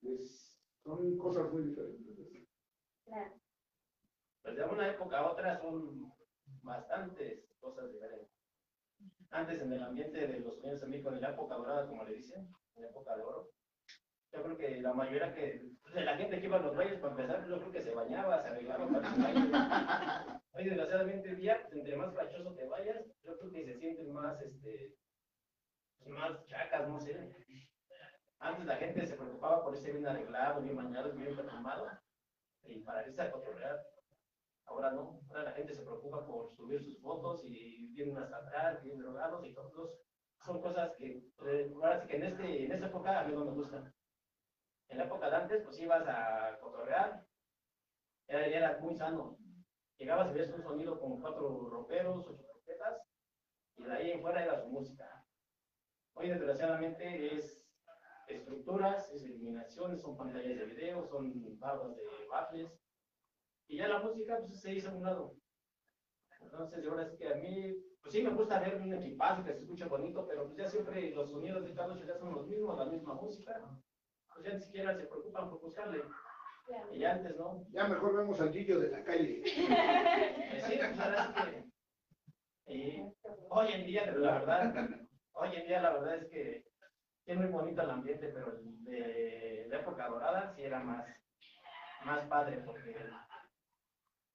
es, 0.02 0.60
son 0.84 1.16
cosas 1.18 1.52
muy 1.52 1.64
diferentes. 1.64 2.16
Claro. 3.04 3.34
Pues 4.42 4.56
de 4.56 4.64
una 4.64 4.88
época 4.88 5.18
a 5.18 5.32
otra 5.32 5.58
son 5.58 6.12
bastantes 6.62 7.44
cosas 7.60 7.90
diferentes. 7.90 8.28
Antes 9.30 9.60
en 9.60 9.72
el 9.72 9.82
ambiente 9.82 10.26
de 10.26 10.40
los 10.40 10.56
Unidos 10.58 10.80
de 10.80 10.86
México, 10.86 11.10
en 11.10 11.20
la 11.20 11.30
época 11.32 11.56
dorada, 11.56 11.86
como 11.88 12.04
le 12.04 12.14
dicen, 12.14 12.48
en 12.76 12.82
la 12.82 12.88
época 12.88 13.16
de 13.16 13.22
oro, 13.22 13.50
yo 14.32 14.42
creo 14.42 14.56
que 14.56 14.80
la 14.80 14.92
mayoría 14.92 15.34
que, 15.34 15.62
de 15.94 16.04
la 16.04 16.16
gente 16.16 16.38
que 16.38 16.46
iba 16.46 16.56
a 16.56 16.60
los 16.60 16.76
bailes, 16.76 17.00
para 17.00 17.12
empezar, 17.12 17.48
yo 17.48 17.58
creo 17.58 17.72
que 17.72 17.82
se 17.82 17.94
bañaba, 17.94 18.42
se 18.42 18.48
arreglaba 18.48 18.86
para 18.88 19.14
el 19.14 19.22
baile. 19.22 20.40
Hoy, 20.52 20.64
desgraciadamente, 20.68 21.34
día, 21.36 21.66
entre 21.72 21.96
más 21.96 22.14
fachoso 22.14 22.54
te 22.54 22.66
vayas, 22.66 23.04
yo 23.22 23.38
creo 23.38 23.52
que 23.52 23.64
se 23.64 23.78
sienten 23.78 24.12
más, 24.12 24.40
este, 24.42 24.94
más 26.06 26.44
chacas, 26.46 26.88
no 26.88 27.00
sé. 27.00 27.16
Antes 28.40 28.66
la 28.66 28.76
gente 28.76 29.06
se 29.06 29.16
preocupaba 29.16 29.64
por 29.64 29.74
irse 29.74 29.92
bien 29.92 30.06
arreglado, 30.06 30.60
bien 30.60 30.76
bañado, 30.76 31.12
bien 31.12 31.34
perfumado, 31.34 31.88
y 32.64 32.80
para 32.80 33.06
irse 33.06 33.22
a 33.22 33.32
cotorrear. 33.32 33.80
Ahora 34.66 34.92
no, 34.92 35.22
ahora 35.30 35.44
la 35.44 35.52
gente 35.52 35.74
se 35.74 35.82
preocupa 35.82 36.26
por 36.26 36.54
subir 36.54 36.84
sus 36.84 37.00
fotos 37.00 37.42
y 37.44 37.88
vienen 37.94 38.18
hasta 38.18 38.36
atrás, 38.36 38.82
bien 38.82 38.98
drogados 38.98 39.44
y 39.46 39.54
todos. 39.54 39.98
Son 40.44 40.60
cosas 40.60 40.92
que, 40.96 41.24
eh, 41.46 41.72
ahora 41.74 42.00
sí 42.00 42.08
que 42.08 42.16
en, 42.16 42.22
este, 42.24 42.64
en 42.66 42.72
esta 42.72 42.86
época 42.86 43.20
a 43.20 43.24
mí 43.24 43.32
no 43.32 43.46
me 43.46 43.52
gustan. 43.52 43.92
En 44.88 44.98
la 44.98 45.04
época 45.04 45.30
de 45.30 45.36
antes, 45.36 45.62
pues 45.62 45.78
ibas 45.80 46.06
a 46.08 46.58
cotorrear, 46.60 47.24
era, 48.26 48.46
era 48.46 48.78
muy 48.80 48.94
sano. 48.94 49.38
Llegabas 49.96 50.30
y 50.30 50.34
ves 50.34 50.52
un 50.52 50.62
sonido 50.62 50.98
con 50.98 51.20
cuatro 51.20 51.68
roperos, 51.68 52.26
ocho 52.26 52.44
trompetas, 52.44 53.02
y 53.76 53.82
de 53.84 53.92
ahí 53.92 54.10
en 54.12 54.22
fuera 54.22 54.44
era 54.44 54.60
su 54.60 54.68
música. 54.68 55.24
Hoy, 56.14 56.30
desgraciadamente, 56.30 57.34
es 57.34 57.68
estructuras, 58.28 59.10
es 59.12 59.22
iluminaciones, 59.24 60.00
son 60.00 60.16
pantallas 60.16 60.58
de 60.58 60.64
video, 60.66 61.06
son 61.06 61.58
barras 61.58 61.96
de 61.96 62.02
baffles, 62.30 62.70
y 63.66 63.78
ya 63.78 63.88
la 63.88 64.00
música 64.00 64.38
pues 64.38 64.60
se 64.60 64.74
hizo 64.74 64.90
a 64.90 64.94
un 64.94 65.02
lado. 65.04 65.36
Entonces, 66.40 66.86
ahora 66.86 67.04
sí 67.06 67.16
que 67.16 67.28
a 67.28 67.34
mí, 67.36 67.74
pues 68.00 68.14
sí 68.14 68.22
me 68.22 68.30
gusta 68.30 68.60
ver 68.60 68.76
un 68.76 68.94
equipaje 68.94 69.44
que 69.44 69.52
se 69.52 69.60
escucha 69.60 69.86
bonito, 69.88 70.26
pero 70.26 70.46
pues 70.46 70.56
ya 70.56 70.68
siempre 70.68 71.10
los 71.10 71.30
sonidos 71.30 71.64
de 71.64 71.74
cada 71.74 71.92
uno 71.92 72.04
ya 72.04 72.16
son 72.16 72.34
los 72.34 72.46
mismos, 72.46 72.78
la 72.78 72.86
misma 72.86 73.14
música. 73.14 73.60
Pues 74.38 74.52
ya 74.52 74.54
ni 74.58 74.64
siquiera 74.64 74.96
se 74.96 75.04
preocupan 75.06 75.50
por 75.50 75.60
buscarle. 75.60 76.02
Y 76.92 76.98
ya 76.98 77.12
antes, 77.12 77.36
¿no? 77.36 77.66
Ya 77.70 77.88
mejor 77.88 78.16
vemos 78.16 78.40
al 78.40 78.52
Gillo 78.52 78.78
de 78.80 78.90
la 78.90 79.02
calle. 79.02 79.42
Pues 80.50 80.64
sí, 80.64 80.78
pues 80.78 81.00
ahora 81.00 81.26
sí 81.34 81.50
que. 82.66 82.72
y 82.74 83.02
hoy 83.48 83.72
en 83.72 83.86
día, 83.86 84.06
la 84.12 84.32
verdad, 84.38 84.74
hoy 85.32 85.56
en 85.56 85.66
día 85.66 85.80
la 85.82 85.90
verdad 85.92 86.14
es 86.16 86.26
que 86.30 86.64
es 87.26 87.36
muy 87.36 87.46
bonito 87.46 87.82
el 87.82 87.90
ambiente, 87.90 88.28
pero 88.28 88.52
el 88.52 88.84
de 88.84 89.66
la 89.70 89.78
época 89.80 90.08
dorada 90.08 90.52
sí 90.54 90.62
era 90.62 90.80
más, 90.80 91.04
más 92.04 92.26
padre, 92.26 92.58
porque 92.64 92.96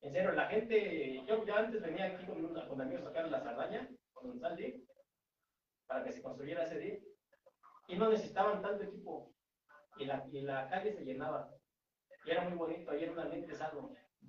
en 0.02 0.12
serio, 0.14 0.32
la 0.34 0.48
gente, 0.48 1.24
yo 1.28 1.46
ya 1.46 1.58
antes 1.60 1.82
venía 1.82 2.06
aquí 2.08 2.26
con, 2.26 2.44
una- 2.46 2.68
con 2.68 2.82
amigos 2.82 3.04
a 3.04 3.08
tocar 3.08 3.30
la 3.30 3.42
Sardaña, 3.42 3.90
con 4.14 4.32
un 4.32 4.40
saldi, 4.40 4.86
para 5.88 6.04
que 6.04 6.12
se 6.14 6.22
construyera 6.22 6.66
ese 6.66 6.80
día, 6.80 6.98
y 7.88 7.96
no 7.98 8.10
necesitaban 8.10 8.62
tanto 8.62 8.84
equipo, 8.84 9.33
y 9.98 10.06
la, 10.06 10.28
y 10.32 10.42
la 10.42 10.70
calle 10.70 10.94
se 10.94 11.06
llenaba, 11.06 11.50
y 12.26 12.32
era 12.32 12.48
muy 12.48 12.58
bonito, 12.58 12.96
y 12.96 13.04
era 13.04 13.12
un 13.12 13.20
ambiente. 13.20 13.54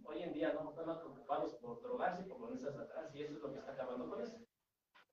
Hoy 0.04 0.22
en 0.22 0.32
día 0.32 0.52
no, 0.52 0.70
están 0.70 0.86
más 0.86 0.98
preocupados 0.98 1.54
por 1.56 1.80
drogarse 1.80 2.22
y 2.22 2.28
por 2.28 2.38
ponerse 2.38 2.66
atrás, 2.68 3.14
y 3.14 3.22
eso 3.22 3.34
es 3.34 3.40
lo 3.40 3.52
que 3.52 3.58
está 3.58 3.72
acabando 3.72 4.08
con 4.08 4.20
eso. 4.20 4.36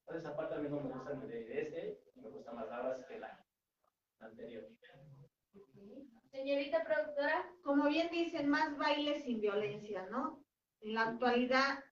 Entonces, 0.01 0.23
esa 0.23 0.35
parte 0.35 0.55
a 0.55 0.57
mí 0.57 0.67
no 0.69 0.81
me 0.81 0.89
gusta 0.89 1.13
de, 1.13 1.61
este, 1.61 2.01
me 2.15 2.29
gusta 2.29 2.51
más 2.53 2.67
la 2.67 3.05
que 3.07 3.19
la 3.19 3.45
anterior. 4.19 4.67
Señorita 6.31 6.83
productora, 6.83 7.45
Como 7.63 7.87
bien 7.89 8.09
dicen, 8.11 8.49
más 8.49 8.77
baile 8.77 9.21
sin 9.21 9.41
violencia, 9.41 10.07
¿no? 10.09 10.43
En 10.81 10.93
la 10.95 11.09
actualidad 11.09 11.83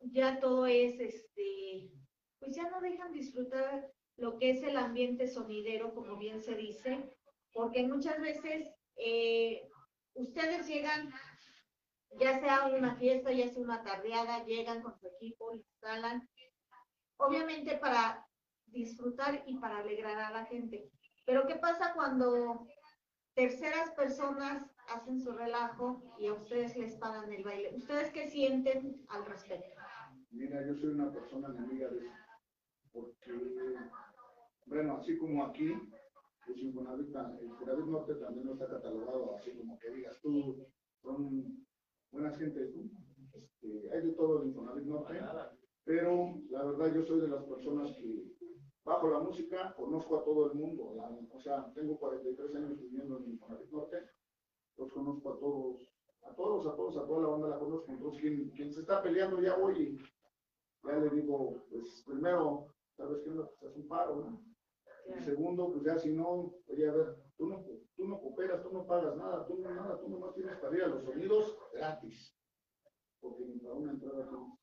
ya 0.00 0.38
todo 0.40 0.66
es, 0.66 1.00
este, 1.00 1.90
pues 2.38 2.54
ya 2.54 2.68
no 2.68 2.80
dejan 2.80 3.12
disfrutar 3.12 3.90
lo 4.16 4.36
que 4.38 4.50
es 4.50 4.62
el 4.62 4.76
ambiente 4.76 5.26
sonidero, 5.26 5.94
como 5.94 6.16
bien 6.18 6.42
se 6.42 6.54
dice, 6.54 7.13
porque 7.54 7.86
muchas 7.86 8.20
veces 8.20 8.68
eh, 8.96 9.66
ustedes 10.14 10.66
llegan, 10.66 11.08
ya 12.20 12.38
sea 12.40 12.66
una 12.66 12.96
fiesta, 12.96 13.32
ya 13.32 13.48
sea 13.48 13.62
una 13.62 13.82
tardeada, 13.82 14.44
llegan 14.44 14.82
con 14.82 14.98
su 14.98 15.06
equipo, 15.06 15.54
instalan, 15.54 16.28
obviamente 17.16 17.78
para 17.78 18.26
disfrutar 18.66 19.44
y 19.46 19.56
para 19.58 19.78
alegrar 19.78 20.18
a 20.18 20.32
la 20.32 20.44
gente. 20.46 20.90
Pero 21.24 21.46
¿qué 21.46 21.54
pasa 21.54 21.94
cuando 21.94 22.66
terceras 23.34 23.90
personas 23.92 24.68
hacen 24.88 25.20
su 25.20 25.32
relajo 25.32 26.16
y 26.18 26.26
a 26.26 26.34
ustedes 26.34 26.76
les 26.76 26.96
pagan 26.96 27.32
el 27.32 27.44
baile? 27.44 27.74
¿Ustedes 27.74 28.10
qué 28.10 28.28
sienten 28.28 29.00
al 29.08 29.24
respecto? 29.26 29.80
Mira, 30.32 30.66
yo 30.66 30.74
soy 30.74 30.90
una 30.90 31.12
persona 31.12 31.48
enemiga 31.48 31.88
de 31.88 31.98
eso, 31.98 32.10
porque, 32.92 33.32
bueno, 34.66 34.96
así 34.96 35.16
como 35.16 35.44
aquí, 35.44 35.72
pues 36.46 36.58
Infonavit, 36.60 37.14
el 37.14 37.46
Infonavit 37.46 37.86
Norte 37.86 38.14
también 38.16 38.46
no 38.46 38.52
está 38.52 38.68
catalogado 38.68 39.34
así 39.36 39.52
como 39.52 39.78
que 39.78 39.90
digas 39.90 40.18
tú, 40.22 40.66
son 41.02 41.66
buenas 42.10 42.36
gentes. 42.38 42.74
Este, 43.32 43.90
hay 43.92 44.06
de 44.06 44.12
todo 44.12 44.42
el 44.42 44.48
Infonavit 44.48 44.84
Norte, 44.84 45.20
pero 45.84 46.34
la 46.50 46.64
verdad 46.64 46.94
yo 46.94 47.02
soy 47.02 47.20
de 47.20 47.28
las 47.28 47.44
personas 47.44 47.92
que 47.96 48.24
bajo 48.84 49.08
la 49.08 49.20
música 49.20 49.74
conozco 49.76 50.18
a 50.18 50.24
todo 50.24 50.52
el 50.52 50.58
mundo, 50.58 50.94
o 51.32 51.40
sea, 51.40 51.72
tengo 51.74 51.98
43 51.98 52.54
años 52.54 52.78
viviendo 52.78 53.18
en 53.18 53.32
Infonavit 53.32 53.70
Norte, 53.70 53.96
los 54.76 54.92
conozco 54.92 55.32
a 55.32 55.38
todos, 55.38 55.94
a 56.22 56.34
todos, 56.34 56.66
a 56.66 56.76
todos, 56.76 56.96
a 56.96 57.06
toda 57.06 57.22
la 57.22 57.28
banda 57.28 57.48
la 57.48 57.58
conozco, 57.58 57.90
entonces 57.92 58.20
quien, 58.20 58.50
quien 58.50 58.72
se 58.72 58.80
está 58.80 59.02
peleando 59.02 59.40
ya 59.40 59.56
voy 59.56 59.78
y 59.78 59.98
ya 60.86 60.98
le 60.98 61.10
digo, 61.10 61.64
pues 61.70 62.02
primero, 62.06 62.66
sabes 62.96 63.22
que 63.22 63.30
no, 63.30 63.46
pues 63.46 63.70
haz 63.70 63.76
un 63.76 63.88
paro, 63.88 64.16
¿no? 64.16 64.53
Y 65.06 65.22
segundo, 65.22 65.70
pues 65.72 65.84
ya 65.84 65.98
si 65.98 66.12
no, 66.12 66.54
oye, 66.66 66.88
a 66.88 66.92
ver, 66.92 67.16
tú 67.36 67.46
no, 67.48 67.64
tú 67.96 68.06
no 68.08 68.20
cooperas, 68.20 68.62
tú 68.62 68.70
no 68.72 68.86
pagas 68.86 69.16
nada, 69.16 69.46
tú 69.46 69.58
no 69.58 69.70
nada, 69.70 69.98
tú 70.00 70.08
nomás 70.08 70.34
tienes 70.34 70.56
para 70.56 70.76
ir 70.76 70.82
a 70.84 70.88
los 70.88 71.04
sonidos 71.04 71.58
gratis, 71.72 72.34
porque 73.20 73.44
ni 73.44 73.58
para 73.58 73.74
una 73.74 73.92
entrada 73.92 74.28
tienes. 74.28 74.58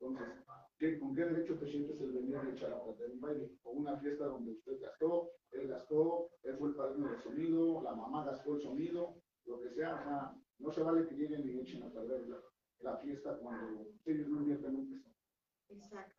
Entonces, 0.00 0.44
¿qué- 0.78 0.98
¿con 0.98 1.14
qué 1.14 1.24
derecho 1.24 1.58
te 1.58 1.66
sientes 1.66 1.98
el 2.00 2.12
venir 2.12 2.36
a 2.36 2.50
echar 2.50 2.72
a 2.72 2.84
perder 2.84 3.10
un 3.12 3.20
baile? 3.20 3.50
O 3.62 3.70
una 3.72 3.96
fiesta 3.96 4.26
donde 4.26 4.52
usted 4.52 4.80
gastó, 4.80 5.30
él 5.52 5.68
gastó, 5.68 6.30
él 6.42 6.56
fue 6.58 6.68
el 6.70 6.74
padrino 6.74 7.10
del 7.10 7.22
sonido, 7.22 7.82
la 7.82 7.94
mamá 7.94 8.24
gastó 8.24 8.54
el 8.56 8.60
sonido, 8.60 9.22
lo 9.46 9.60
que 9.60 9.70
sea, 9.70 9.96
sea, 10.04 10.34
no 10.58 10.70
se 10.72 10.82
vale 10.82 11.06
que 11.06 11.14
lleguen 11.14 11.48
y 11.48 11.60
echen 11.60 11.82
a 11.84 11.90
perder 11.92 12.28
la, 12.28 12.38
la 12.80 12.96
fiesta 12.98 13.38
cuando 13.38 13.86
ellos 14.04 14.28
no 14.28 14.40
invierten 14.42 14.76
un 14.76 14.90
peso. 14.90 15.08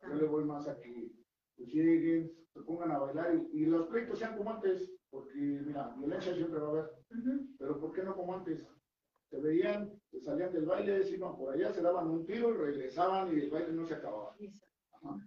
Yo 0.08 0.14
le 0.14 0.26
voy 0.26 0.44
más 0.44 0.66
a 0.68 0.76
que 0.80 1.12
pues, 1.56 1.68
lleguen, 1.72 2.32
se 2.52 2.60
pongan 2.62 2.90
a 2.92 2.98
bailar 2.98 3.34
y, 3.34 3.62
y 3.62 3.66
los 3.66 3.86
pleitos 3.86 4.18
sean 4.18 4.36
como 4.36 4.50
antes, 4.50 4.90
porque 5.10 5.38
mira, 5.38 5.94
violencia 5.98 6.34
siempre 6.34 6.60
va 6.60 6.66
a 6.66 6.70
haber, 6.70 6.90
pero 7.58 7.80
¿por 7.80 7.92
qué 7.92 8.02
no 8.02 8.14
como 8.14 8.34
antes? 8.34 8.66
Se 9.30 9.40
veían, 9.40 9.92
se 10.10 10.20
salían 10.20 10.52
del 10.52 10.66
baile, 10.66 11.02
se 11.02 11.16
iban 11.16 11.36
por 11.36 11.52
allá, 11.52 11.72
se 11.72 11.82
daban 11.82 12.08
un 12.08 12.24
tiro 12.24 12.50
y 12.50 12.56
regresaban 12.56 13.36
y 13.36 13.40
el 13.40 13.50
baile 13.50 13.72
no 13.72 13.84
se 13.84 13.94
acababa. 13.94 14.36
Ajá. 14.92 15.18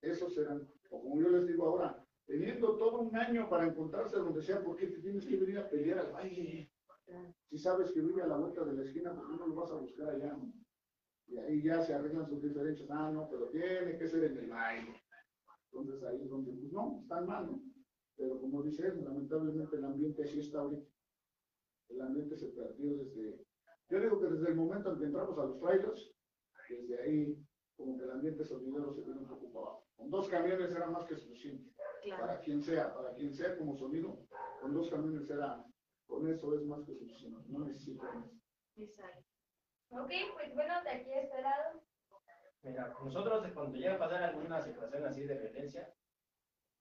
Esos 0.00 0.36
eran, 0.38 0.68
o 0.90 1.02
como 1.02 1.20
yo 1.20 1.28
les 1.30 1.46
digo 1.46 1.66
ahora, 1.66 2.06
teniendo 2.26 2.76
todo 2.76 3.00
un 3.00 3.16
año 3.16 3.48
para 3.48 3.66
encontrarse 3.66 4.16
donde 4.16 4.40
sea, 4.42 4.62
¿por 4.62 4.76
qué 4.76 4.86
te 4.86 5.00
tienes 5.00 5.26
que 5.26 5.36
venir 5.36 5.58
a 5.58 5.68
pelear 5.68 5.98
al 5.98 6.12
baile? 6.12 6.70
Si 7.48 7.58
sabes 7.58 7.90
que 7.90 8.00
vive 8.00 8.22
a 8.22 8.26
la 8.28 8.36
vuelta 8.36 8.64
de 8.64 8.72
la 8.72 8.84
esquina, 8.84 9.14
¿por 9.14 9.28
qué 9.28 9.36
no 9.36 9.48
lo 9.48 9.54
vas 9.56 9.70
a 9.72 9.74
buscar 9.74 10.10
allá? 10.10 10.38
Y 11.26 11.38
ahí 11.38 11.62
ya 11.62 11.82
se 11.82 11.94
arreglan 11.94 12.28
sus 12.28 12.40
diferencias. 12.42 12.88
Ah, 12.90 13.10
no, 13.12 13.28
pero 13.28 13.48
tiene 13.48 13.98
que 13.98 14.08
ser 14.08 14.24
en 14.24 14.38
el 14.38 14.48
baile. 14.48 14.99
Entonces 15.72 16.02
ahí 16.04 16.20
es 16.22 16.28
donde, 16.28 16.52
pues 16.52 16.72
no, 16.72 17.00
están 17.02 17.26
mal, 17.26 17.46
¿no? 17.46 17.62
Pero 18.16 18.40
como 18.40 18.62
dices, 18.62 18.96
lamentablemente 19.02 19.76
el 19.76 19.84
ambiente 19.84 20.24
así 20.24 20.40
está 20.40 20.60
ahorita. 20.60 20.90
El 21.88 22.00
ambiente 22.02 22.36
se 22.36 22.48
perdió 22.48 22.96
desde, 22.96 23.44
yo 23.88 24.00
digo 24.00 24.20
que 24.20 24.26
desde 24.26 24.48
el 24.48 24.56
momento 24.56 24.92
en 24.92 24.98
que 24.98 25.04
entramos 25.04 25.38
a 25.38 25.44
los 25.44 25.58
trailers, 25.60 26.12
desde 26.68 27.02
ahí 27.02 27.46
como 27.76 27.96
que 27.96 28.04
el 28.04 28.10
ambiente 28.10 28.44
sonidero 28.44 28.92
se 28.92 29.00
vino 29.00 29.20
un 29.20 29.26
poco 29.26 29.52
para 29.52 29.66
abajo. 29.66 29.86
Con 29.96 30.10
dos 30.10 30.28
camiones 30.28 30.70
era 30.70 30.86
más 30.86 31.06
que 31.06 31.16
suficiente. 31.16 31.72
Para 32.18 32.40
quien 32.40 32.62
sea, 32.62 32.94
para 32.94 33.14
quien 33.14 33.34
sea 33.34 33.56
como 33.56 33.76
sonido, 33.76 34.26
con 34.60 34.74
dos 34.74 34.90
camiones 34.90 35.28
era, 35.30 35.64
con 36.06 36.28
eso 36.28 36.54
es 36.54 36.62
más 36.66 36.84
que 36.84 36.94
suficiente. 36.94 37.40
No 37.48 37.64
necesito 37.64 38.02
más. 38.02 38.26
Exacto. 38.76 39.24
Ok, 39.90 40.10
pues 40.34 40.54
bueno, 40.54 40.74
de 40.82 40.90
aquí 40.90 41.10
a 41.12 41.40
lado. 41.40 41.82
Mira, 42.62 42.94
nosotros 43.02 43.46
cuando 43.54 43.78
llega 43.78 43.94
a 43.94 43.98
pasar 43.98 44.22
alguna 44.22 44.60
situación 44.60 45.04
así 45.06 45.24
de 45.24 45.38
violencia, 45.38 45.94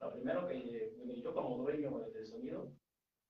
lo 0.02 0.12
primero 0.12 0.48
que 0.48 0.94
yo 1.24 1.34
como 1.34 1.58
dueño 1.58 2.00
del 2.00 2.26
sonido, 2.26 2.74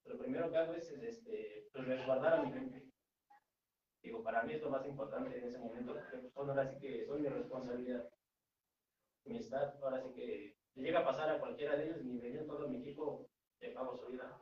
lo 0.06 0.18
primero 0.18 0.50
que 0.50 0.58
hago 0.58 0.74
es, 0.74 0.90
este, 0.92 1.68
pues, 1.72 1.86
resguardar 1.86 2.34
a 2.34 2.44
mi 2.44 2.52
gente. 2.52 2.90
Digo, 4.02 4.24
para 4.24 4.44
mí 4.44 4.54
es 4.54 4.62
lo 4.64 4.72
más 4.72 4.86
importante 4.88 5.38
en 5.38 5.48
ese 5.48 5.60
momento, 5.60 5.94
porque 5.94 6.18
pues, 6.18 6.34
son 6.34 6.50
ahora 6.50 6.68
sí 6.68 6.80
que 6.80 7.06
son 7.06 7.22
mi 7.22 7.30
responsabilidad. 7.30 8.10
Mi 9.26 9.38
estado, 9.38 9.84
ahora 9.84 10.02
sí 10.02 10.14
que 10.14 10.58
llega 10.74 11.00
a 11.02 11.06
pasar 11.06 11.30
a 11.30 11.40
cualquiera 11.40 11.76
de 11.76 11.86
ellos, 11.86 12.04
mi 12.04 12.20
venía 12.20 12.48
todo 12.48 12.68
mi 12.68 12.78
equipo, 12.78 13.30
le 13.60 13.72
pago 13.72 13.96
su 13.96 14.12
vida. 14.12 14.42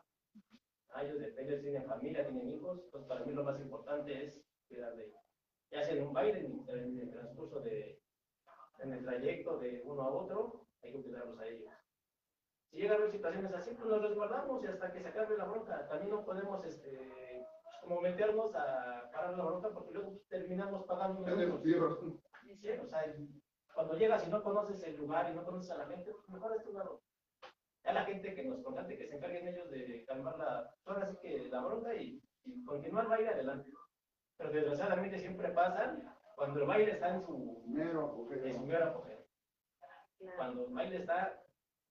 A 0.94 1.04
ellos 1.04 1.22
ellos 1.38 1.62
tienen 1.62 1.86
familia, 1.86 2.26
tienen 2.26 2.48
hijos, 2.48 2.80
entonces 2.86 3.08
para 3.10 3.26
mí 3.26 3.34
lo 3.34 3.44
más 3.44 3.60
importante 3.60 4.26
es 4.26 4.42
cuidar 4.70 4.96
de 4.96 5.08
ellos. 5.08 5.27
Ya 5.72 5.84
sea 5.84 5.96
en 5.96 6.08
un 6.08 6.14
baile, 6.14 6.40
en, 6.40 6.66
en 6.70 7.00
el 7.00 7.12
transcurso 7.12 7.60
de, 7.60 8.02
en 8.80 8.94
el 8.94 9.04
trayecto 9.04 9.58
de 9.60 9.82
uno 9.86 10.02
a 10.02 10.10
otro, 10.10 10.68
hay 10.82 10.92
que 10.94 11.02
cuidarlos 11.04 11.40
a 11.40 11.46
ellos. 11.48 11.74
Si 12.70 12.78
llega 12.78 12.96
a 12.96 12.98
haber 12.98 13.12
situaciones 13.12 13.54
así, 13.54 13.72
pues 13.76 13.90
nos 13.90 14.02
resguardamos 14.02 14.64
y 14.64 14.68
hasta 14.68 14.92
que 14.92 15.02
se 15.02 15.08
acabe 15.08 15.38
la 15.38 15.46
bronca. 15.46 15.88
También 15.88 16.12
no 16.12 16.26
podemos, 16.26 16.66
este, 16.66 17.46
como 17.82 18.02
meternos 18.02 18.54
a 18.56 19.10
parar 19.12 19.38
la 19.38 19.46
bronca 19.46 19.70
porque 19.70 19.94
luego 19.94 20.20
terminamos 20.30 20.86
pagando. 20.86 21.26
Sí, 22.62 22.70
o 22.70 22.88
sea, 22.88 23.16
cuando 23.74 23.98
llegas 23.98 24.28
y 24.28 24.32
no 24.32 24.44
conoces 24.44 24.84
el 24.84 24.98
lugar 24.98 25.30
y 25.32 25.36
no 25.36 25.46
conoces 25.46 25.72
a 25.72 25.78
la 25.78 25.86
gente, 25.88 26.12
pues 26.12 26.30
mejor 26.30 26.56
es 26.56 26.64
tu 26.64 26.74
lado. 26.74 27.02
Ya 27.84 27.94
la 27.94 28.06
gente 28.06 28.36
que 28.36 28.44
nos 28.44 28.64
contrate, 28.64 28.98
que 28.98 29.08
se 29.08 29.16
encarguen 29.16 29.48
ellos 29.48 29.70
de 29.70 30.04
calmar 30.06 30.38
la, 30.38 30.74
ahora 30.86 31.10
sí 31.10 31.18
que 31.22 31.48
la 31.50 31.62
bronca 31.66 31.94
y, 31.96 32.22
y 32.44 32.64
continuar 32.66 33.06
el 33.06 33.10
baile 33.10 33.30
adelante. 33.30 33.72
Pero 34.38 34.52
desgraciadamente 34.52 35.20
siempre 35.20 35.50
pasan 35.50 36.16
cuando 36.36 36.60
el 36.60 36.68
baile 36.68 36.92
está 36.92 37.16
en 37.16 37.26
su 37.26 37.64
mero 37.68 38.06
apogeo. 38.06 38.46
En 38.46 38.56
su 38.56 38.66
mero 38.66 38.86
apogeo. 38.86 39.26
Cuando 40.36 40.68
el 40.68 40.74
baile 40.74 40.98
está 40.98 41.44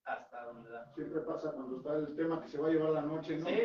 hasta 0.05 0.45
donde 0.45 0.71
da. 0.71 0.93
Siempre 0.95 1.21
pasa 1.23 1.53
cuando 1.53 1.77
está 1.79 1.97
el 1.97 2.15
tema 2.15 2.41
que 2.41 2.49
se 2.49 2.59
va 2.59 2.69
a 2.69 2.71
llevar 2.71 2.91
la 2.91 3.03
noche, 3.03 3.39
¿no? 3.39 3.47
Sí. 3.47 3.61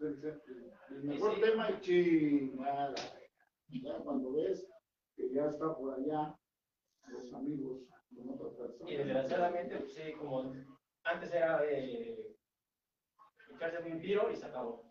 El, 0.00 1.04
mejor 1.04 1.34
sí. 1.34 1.40
tema 1.40 1.70
y 1.70 1.80
chingada. 1.80 2.94
Ya 3.68 3.98
cuando 3.98 4.32
ves 4.32 4.66
que 5.14 5.32
ya 5.32 5.46
está 5.46 5.74
por 5.74 5.94
allá 5.94 6.36
los 7.06 7.32
amigos 7.32 7.82
con 8.16 8.30
otra 8.30 8.58
persona. 8.58 8.90
Y 8.90 8.96
desgraciadamente, 8.96 9.76
pues, 9.76 9.94
sí, 9.94 10.12
como 10.14 10.52
antes 11.04 11.32
era 11.32 11.64
eh, 11.64 12.36
echarse 13.54 13.90
un 13.90 14.00
tiro 14.00 14.30
y 14.30 14.36
se 14.36 14.46
acabó. 14.46 14.84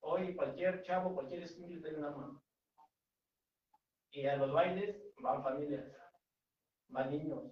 Hoy 0.00 0.34
cualquier 0.34 0.82
chavo, 0.82 1.14
cualquier 1.14 1.42
escuincle 1.42 1.80
tiene 1.80 1.98
una 1.98 2.10
mano. 2.10 2.42
Y 4.12 4.26
a 4.26 4.36
los 4.36 4.52
bailes 4.52 4.96
van 5.20 5.42
familias, 5.42 5.84
van 6.88 7.10
niños, 7.10 7.44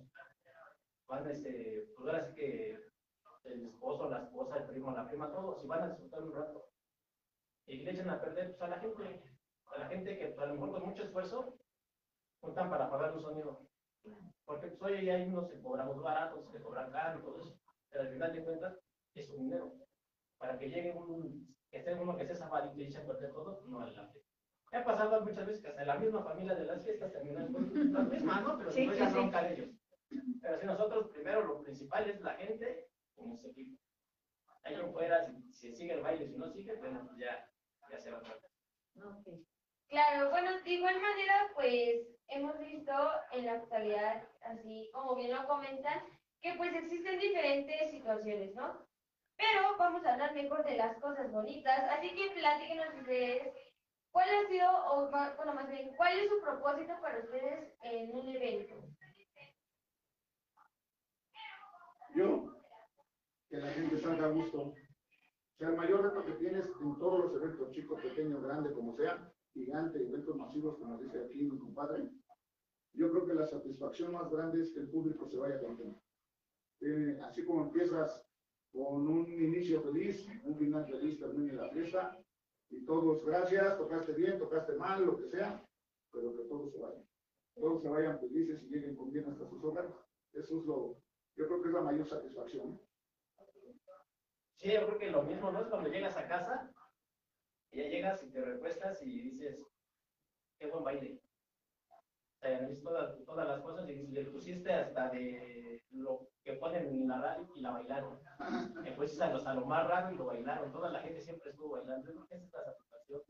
van 1.07 1.31
este, 1.31 1.89
pues 1.97 2.09
ahora 2.09 2.27
sí 2.27 2.35
que 2.35 2.89
el 3.45 3.67
esposo, 3.67 4.11
la 4.11 4.25
esposa, 4.25 4.57
el 4.57 4.67
primo, 4.67 4.91
la 4.91 5.09
prima, 5.09 5.31
todos, 5.31 5.63
y 5.65 5.67
van 5.69 5.83
a 5.83 5.89
disfrutar 5.91 6.23
un 6.23 6.35
rato. 6.35 6.69
Y 7.67 7.79
le 7.79 7.93
echan 7.93 8.11
a 8.11 8.21
perder 8.21 8.57
pues, 8.57 8.63
a 8.63 8.69
la 8.69 8.81
gente, 8.81 9.23
a 9.67 9.79
la 9.79 9.87
gente 9.89 10.19
que 10.19 10.27
pues, 10.27 10.39
a 10.41 10.47
lo 10.47 10.55
mejor 10.55 10.73
con 10.73 10.89
mucho 10.89 11.03
esfuerzo 11.05 11.59
juntan 12.41 12.71
para 12.71 12.91
pagar 12.91 13.13
un 13.13 13.23
sonido. 13.23 13.69
Porque 14.45 14.69
pues 14.69 15.01
hay 15.09 15.29
unos 15.29 15.49
que 15.51 15.61
cobramos 15.61 16.03
baratos, 16.03 16.51
que 16.51 16.61
cobran 16.61 16.91
caro 16.91 17.21
todo 17.21 17.41
eso, 17.41 17.61
pero 17.91 18.05
al 18.05 18.11
final 18.11 18.33
de 18.33 18.45
cuentas 18.45 18.79
es 19.15 19.31
un 19.31 19.45
dinero. 19.45 19.75
Para 20.39 20.59
que 20.59 20.71
llegue 20.71 20.93
un, 20.93 21.55
que 21.71 21.79
esté 21.79 21.95
uno 21.95 22.17
que 22.17 22.23
esté 22.23 22.35
zafadito 22.35 22.77
y 22.79 22.85
eche 22.85 22.99
a 22.99 23.07
perder 23.07 23.33
todo, 23.33 23.63
no 23.67 23.79
vale 23.79 23.95
pena. 24.71 24.83
Ha 24.83 24.85
pasado 24.85 25.21
muchas 25.23 25.47
veces 25.47 25.63
que 25.63 25.69
hasta 25.69 25.85
la 25.85 25.95
misma 25.97 26.23
familia 26.23 26.55
de 26.55 26.65
las 26.65 26.83
fiestas 26.85 27.13
terminan 27.13 27.53
con 27.53 27.93
las 27.93 28.09
mismas, 28.09 28.43
¿no? 28.43 28.59
Pero 28.59 28.71
Sí, 28.73 28.87
después 28.87 28.99
ya 28.99 29.11
sí. 29.11 29.31
de 29.31 29.55
ellos. 29.55 29.69
Pero 30.41 30.59
si 30.59 30.67
nosotros 30.67 31.09
primero 31.11 31.45
lo 31.45 31.63
principal 31.63 32.09
es 32.09 32.21
la 32.21 32.35
gente 32.35 32.89
y 33.17 33.23
nuestro 33.27 33.51
equipo. 33.51 33.81
Ahí 34.63 34.75
en 34.75 34.93
fuera, 34.93 35.27
si, 35.27 35.53
si 35.53 35.75
sigue 35.75 35.95
el 35.95 36.03
baile, 36.03 36.27
si 36.29 36.37
no 36.37 36.49
sigue, 36.51 36.75
bueno, 36.77 37.05
pues 37.07 37.19
ya, 37.19 37.49
ya 37.91 37.99
se 37.99 38.11
va 38.11 38.19
a 38.19 38.23
tratar. 38.23 38.51
Claro, 39.89 40.31
bueno, 40.31 40.51
de 40.63 40.71
igual 40.71 41.01
manera, 41.01 41.51
pues 41.55 42.07
hemos 42.29 42.59
visto 42.59 42.93
en 43.33 43.47
la 43.47 43.53
actualidad, 43.55 44.23
así 44.43 44.91
como 44.93 45.15
bien 45.15 45.35
lo 45.35 45.47
comentan, 45.47 46.03
que 46.43 46.53
pues 46.55 46.75
existen 46.75 47.19
diferentes 47.19 47.91
situaciones, 47.91 48.55
¿no? 48.55 48.87
Pero 49.37 49.77
vamos 49.79 50.05
a 50.05 50.13
hablar 50.13 50.35
mejor 50.35 50.65
de 50.65 50.77
las 50.77 50.99
cosas 50.99 51.31
bonitas, 51.31 51.81
así 51.91 52.11
que 52.15 52.31
platíquenos 52.39 52.95
ustedes, 53.01 53.55
¿cuál 54.19 54.31
ha 54.31 54.49
sido, 54.49 54.69
o 54.91 55.11
ma- 55.13 55.33
bueno, 55.37 55.55
más 55.55 55.71
bien, 55.71 55.95
cuál 55.97 56.19
es 56.19 56.29
su 56.29 56.41
propósito 56.41 56.93
para 57.01 57.21
ustedes 57.21 57.73
en 57.85 58.13
un 58.17 58.29
evento? 58.29 58.75
Yo, 62.17 62.53
que 63.49 63.59
la 63.59 63.69
gente 63.69 63.97
salga 64.01 64.25
a 64.27 64.31
gusto. 64.31 64.61
O 64.63 64.75
sea, 65.57 65.69
el 65.69 65.77
mayor 65.77 66.03
reto 66.03 66.25
que 66.25 66.33
tienes 66.33 66.67
en 66.81 66.99
todos 66.99 67.27
los 67.27 67.35
eventos, 67.41 67.71
chico, 67.71 67.95
pequeño, 67.95 68.41
grande, 68.41 68.73
como 68.73 68.97
sea, 68.97 69.33
gigante, 69.53 70.03
eventos 70.03 70.35
masivos, 70.35 70.79
como 70.79 70.99
dice 70.99 71.25
aquí 71.25 71.45
mi 71.45 71.57
compadre, 71.57 72.11
yo 72.95 73.13
creo 73.13 73.25
que 73.25 73.35
la 73.35 73.47
satisfacción 73.47 74.13
más 74.15 74.29
grande 74.33 74.63
es 74.63 74.73
que 74.73 74.81
el 74.81 74.91
público 74.91 75.29
se 75.29 75.37
vaya 75.37 75.61
contento. 75.61 76.03
Eh, 76.81 77.21
así 77.23 77.45
como 77.45 77.67
empiezas 77.67 78.27
con 78.73 79.07
un 79.07 79.33
inicio 79.33 79.81
feliz, 79.81 80.27
un 80.43 80.57
final 80.57 80.87
feliz, 80.87 81.21
termine 81.21 81.53
la 81.53 81.69
fiesta, 81.69 82.19
y 82.71 82.85
todos, 82.85 83.25
gracias, 83.25 83.79
tocaste 83.79 84.13
bien, 84.13 84.39
tocaste 84.39 84.75
mal, 84.75 85.05
lo 85.05 85.17
que 85.17 85.29
sea, 85.29 85.65
pero 86.13 86.37
que 86.37 86.45
todos 86.45 86.73
se 86.73 86.79
vayan. 86.79 87.05
todos 87.55 87.83
se 87.83 87.89
vayan 87.89 88.21
felices 88.21 88.63
y 88.63 88.69
lleguen 88.69 88.97
con 88.97 89.11
bien 89.11 89.29
hasta 89.31 89.49
sus 89.49 89.63
hogares. 89.65 89.93
Eso 90.33 90.61
es 90.61 90.67
lo, 90.67 91.03
yo 91.37 91.47
creo 91.47 91.63
que 91.63 91.69
es 91.69 91.75
la 91.75 91.83
mayor 91.83 92.09
satisfacción. 92.09 92.81
Sí, 94.57 94.73
yo 94.73 94.87
creo 94.87 94.99
que 94.99 95.11
lo 95.11 95.23
mismo, 95.23 95.51
¿no? 95.51 95.61
Es 95.63 95.69
cuando 95.69 95.89
llegas 95.89 96.17
a 96.17 96.27
casa, 96.27 96.73
y 97.71 97.79
ya 97.79 97.89
llegas 97.89 98.23
y 98.25 98.31
te 98.31 98.41
recuestas 98.41 99.03
y 99.03 99.31
dices, 99.31 99.65
qué 100.59 100.67
buen 100.69 100.85
baile. 100.85 101.21
Analizas 102.41 102.83
todas, 102.83 103.25
todas 103.25 103.49
las 103.49 103.61
cosas 103.61 103.89
y 103.89 104.07
le 104.09 104.25
pusiste 104.27 104.73
hasta 104.73 105.11
de 105.11 105.83
lo 105.91 106.29
que 106.45 106.53
ponen 106.55 106.87
en 106.87 107.09
la 107.09 107.21
radio 107.21 107.49
y 107.57 107.61
la 107.61 107.71
bailaron. 107.73 108.19
Le 108.83 108.93
pusiste 108.93 109.25
a, 109.25 109.33
los, 109.33 109.47
a 109.47 109.55
lo 109.55 109.67
más 109.67 109.87
raro 109.89 110.13
y 110.13 110.17
lo 110.17 110.27
bailaron. 110.27 110.73
Toda 110.73 110.91
la 110.91 111.01
gente 111.01 111.21
siempre 111.21 111.51
estuvo 111.51 111.71
bailando. 111.71 112.13
Yo 112.13 112.25
es 112.31 112.53
la 112.53 112.65
satisfacción 112.65 113.23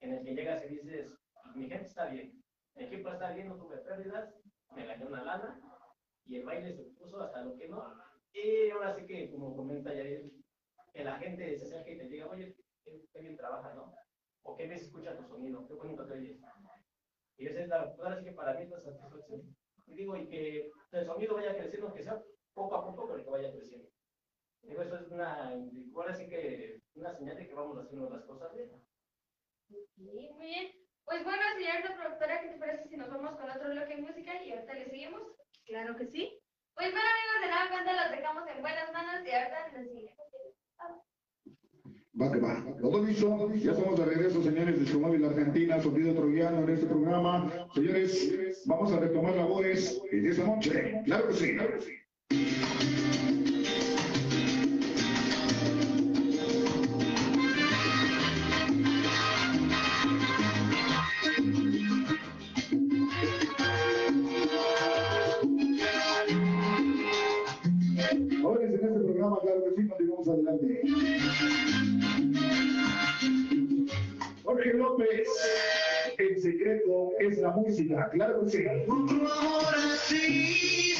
en 0.00 0.12
el 0.14 0.24
que 0.24 0.34
llegas 0.34 0.64
y 0.64 0.68
dices, 0.68 1.12
mi 1.54 1.68
gente 1.68 1.86
está 1.86 2.06
bien, 2.06 2.32
mi 2.74 2.84
equipo 2.84 3.10
está 3.10 3.32
bien, 3.32 3.48
no 3.48 3.56
tuve 3.56 3.78
pérdidas, 3.78 4.34
me 4.74 4.86
gané 4.86 5.06
una 5.06 5.22
lana 5.22 5.60
y 6.26 6.36
el 6.36 6.44
baile 6.44 6.72
se 6.72 6.82
puso 6.98 7.20
hasta 7.20 7.42
lo 7.42 7.56
que 7.56 7.68
no. 7.68 7.82
Y 8.32 8.70
ahora 8.70 8.94
sí 8.94 9.06
que, 9.06 9.30
como 9.30 9.56
comenta 9.56 9.94
Yair, 9.94 10.30
que 10.92 11.04
la 11.04 11.18
gente 11.18 11.56
se 11.58 11.66
acerca 11.66 11.90
y 11.90 11.98
te 11.98 12.08
diga, 12.08 12.28
oye, 12.28 12.56
qué, 12.84 13.20
bien 13.20 13.36
trabaja, 13.36 13.74
¿no? 13.74 13.94
O 14.42 14.56
qué 14.56 14.66
bien 14.66 14.78
escucha 14.78 15.16
tu 15.16 15.24
sonido, 15.24 15.66
qué 15.68 15.74
bonito 15.74 16.06
te 16.06 16.14
oyes. 16.14 16.40
Y 17.42 17.48
esa 17.48 17.60
es 17.60 17.68
la, 17.68 17.80
ahora 17.98 18.16
sí 18.16 18.24
que 18.24 18.32
para 18.32 18.54
mí 18.54 18.62
es 18.62 18.70
la 18.70 18.80
satisfacción. 18.80 19.56
Y 19.88 19.94
digo, 19.94 20.16
y 20.16 20.28
que 20.28 20.70
el 20.92 21.06
sonido 21.06 21.34
vaya 21.34 21.56
creciendo, 21.56 21.92
que 21.92 22.04
sea 22.04 22.22
poco 22.54 22.76
a 22.76 22.86
poco, 22.86 23.08
pero 23.08 23.24
que 23.24 23.30
vaya 23.30 23.50
creciendo. 23.50 23.88
Digo, 24.62 24.82
eso 24.82 24.96
es 24.96 25.08
una, 25.10 25.50
ahora 25.96 26.14
sí 26.14 26.28
que 26.28 26.80
una 26.94 27.12
señal 27.12 27.36
de 27.36 27.48
que 27.48 27.54
vamos 27.54 27.78
haciendo 27.78 28.08
las 28.10 28.22
cosas 28.26 28.54
bien. 28.54 28.70
Sí, 29.96 30.30
muy 30.30 30.46
bien. 30.46 30.72
Pues 31.04 31.24
bueno, 31.24 31.42
señorita 31.56 31.96
productora, 31.96 32.40
¿qué 32.42 32.48
te 32.50 32.58
parece 32.58 32.88
si 32.88 32.96
nos 32.96 33.10
vamos 33.10 33.32
con 33.32 33.50
otro 33.50 33.70
bloque 33.70 33.96
de 33.96 34.02
música 34.02 34.40
y 34.44 34.52
ahorita 34.52 34.74
le 34.74 34.84
seguimos? 34.84 35.22
Claro 35.64 35.96
que 35.96 36.06
sí. 36.06 36.38
Pues 36.74 36.92
bueno, 36.92 37.08
amigos, 37.10 37.40
de 37.42 37.48
nada 37.48 37.70
cuenta 37.70 38.04
los 38.04 38.16
dejamos 38.16 38.48
en 38.48 38.62
buenas 38.62 38.92
manos 38.92 39.26
y 39.26 39.30
ahorita 39.32 39.68
les 39.68 39.88
seguimos. 39.88 40.14
Va 42.20 42.30
que 42.30 42.40
va. 42.40 42.62
Todo 42.80 43.02
listo. 43.04 43.50
Ya 43.54 43.72
estamos 43.72 43.98
de 43.98 44.04
regreso, 44.04 44.42
señores 44.42 44.78
de 44.78 44.84
Chumóvil 44.84 45.24
Argentina, 45.24 45.80
sonido 45.80 46.14
troyano 46.14 46.62
en 46.62 46.70
este 46.70 46.86
programa. 46.86 47.50
Señores, 47.74 48.62
vamos 48.66 48.92
a 48.92 49.00
retomar 49.00 49.34
labores 49.34 50.00
en 50.10 50.26
esta 50.26 50.44
noche. 50.44 51.00
Claro 51.06 51.28
que 51.28 51.34
sí, 51.34 51.54
claro 51.54 51.78
que 51.78 51.80
sí. 51.80 53.01
El 76.18 76.40
secreto 76.40 77.10
es 77.18 77.38
la 77.38 77.50
música, 77.50 78.08
claro 78.10 78.44
que 78.44 78.50
sí. 78.50 78.64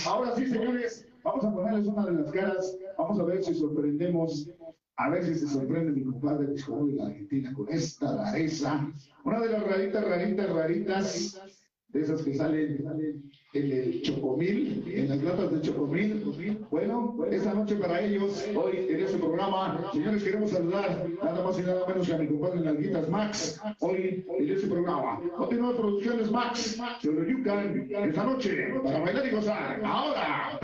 Ahora 0.06 0.34
sí, 0.36 0.46
señores, 0.46 1.06
vamos 1.22 1.44
a 1.44 1.52
ponerles 1.52 1.86
una 1.86 2.06
de 2.06 2.12
las 2.12 2.32
caras, 2.32 2.78
vamos 2.98 3.20
a 3.20 3.24
ver 3.24 3.44
si 3.44 3.54
sorprendemos, 3.54 4.50
a 4.96 5.10
ver 5.10 5.24
si 5.24 5.34
se 5.34 5.46
sorprende 5.46 5.92
mi 5.92 6.04
compadre 6.04 6.46
de 6.46 6.54
de 6.54 6.92
la 6.94 7.06
Argentina 7.06 7.52
con 7.54 7.68
esta 7.68 8.16
rareza, 8.16 8.90
una 9.24 9.40
de 9.40 9.48
las 9.50 9.62
raritas, 9.62 10.04
raritas, 10.04 10.50
raritas, 10.50 11.40
de 11.88 12.00
esas 12.00 12.22
que 12.22 12.34
salen, 12.34 12.82
salen 12.82 13.30
en 13.54 13.70
el 13.70 14.02
Chocomil, 14.02 14.82
en 14.86 15.08
las 15.10 15.22
latas 15.22 15.52
de 15.52 15.60
Chocomil. 15.60 16.24
Bueno, 16.70 17.16
esta 17.30 17.52
noche 17.52 17.76
para 17.76 18.00
ellos, 18.00 18.46
hoy 18.54 18.86
en 18.88 19.00
este 19.00 19.18
programa, 19.18 19.90
señores, 19.92 20.22
queremos 20.22 20.50
saludar 20.50 21.06
nada 21.22 21.44
más 21.44 21.58
y 21.58 21.62
nada 21.62 21.86
menos 21.86 22.06
que 22.06 22.14
a 22.14 22.18
mi 22.18 22.28
compadre 22.28 22.60
Nalguitas 22.60 23.08
Max, 23.10 23.60
hoy 23.80 24.24
en 24.38 24.50
este 24.50 24.66
programa. 24.68 25.20
Continúa 25.36 25.76
Producciones 25.76 26.30
Max, 26.30 26.80
sobre 27.02 27.30
Yucan, 27.30 27.88
esta 27.90 28.24
noche, 28.24 28.74
para 28.82 29.00
bailar 29.00 29.26
y 29.26 29.30
gozar. 29.30 29.80
Ahora. 29.84 30.58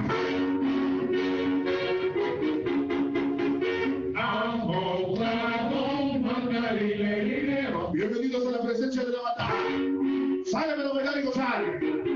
Bienvenidos 7.92 8.46
a 8.46 8.50
la 8.50 8.60
presencia 8.62 9.04
de 9.04 9.10
la 9.10 9.22
batalla. 9.22 10.44
Sálvame 10.44 10.84
a 10.84 10.92
bailar 10.94 11.18
y 11.18 11.22
gozar. 11.22 12.07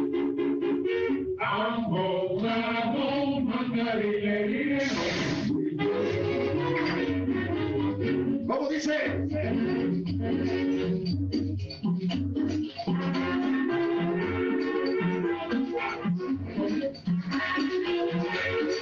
Dice? 8.73 8.97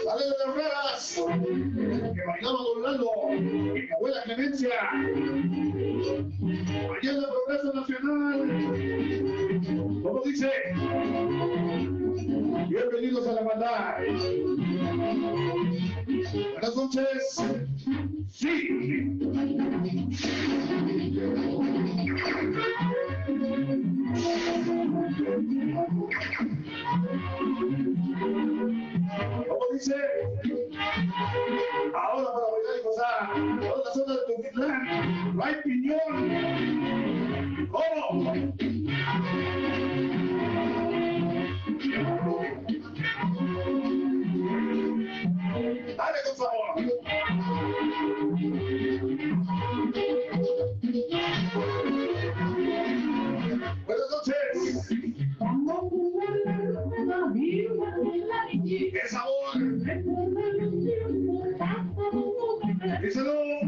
Sale 0.04 0.24
de 0.24 0.34
las 0.38 0.54
que 2.14 2.22
bailaba 2.26 2.58
Don 2.58 2.82
Lalo, 2.82 3.10
y 3.34 3.40
mi 3.40 3.90
abuela 3.92 4.22
Clemencia. 4.24 4.70
La 7.02 7.28
Progreso 7.28 7.72
Nacional. 7.74 8.36
¿Cómo 10.02 10.22
dice? 10.24 10.50
Bienvenidos 12.68 13.26
a 13.26 13.32
la 13.32 13.42
maldad. 13.42 13.96
Buenas 16.52 16.76
noches. 16.76 18.19
Sí. 18.30 19.18
¿Cómo 29.48 29.64
dice? 29.72 29.94
Ahora 31.94 32.28
para 32.32 32.46
bailar 32.50 32.74
y 32.78 32.82
gozar. 32.84 33.18
Toda 33.60 33.78
la 33.84 33.90
zona 33.92 34.12
de 34.14 34.20
Tuxtlan. 34.26 34.78
No 35.36 35.40
hay 35.44 35.54
piñón. 35.64 36.14
¿Cómo? 37.70 38.10
Dale, 45.70 46.18
por 46.24 46.34
favor. 46.34 46.74
Buenas 53.86 54.10
noches. 54.10 54.44
¡Qué 58.92 59.02
sabor! 59.08 59.54
¡Díselo! 63.00 63.59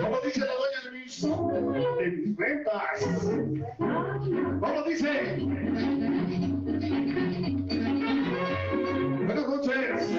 ¿Cómo 0.00 0.20
dice 0.24 0.40
la 0.40 0.54
doña 0.54 0.80
Luis? 0.90 1.22
De 1.98 2.10
mis 2.10 2.36
ventas. 2.36 2.98
¿Cómo 4.60 4.82
dice? 4.86 5.10
Buenas 9.26 9.48
noches. 9.48 10.14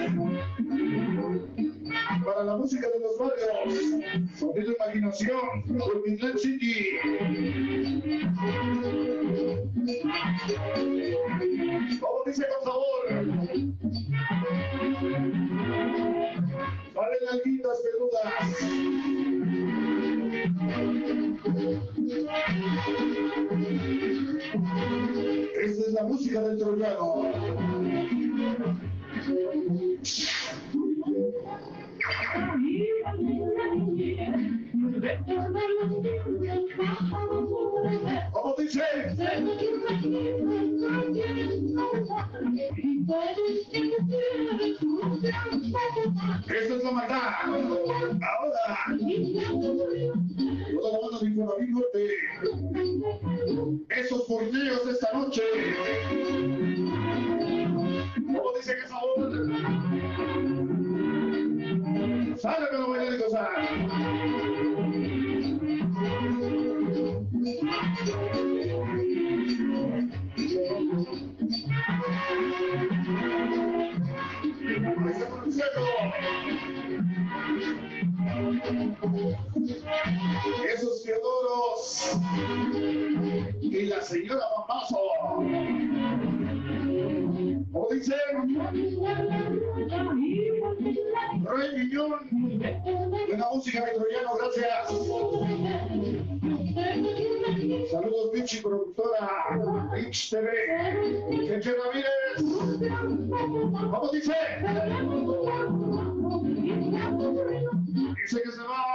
Para 2.26 2.44
la 2.44 2.58
música 2.58 2.88
de 2.90 3.00
los 3.00 3.18
barrios, 3.18 4.38
sonido 4.38 4.74
imaginación, 4.74 5.64
por 5.78 6.08
Midland 6.08 6.38
City. 6.38 6.98
¿Cómo 12.00 12.24
dice, 12.26 12.46
por 12.46 12.64
favor? 12.64 12.86
Vale 16.94 17.18
nalguitas 17.32 17.78
peludas. 17.82 18.46
Esta 25.62 25.82
es 25.82 25.94
la 25.94 26.04
música 26.04 26.42
del 26.42 26.58
troyano. 26.58 27.32
¿Cómo 38.32 38.56
dice? 38.57 38.84
la 46.84 46.91
maldad. 46.91 47.22
Ahora. 47.44 48.65
La 50.82 50.90
banda 50.91 51.19
de 51.19 51.26
Infonavit 51.27 51.69
Norte. 51.69 52.02
Esos 53.90 54.27
torneos 54.27 54.86
de 54.86 54.91
esta 54.91 55.14
noche. 55.14 55.44
¿Cómo 58.26 58.52
dice 58.56 58.76
que 58.76 58.88
sabor? 58.88 60.65
Sale 62.38 62.68
bailar 62.72 63.14
y 63.14 63.18
gozar. 63.18 63.49
Esos 80.74 81.03
Teodoros 81.03 82.18
y 83.62 83.86
la 83.86 84.02
señora 84.02 84.45
Papazo. 84.56 84.98
¿Cómo 87.76 87.90
dice? 87.90 88.16
Rey 91.44 91.78
Miñón. 91.78 92.14
Buena 93.28 93.48
música, 93.52 93.84
mi 93.84 93.92
troyano, 94.00 94.38
gracias. 94.38 94.88
Saludos, 97.92 98.32
Michi, 98.34 98.62
productora. 98.62 99.90
Rich 99.92 100.30
TV. 100.30 100.48
Cheche 101.48 101.76
Ramírez. 101.76 102.38
¿Cómo 103.92 104.08
dice? 104.14 104.36
Dice 108.16 108.42
que 108.42 108.52
se 108.52 108.64
va. 108.64 108.86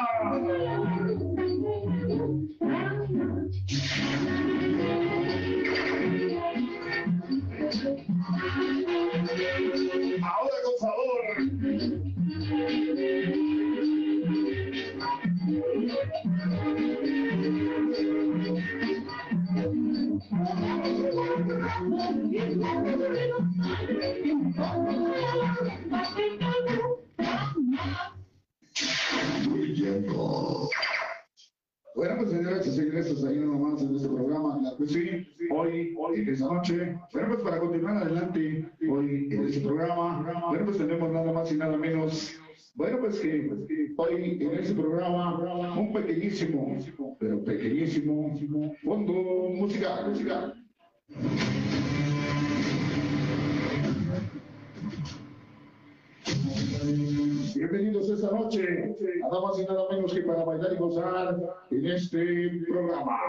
Ahora 10.23 10.57
con 10.65 10.77
favor. 10.81 11.21
Bueno, 31.97 32.17
pues 32.19 32.31
señoras 32.31 32.67
y 32.67 32.71
señores, 32.71 33.11
hasta 33.11 33.29
ahí 33.29 33.39
nomás 33.39 33.83
en 33.83 33.97
este 33.97 34.09
programa, 34.09 34.61
que 34.79 34.87
sí, 34.87 35.27
hoy, 35.51 35.95
hoy, 35.99 36.25
esta 36.29 36.47
noche. 36.47 36.97
Bueno, 37.13 37.29
pues 37.29 37.41
para 37.41 37.59
continuar 37.59 37.97
adelante, 37.97 38.71
hoy 38.89 39.29
en 39.31 39.47
este 39.47 39.61
programa, 39.61 40.47
bueno, 40.49 40.65
pues 40.67 40.79
tenemos 40.79 41.11
nada 41.11 41.33
más 41.33 41.53
y 41.53 41.57
nada 41.57 41.77
menos. 41.77 42.41
Bueno, 42.75 42.99
pues 43.01 43.19
pues 43.19 43.67
que 43.67 43.93
hoy 43.97 44.39
en 44.41 44.55
este 44.55 44.75
programa, 44.75 45.77
un 45.77 45.93
pequeñísimo, 45.93 46.79
pero 47.19 47.45
pequeñísimo, 47.45 48.37
fondo 48.85 49.13
musical, 49.53 50.11
musical. 50.11 50.55
Bienvenidos 57.55 58.11
esta 58.11 58.31
noche, 58.33 58.63
nada 59.21 59.41
más 59.41 59.59
y 59.59 59.65
nada 59.65 59.87
menos 59.91 60.13
que 60.13 60.23
para 60.23 60.45
bailar 60.45 60.73
y 60.73 60.77
gozar 60.77 61.37
en 61.71 61.87
este 61.87 62.63
programa. 62.69 63.21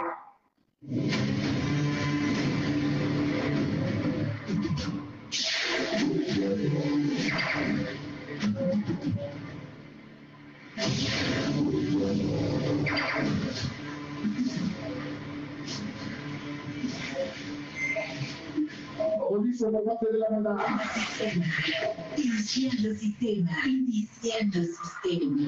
Iniciando 22.17 22.95
sistema, 22.95 23.65
iniciando 23.65 24.63
sistema. 24.63 25.47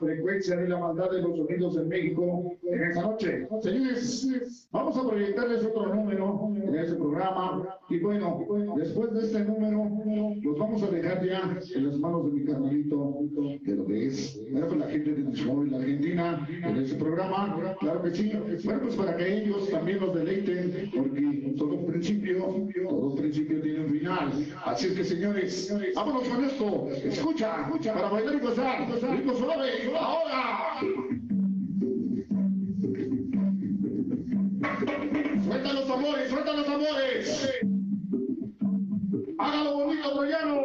frecuencia 0.00 0.56
de 0.56 0.68
la 0.68 0.78
maldad 0.78 1.10
de 1.10 1.22
los 1.22 1.36
sonidos 1.36 1.76
en 1.76 1.88
México 1.88 2.52
en 2.62 2.82
esta 2.82 3.02
noche. 3.02 3.48
Señores, 3.62 4.68
vamos 4.72 4.96
a 4.96 5.08
proyectarles 5.08 5.64
otro 5.64 5.94
número 5.94 6.50
en 6.56 6.74
este 6.74 6.96
programa. 6.96 7.78
Y 7.88 7.98
bueno, 8.00 8.46
después 8.76 9.12
de 9.12 9.20
este 9.20 9.44
número, 9.44 9.90
los 10.42 10.58
vamos 10.58 10.82
a 10.82 10.86
dejar 10.86 11.24
ya 11.24 11.56
en 11.74 11.86
las 11.86 11.98
manos 11.98 12.24
de 12.26 12.32
mi 12.32 12.44
carnalito, 12.44 13.18
que 13.64 13.72
lo 13.72 13.86
que 13.86 14.06
es. 14.06 14.40
Pues 14.50 14.76
la 14.76 14.86
gente 14.86 15.14
de 15.14 15.22
Discovery, 15.24 15.70
la 15.70 15.78
Argentina, 15.78 16.48
en 16.64 16.76
este 16.76 16.96
programa, 16.96 17.76
claro 17.80 18.02
que 18.02 18.10
sí. 18.12 18.32
Bueno, 18.64 18.80
pues 18.82 18.94
para 18.96 19.16
que 19.16 19.42
ellos 19.42 19.68
también 19.70 20.00
nos 20.00 20.14
deleiten, 20.14 20.90
porque 20.96 21.54
todo 21.58 21.86
principio, 21.86 22.68
todo 22.88 23.14
principio 23.14 23.60
tiene 23.60 23.80
un 23.80 23.90
final. 23.90 24.32
Así 24.64 24.86
es 24.86 24.92
que, 24.94 25.04
señores, 25.04 25.74
vámonos 25.94 26.28
con 26.28 26.44
esto. 26.44 26.88
Escucha, 27.04 27.62
escucha, 27.66 27.94
para 27.94 28.08
bailar 28.10 28.34
y 28.36 28.40
gozar. 28.40 28.88
Rico 29.10 29.34
suave, 29.34 29.89
ahora. 29.98 30.80
Suelta 35.44 35.72
los 35.72 35.90
amores, 35.90 36.30
suelta 36.30 36.52
los 36.52 36.68
amores. 36.68 37.50
Hágalo 39.38 39.74
bonito, 39.74 40.12
troyano. 40.14 40.62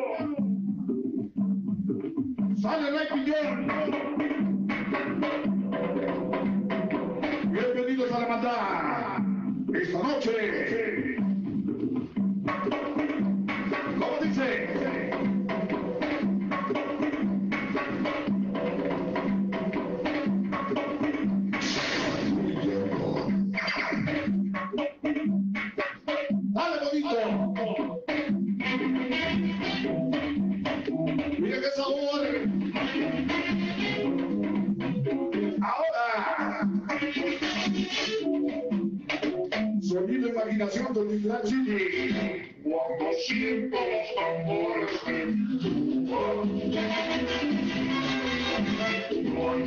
Sale 2.62 2.92
Rey 2.92 3.08
Piñón. 3.14 3.68
Bienvenidos 7.52 8.12
a 8.12 8.20
la 8.20 8.28
maldad. 8.28 9.20
Esta 9.74 9.98
noche. 10.04 10.75
Cuando 41.46 43.06
siento 43.28 43.78
los 43.78 44.16
tambores 44.16 45.06
de 45.06 45.26
mi 45.28 45.60
tumba. 45.60 46.20
No 46.34 46.50
hay 48.84 48.96
quien 49.08 49.26
pueda 49.36 49.66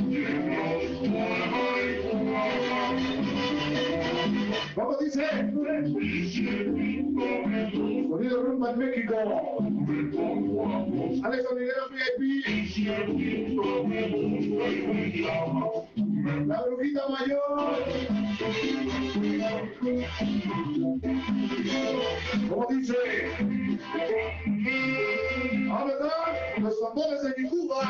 ¿Cómo 4.75 4.93
dice? 4.99 5.23
Sonido 8.09 8.43
rumba 8.43 8.71
en 8.73 8.79
México. 8.79 9.15
Alex 11.23 11.47
Oliveros 11.53 11.91
VIP. 12.19 12.49
La 16.25 16.63
brujita 16.63 17.09
mayor. 17.09 17.85
¿Cómo 22.49 22.67
dice? 22.71 22.97
¿A 25.71 25.85
verdad? 25.85 26.11
Los 26.59 26.81
tambores 26.81 27.23
de 27.23 27.35
mi 27.37 27.49
Cuba. 27.49 27.81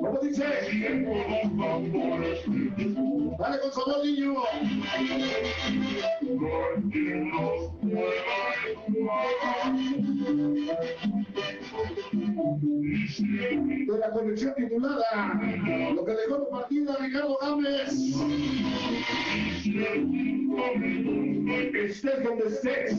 ¿Cómo 0.00 0.18
dice? 0.20 0.44
Dale 3.38 3.60
con 3.60 3.72
sabor, 3.72 4.04
niño. 4.04 4.34
No 7.24 8.04
De 12.34 13.98
la 13.98 14.10
colección 14.10 14.54
titulada 14.56 15.40
Lo 15.94 16.04
que 16.04 16.12
dejó 16.12 16.38
de 16.38 16.46
partida 16.50 16.96
Ricardo 17.00 17.38
Gámez. 17.40 17.92
Estés 21.74 22.24
donde 22.24 22.46
estés. 22.46 22.98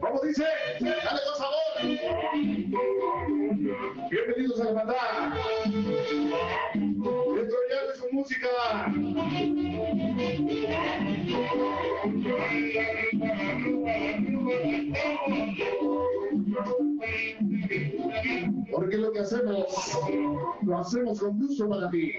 ¿Cómo 0.00 0.20
dice? 0.22 0.44
Dale 0.80 1.20
con 1.24 1.36
sabor. 1.38 1.60
Bienvenidos 4.10 4.60
a 4.60 4.64
la. 4.72 5.34
Música. 8.12 8.48
Porque 18.72 18.96
lo 18.96 19.12
que 19.12 19.20
hacemos, 19.20 19.98
lo 20.62 20.78
hacemos 20.78 21.20
con 21.20 21.38
gusto 21.38 21.68
para 21.68 21.90
ti. 21.90 22.12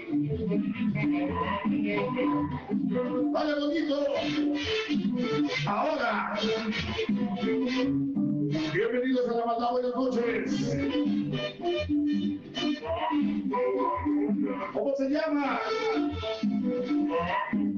Vale, 3.32 3.60
bonito. 3.60 4.06
Ahora. 5.66 6.38
Bienvenidos 8.52 9.30
a 9.30 9.32
la 9.32 9.46
maldad, 9.46 9.70
buenas 9.70 9.94
noches. 9.94 10.76
¿Cómo 14.74 14.94
se 14.94 15.08
llama? 15.08 15.58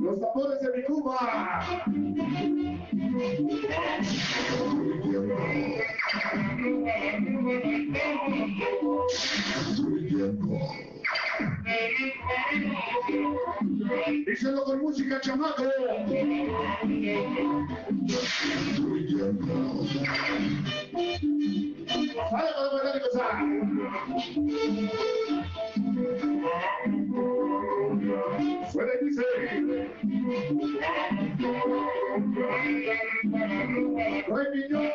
Los 0.00 0.20
tambores 0.20 0.60
de 0.62 0.76
mi 0.76 0.82
Cuba. 0.82 1.64
Díselo 14.26 14.64
con 14.64 14.80
música, 14.80 15.20
chamaco. 15.20 15.62
Gozar. 24.34 26.24
Suena 28.72 28.92
y 29.00 29.04
dice. 29.04 29.22
Rey 34.28 34.46
Piñón, 34.52 34.88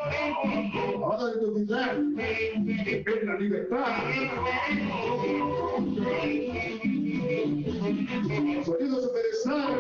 ahora 1.03 1.26
de 1.26 1.40
tu 1.40 1.48
ciudad, 1.57 1.98
en 1.98 3.26
la 3.26 3.36
libertad. 3.40 3.86
Sonido 8.66 9.02
Superstar, 9.02 9.78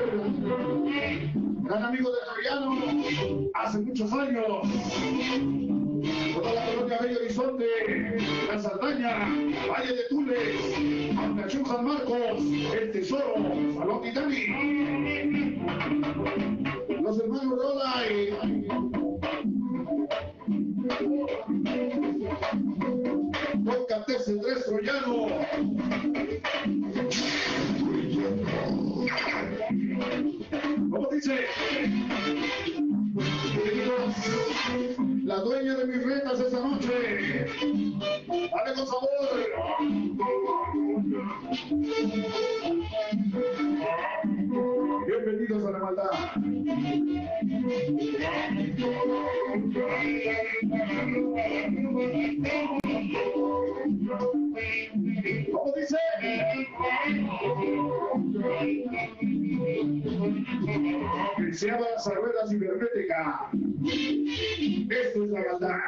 gran 1.63 1.83
amigo 1.83 2.09
de 2.11 2.19
Javiano, 2.27 3.49
hace 3.53 3.79
muchos 3.79 4.13
años. 4.13 5.78
Toda 6.01 6.53
la 6.53 6.65
colonia 6.65 6.97
Bello 7.01 7.19
Horizonte, 7.19 7.65
La 8.47 8.57
Saldaña, 8.57 9.19
Valle 9.67 9.95
de 9.95 10.03
Tules, 10.09 11.17
Antachú 11.17 11.65
San 11.65 11.85
Marcos, 11.85 12.39
El 12.73 12.91
Tesoro, 12.91 13.33
Salón 13.77 14.01
Titani. 14.03 14.45
Los 17.01 17.19
hermanos 17.19 17.59
Don 23.55 23.85
Catese 23.89 24.37
Tres 24.37 24.65
Troyano. 24.65 25.27
¿Cómo 30.91 31.09
dice? 31.11 31.45
La 35.29 35.35
dueña 35.41 35.75
de 35.75 35.85
mis 35.85 36.03
retas 36.03 36.39
esta 36.39 36.59
noche. 36.59 37.45
Dale 38.27 38.73
con 38.73 38.87
sabor. 38.87 39.09
Bienvenidos 45.09 45.65
a 45.65 45.71
la 45.71 45.79
maldad. 45.79 46.11
¿Cómo 55.51 55.73
dice? 55.75 55.97
Deseaba 61.39 61.87
Sagrada 61.97 62.47
Cibernética. 62.47 63.49
Esto 64.91 65.23
es 65.23 65.29
la 65.31 65.39
maldad. 65.39 65.79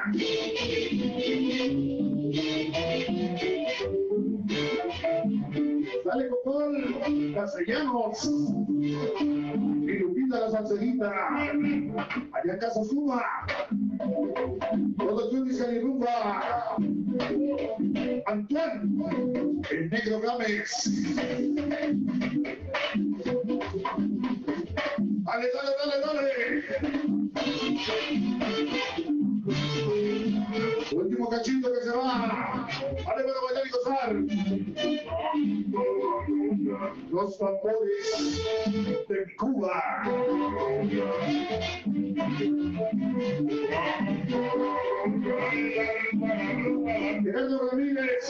Dale 6.06 6.30
Cocol, 6.30 7.34
Castellanos, 7.34 8.30
y 8.80 9.94
Lupita 10.00 10.40
la 10.40 10.52
Salcerita, 10.52 11.12
allá 11.38 12.54
en 12.54 12.60
Casa 12.60 12.84
Suma, 12.84 13.22
Producciones 14.98 15.58
Calirumba, 15.58 16.78
Antoine, 18.26 19.62
el 19.70 19.90
Negro 19.90 20.20
Gámez. 20.22 20.72
Dale, 25.24 25.48
dale, 25.54 25.72
dale, 25.78 25.98
dale. 26.06 26.42
Último 31.22 31.38
cachito 31.38 31.72
que 31.72 31.82
se 31.82 31.92
va. 31.92 32.68
Dale 33.06 33.24
para 33.24 33.42
bailar 33.46 33.64
y 33.66 33.70
gozar. 33.70 34.12
Los 37.12 37.38
tambores 37.38 39.06
de 39.08 39.36
Cuba. 39.36 39.84
Gerardo 47.24 47.70
Ramírez. 47.70 48.26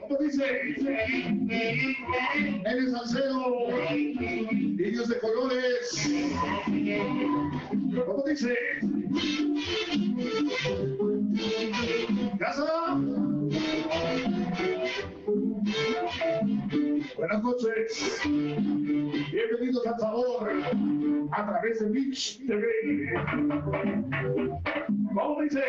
¿Cómo 0.00 0.18
dice? 0.20 0.44
Eres 2.64 2.92
Salcedo. 2.92 3.38
Niños 3.90 5.08
de 5.08 5.18
colores. 5.20 6.08
¿Cómo 8.06 8.24
dice? 8.26 8.54
¿Casa? 12.38 12.94
Buenas 17.16 17.42
noches. 17.42 18.20
Bienvenidos 18.24 19.86
al 19.86 19.98
sabor 19.98 20.50
a 21.32 21.46
través 21.46 21.80
de 21.80 21.90
Mitch 21.90 22.38
TV. 22.46 22.64
¿Cómo 25.14 25.42
dice? 25.42 25.64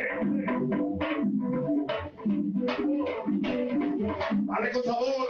Dale 4.48 4.72
con 4.72 4.84
sabor. 4.84 5.26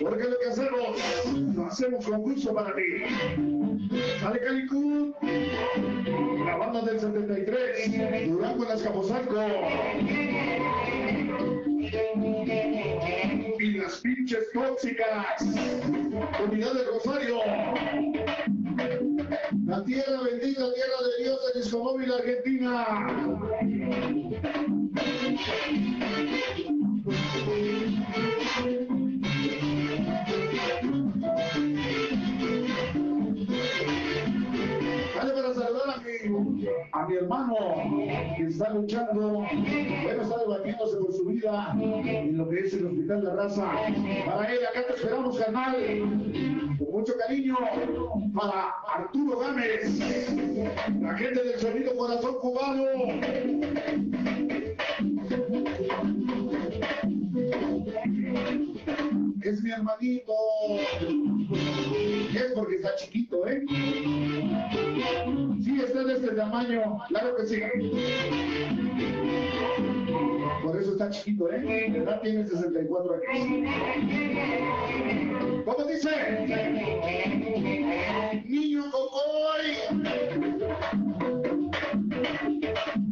Porque 0.00 0.24
lo 0.24 0.38
que 0.38 0.46
hacemos, 0.48 1.54
lo 1.54 1.66
hacemos 1.66 2.06
con 2.06 2.22
gusto 2.22 2.54
para 2.54 2.74
ti. 2.74 2.82
Dale 4.22 4.40
Calicú, 4.40 5.14
la 6.46 6.56
banda 6.56 6.80
del 6.82 7.00
73, 7.00 8.28
Durango 8.30 8.64
en 8.64 8.70
Azcapotzalco. 8.70 9.36
pinches 14.02 14.50
tóxicas. 14.52 15.42
Unidad 16.44 16.74
del 16.74 16.86
Rosario. 16.86 17.38
La 19.66 19.84
tierra 19.84 20.22
bendita, 20.22 20.72
tierra 20.74 20.98
de 21.04 21.22
Dios 21.24 21.38
de 21.52 21.60
Discomóvil 21.60 22.12
Argentina. 22.12 22.86
A 36.92 37.06
mi, 37.06 37.14
hermano 37.16 37.56
que 38.36 38.44
está 38.44 38.70
luchando, 38.70 39.44
bueno, 40.02 40.22
está 40.22 40.38
debatiéndose 40.38 40.96
por 40.98 41.12
su 41.12 41.24
vida 41.24 41.74
en 41.78 42.36
lo 42.36 42.48
que 42.48 42.60
es 42.60 42.74
el 42.74 42.86
Hospital 42.86 43.24
La 43.24 43.34
Raza. 43.34 43.72
Para 44.26 44.52
él, 44.52 44.58
acá 44.66 44.86
te 44.86 44.94
esperamos, 44.94 45.38
canal, 45.38 45.76
con 46.78 46.90
mucho 46.92 47.12
cariño, 47.18 47.56
para 48.34 48.74
Arturo 48.94 49.38
Gámez, 49.38 49.98
la 51.00 51.14
gente 51.14 51.44
del 51.44 51.58
sonido 51.58 51.96
corazón 51.96 52.34
cubano. 52.40 52.84
Es 59.42 59.62
mi 59.62 59.70
hermanito. 59.70 60.32
Es 62.34 62.52
porque 62.54 62.76
está 62.76 62.94
chiquito, 62.96 63.46
¿eh? 63.48 63.64
De 66.00 66.14
este 66.14 66.28
tamaño, 66.28 66.98
claro 67.08 67.36
que 67.36 67.46
sí. 67.46 67.60
Por 70.62 70.80
eso 70.80 70.92
está 70.92 71.10
chiquito, 71.10 71.52
¿eh? 71.52 71.60
De 71.60 71.98
edad 71.98 72.22
tiene 72.22 72.46
64 72.46 73.20
años. 73.32 73.74
¿Cómo 75.66 75.84
dice? 75.84 76.10
Niño 78.46 78.84
Cocoy. 78.90 79.76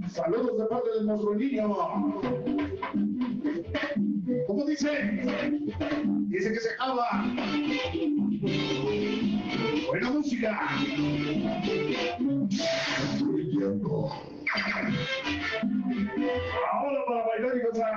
Saludos 0.08 0.58
de 0.58 0.64
parte 0.64 0.90
del 0.94 1.04
monstruo 1.04 1.34
niño. 1.34 1.76
¿Cómo 4.46 4.64
dice? 4.64 4.88
Dice 6.28 6.52
que 6.52 6.60
se 6.60 6.70
acaba. 6.70 7.06
Buena 9.88 10.10
música. 10.10 10.60
Ahora 16.72 17.04
para 17.06 17.26
bailar 17.26 17.56
y 17.56 17.60
gozar. 17.62 17.94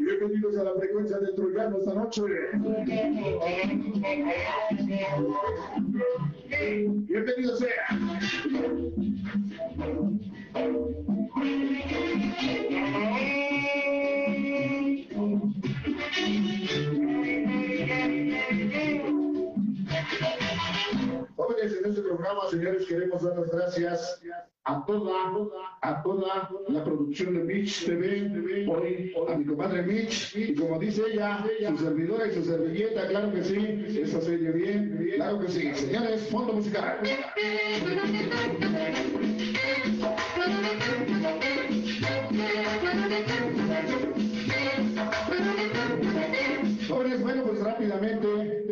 Bienvenidos 0.00 0.58
a 0.58 0.64
la 0.64 0.74
frecuencia 0.74 1.18
del 1.18 1.34
Troyano 1.34 1.78
esta 1.78 1.94
noche. 1.94 2.22
Bienvenido 7.08 7.56
sea. 7.56 7.88
Jóvenes, 21.46 21.76
en 21.76 21.90
este 21.90 22.00
programa, 22.00 22.48
señores, 22.48 22.86
queremos 22.86 23.22
dar 23.22 23.36
las 23.36 23.50
gracias 23.50 24.22
a 24.64 24.82
toda, 24.86 25.12
a 25.82 26.02
toda 26.02 26.48
la 26.68 26.84
producción 26.84 27.34
de 27.34 27.44
Mitch 27.44 27.84
TV, 27.84 28.66
hoy 28.66 29.12
a 29.28 29.36
mi 29.36 29.44
comadre 29.44 29.82
Mitch, 29.82 30.34
y 30.36 30.54
como 30.54 30.78
dice 30.78 31.02
ella, 31.12 31.44
su 31.68 31.84
servidora 31.84 32.28
y 32.28 32.34
su 32.34 32.44
servilleta, 32.44 33.08
claro 33.08 33.30
que 33.30 33.44
sí, 33.44 33.84
eso 34.00 34.22
se 34.22 34.36
oye 34.36 34.52
bien, 34.52 35.10
claro 35.16 35.38
que 35.40 35.48
sí. 35.48 35.74
Señores, 35.74 36.28
fondo 36.30 36.54
musical. 36.54 37.00
Jóvenes, 46.88 47.22
bueno, 47.22 47.42
pues 47.44 47.60
rápidamente 47.60 48.26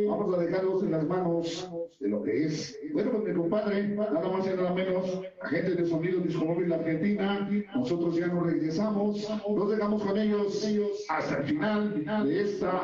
vamos 0.07 0.35
a 0.35 0.41
dejarlos 0.41 0.83
en 0.83 0.91
las 0.93 1.05
manos 1.07 1.69
de 2.01 2.09
lo 2.09 2.23
que 2.23 2.47
es, 2.47 2.79
bueno, 2.93 3.13
pues 3.13 3.25
mi 3.25 3.35
compadre, 3.35 3.89
nada 3.89 4.29
más 4.29 4.47
y 4.47 4.51
nada 4.51 4.75
menos, 4.75 5.21
agente 5.41 5.75
de 5.75 5.87
sonido 5.87 6.21
Discomóvil 6.21 6.73
Argentina, 6.73 7.49
nosotros 7.75 8.17
ya 8.17 8.27
nos 8.27 8.45
regresamos, 8.45 9.29
nos 9.49 9.71
dejamos 9.71 10.03
con 10.03 10.19
ellos 10.19 10.65
hasta 11.09 11.39
el 11.39 11.45
final 11.45 12.05
de 12.25 12.43
esta 12.43 12.83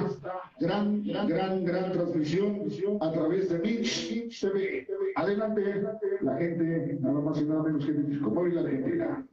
gran, 0.61 1.03
gran, 1.05 1.65
gran 1.65 1.93
transmisión 1.93 2.69
a 3.01 3.11
través 3.11 3.49
de 3.49 3.59
Mitch 3.59 4.41
TV. 4.41 4.87
Adelante, 5.17 5.83
la 6.21 6.37
gente, 6.37 6.99
nada 7.01 7.21
más 7.21 7.41
y 7.41 7.45
nada 7.45 7.63
menos 7.63 7.85
que 7.85 7.93
de 7.93 8.03
Discomóvil 8.05 8.59
Argentina. 8.59 9.27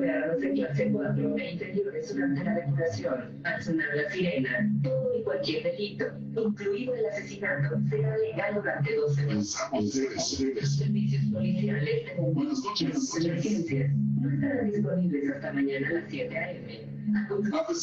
Uso 0.00 0.40
de 0.40 0.52
clase 0.52 0.90
4 0.92 1.36
e 1.36 1.50
interiores 1.52 2.14
durante 2.14 2.44
la 2.44 2.54
depuración. 2.54 3.40
Al 3.44 3.62
sonar 3.62 3.88
la 3.94 4.10
sirena, 4.10 4.70
todo 4.82 5.18
y 5.18 5.22
cualquier 5.22 5.62
delito, 5.64 6.04
incluido 6.36 6.94
el 6.94 7.06
asesinato, 7.06 7.78
será 7.88 8.16
legal 8.18 8.54
durante 8.54 8.96
12 8.96 9.26
meses. 9.26 9.56
Los 9.72 10.76
servicios 10.76 11.22
policiales 11.32 12.06
de 12.06 12.14
bomberos 12.16 12.62
y 12.80 13.26
emergencias 13.26 13.90
no 14.20 14.30
estarán 14.30 14.70
disponibles 14.70 15.30
hasta 15.30 15.52
mañana 15.52 15.88
a 15.88 15.92
las 15.92 16.04
7 16.08 16.38
a.m. 16.38 16.90
No 17.06 17.38
es 17.40 17.50
parte 17.50 17.74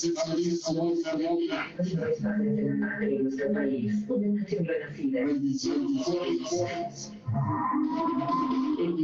de 2.44 2.62
la 2.64 2.88
parte 2.88 3.06
de 3.06 3.20
nuestro 3.20 3.52
país, 3.52 4.06
una 4.08 4.28
nación 4.28 4.66
renacida. 4.66 5.20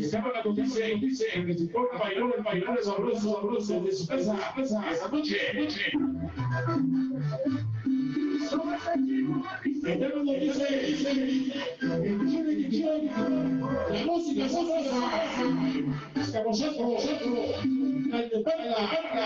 la 0.09 0.43
noticia 0.43 0.89
y 0.91 0.99
dice: 0.99 1.25
Simplifica 1.33 1.79
bailar, 1.99 2.43
bailar 2.43 2.83
sabroso, 2.83 3.33
sabroso, 3.35 3.73
de 3.81 3.91
pesa, 4.07 4.53
pesa, 4.55 4.91
esa 4.91 5.07
noche, 5.09 5.37
noche. 5.53 5.91
La 13.91 14.05
música 14.05 14.45
vosotros, 16.43 17.01
la 18.09 18.17
de 18.21 18.39
perla, 18.39 18.89
perla. 18.89 19.25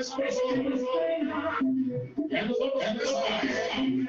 this 0.00 0.14
Christian 0.14 0.60
and 0.62 0.72
the, 2.48 2.70
and 2.80 3.00
the 3.00 3.04
fire. 3.04 3.99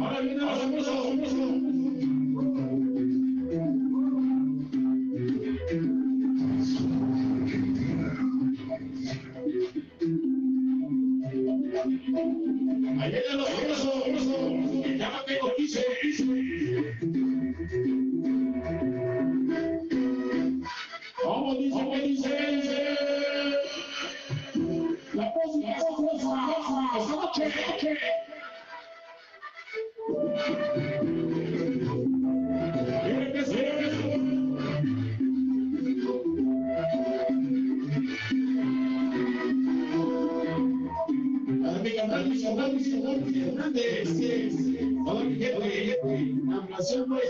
Ahora 0.00 0.20
viene 0.20 0.42
Ahí 13.00 13.12
los 13.14 13.48
famosos. 13.48 13.98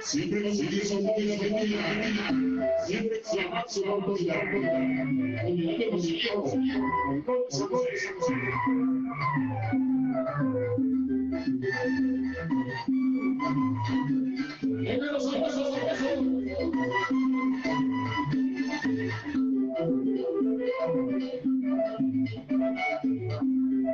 Siempre 0.00 0.40
los 0.40 0.58
indios 0.58 0.90
la 0.92 1.00
Siempre 2.86 3.16
exclamad 3.18 3.64
su 3.68 3.84
autoridad. 3.84 4.40
Combinaremos 5.42 6.06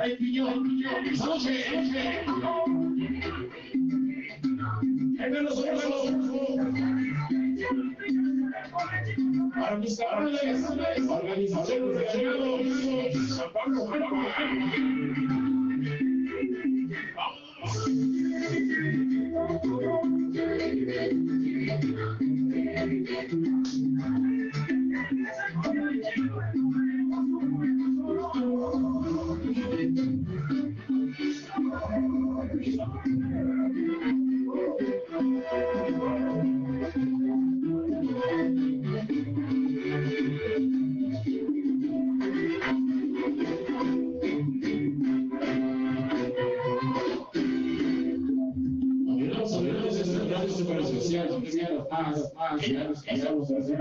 Ay, 0.00 0.16
piñón, 0.16 0.64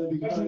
a 0.09 0.45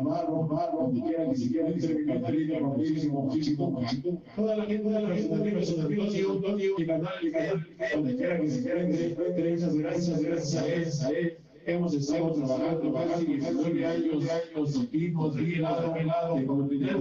barro, 0.00 0.90
que 0.90 1.36
se 1.36 1.48
quiera, 1.48 1.70
dice 1.70 1.88
que 1.96 2.60
muchísimo, 2.60 3.22
muchísimo, 3.22 4.22
toda 4.36 4.56
la 4.56 4.64
gente, 4.64 4.84
toda 4.84 5.00
la 5.00 5.14
gente 5.14 6.86
cantar, 6.86 7.12
donde 7.94 8.16
quiera 8.16 8.40
que 8.40 8.50
se 8.50 8.62
quiera, 8.62 8.86
que 8.86 9.58
se 9.58 9.78
gracias, 9.78 10.22
gracias 10.22 10.62
a 10.62 10.66
él, 10.66 10.88
a 11.04 11.18
él. 11.18 11.38
Hemos 11.66 11.94
estado 11.94 12.30
trabajando 12.32 12.92
casi 12.92 13.24
19 13.24 13.86
años, 13.86 14.24
años, 14.28 14.82
equipos, 14.82 15.34
de 15.34 15.42
lado, 15.56 15.94
de 15.94 16.04
lado, 16.04 16.36
de 16.36 16.44
comunidad. 16.44 16.96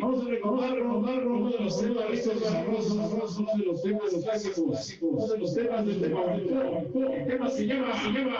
Vamos 0.00 0.26
a 0.26 0.28
recordar, 0.28 0.74
recordar 0.74 1.26
uno 1.26 1.50
de 1.50 1.58
los 1.58 1.80
temas, 1.80 2.04
estos 2.12 2.40
sabrosos, 2.44 2.96
sabrosos, 2.96 3.38
uno 3.38 3.50
de 3.56 3.64
los 3.64 3.82
temas 3.82 4.04
de 4.04 4.12
los 4.12 4.24
clásicos, 4.24 4.98
uno 5.00 5.26
de 5.26 5.38
los 5.38 5.54
temas 5.54 5.86
del 5.86 6.00
tema. 6.00 6.34
El 6.34 7.26
tema 7.26 7.50
se 7.50 7.66
llama, 7.66 8.00
se 8.00 8.12
llama. 8.12 8.36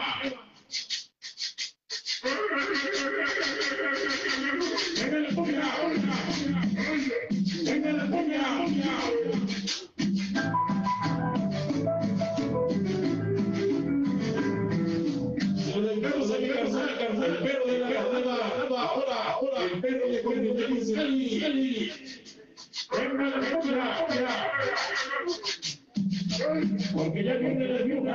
Porque 26.92 27.24
ya 27.24 27.34
viene 27.34 27.68
la 27.68 27.80
lluvia. 27.84 28.14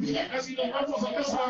Ya 0.02 0.30
casi 0.30 0.56
nos 0.56 0.72
vamos 0.72 1.04
a 1.04 1.14
casa. 1.14 1.44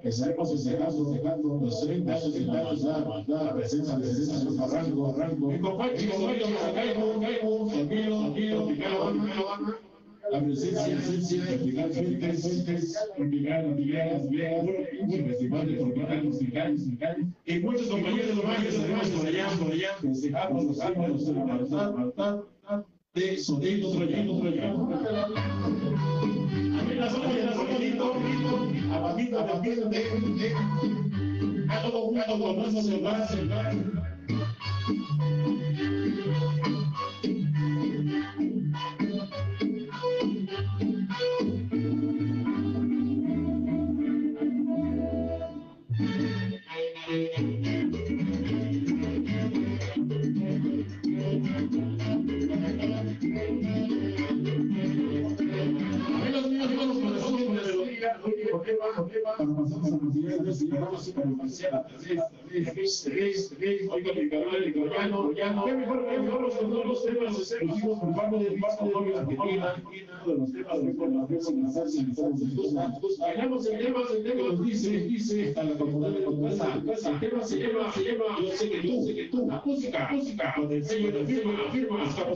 estaremos 0.04 0.52
festejando, 0.52 1.60
los 1.62 1.80
30 1.80 2.14
años 2.14 2.32
de 2.34 3.34
la 3.34 3.54
presencia 3.54 3.98
de 3.98 4.14
César 4.14 4.52
Barranco, 4.54 5.12
Barranco. 5.12 5.46
Mi 5.48 5.60
compadre, 5.60 6.06
Maracaibo, 6.06 7.20
Caibo, 7.20 7.68
Tranquilo, 7.68 8.18
tranquilo, 8.20 9.78
la 10.30 10.40
presencia, 10.42 10.84
presencia, 10.84 11.46
tropical, 11.46 11.90
fuentes, 11.92 12.42
fuentes, 12.42 12.98
tropical, 13.16 13.64
tropical, 13.64 14.20
tropical, 14.20 14.68
un 15.00 15.10
festival 15.10 15.66
de 15.66 15.76
folclore 15.76 16.22
musical, 16.22 16.72
musical, 16.72 17.16
y 17.46 17.58
muchos 17.60 17.86
compañeros 17.86 18.36
de 18.36 18.42
mayos, 18.42 18.78
además, 18.78 19.08
por 19.08 19.26
allá, 19.26 19.48
por 19.58 19.72
allá, 19.72 19.94
festejamos 20.00 20.64
los 20.64 20.80
años 20.80 21.26
de 21.26 21.32
la 21.32 21.44
de. 25.84 26.37
Apenas 26.98 27.12
somos 27.12 27.32
de 27.32 27.44
la 27.44 27.52
bonito, 27.54 28.12
abajito, 28.92 29.38
abajito, 29.38 29.88
de, 29.88 29.98
de, 30.00 30.54
a 31.68 31.82
todo 31.82 32.00
jugando 32.06 32.38
con 32.40 32.56
nuestros 32.56 32.86
celulares, 32.86 33.30
dice, 74.62 74.98
dice, 75.00 75.54
a 75.56 75.62
la 75.64 75.76
comunidad 75.78 76.10
de 76.10 76.24
el 77.08 77.20
tema 77.20 77.42
se 77.42 77.58
se 77.92 78.04
llama, 78.04 78.24
yo 78.40 78.56
sé 78.56 78.70
que 78.70 78.80
tú, 78.82 79.06
que 79.06 79.28
la 79.46 79.62
música, 79.64 80.08
música, 80.12 80.54
firma, 80.54 81.54
la 81.58 81.70
firma, 81.70 82.04
hasta. 82.04 82.30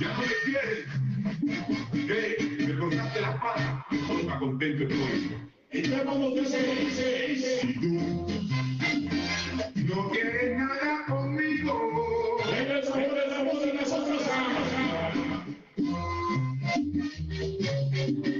Ya 0.00 0.08
no 0.08 0.20
me 0.20 0.34
quieres. 0.44 0.86
Me 2.66 2.78
cortaste 2.78 3.20
patas. 3.20 3.84
Nunca 4.08 4.38
contento 4.38 4.82
estoy. 4.82 5.59
El 5.72 5.88
tema 5.88 6.14
nos 6.14 6.34
dice, 6.34 6.58
dice, 6.80 7.26
dice. 7.28 7.60
Si 7.60 7.74
tú 7.74 8.26
no 9.94 10.10
quieres 10.10 10.58
nada 10.58 11.04
conmigo. 11.06 12.38
En 12.52 12.70
el 12.72 12.82
sabor 12.82 13.14
de 13.14 13.26
la 13.28 13.44
voz 13.44 13.64
de 13.64 13.74
nosotros. 13.74 14.22
Uno 18.08 18.39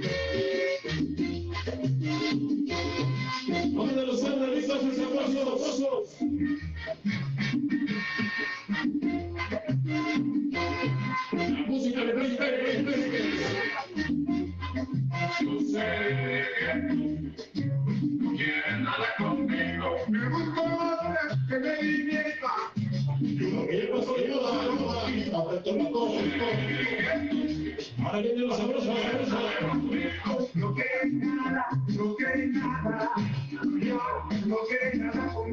que 34.71 34.97
nada 34.97 35.33
para 35.33 35.49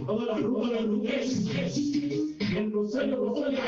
toda 0.05 0.25
la 0.25 0.37
ruta 0.37 0.69
de 0.69 0.81
Luqués, 0.81 1.29
el 2.55 2.71
Rosario, 2.71 3.15
Rosario. 3.17 3.59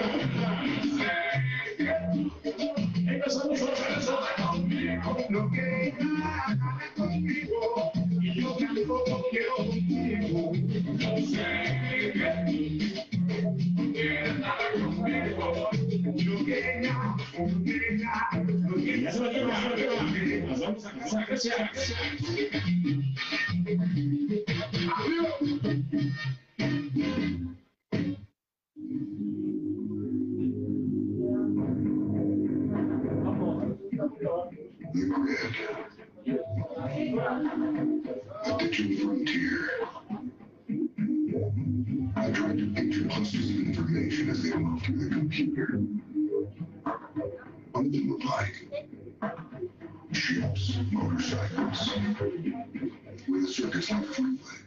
Empezamos 2.96 3.62
a 3.62 3.66
hacer 3.66 4.14
No 5.30 5.50
quiere 5.50 5.96
nada 6.00 6.80
contigo. 6.96 7.93
Ya 16.54 16.62
se 19.12 19.28
frontier. 38.98 39.70
I 42.16 42.32
tried 42.32 42.58
to 42.60 42.68
picture 42.74 43.08
clusters 43.08 43.50
of 43.50 43.56
information 43.58 44.30
as 44.30 44.44
they 44.44 44.54
moved 44.54 44.86
through 44.86 44.98
the 44.98 45.10
computer. 45.10 45.80
Unlike 47.76 48.68
ships, 50.12 50.78
motorcycles, 50.92 51.90
with 53.28 53.46
a 53.46 53.48
circus 53.48 53.92
like 53.92 54.06
Fleetwood. 54.06 54.63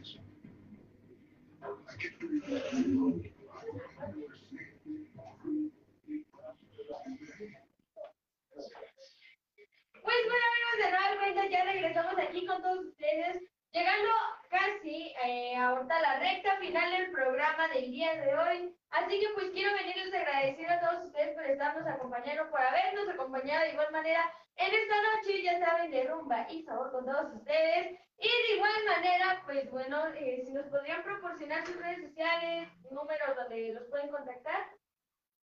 Acompañando, 22.17 22.51
por 22.51 22.61
habernos 22.61 23.09
acompañado 23.09 23.63
de 23.63 23.71
igual 23.71 23.91
manera 23.91 24.21
en 24.55 24.73
esta 24.73 24.95
noche, 24.95 25.43
ya 25.43 25.59
saben, 25.59 25.91
de 25.91 26.03
rumba 26.07 26.51
y 26.51 26.63
sabor 26.63 26.91
con 26.91 27.05
todos 27.05 27.35
ustedes. 27.35 27.99
Y 28.19 28.27
de 28.27 28.55
igual 28.55 28.85
manera, 28.87 29.43
pues 29.45 29.69
bueno, 29.69 30.07
eh, 30.15 30.41
si 30.43 30.51
nos 30.51 30.65
podrían 30.67 31.03
proporcionar 31.03 31.65
sus 31.65 31.77
redes 31.77 32.07
sociales, 32.09 32.69
números 32.89 33.35
donde 33.35 33.73
los 33.73 33.83
pueden 33.89 34.09
contactar. 34.09 34.65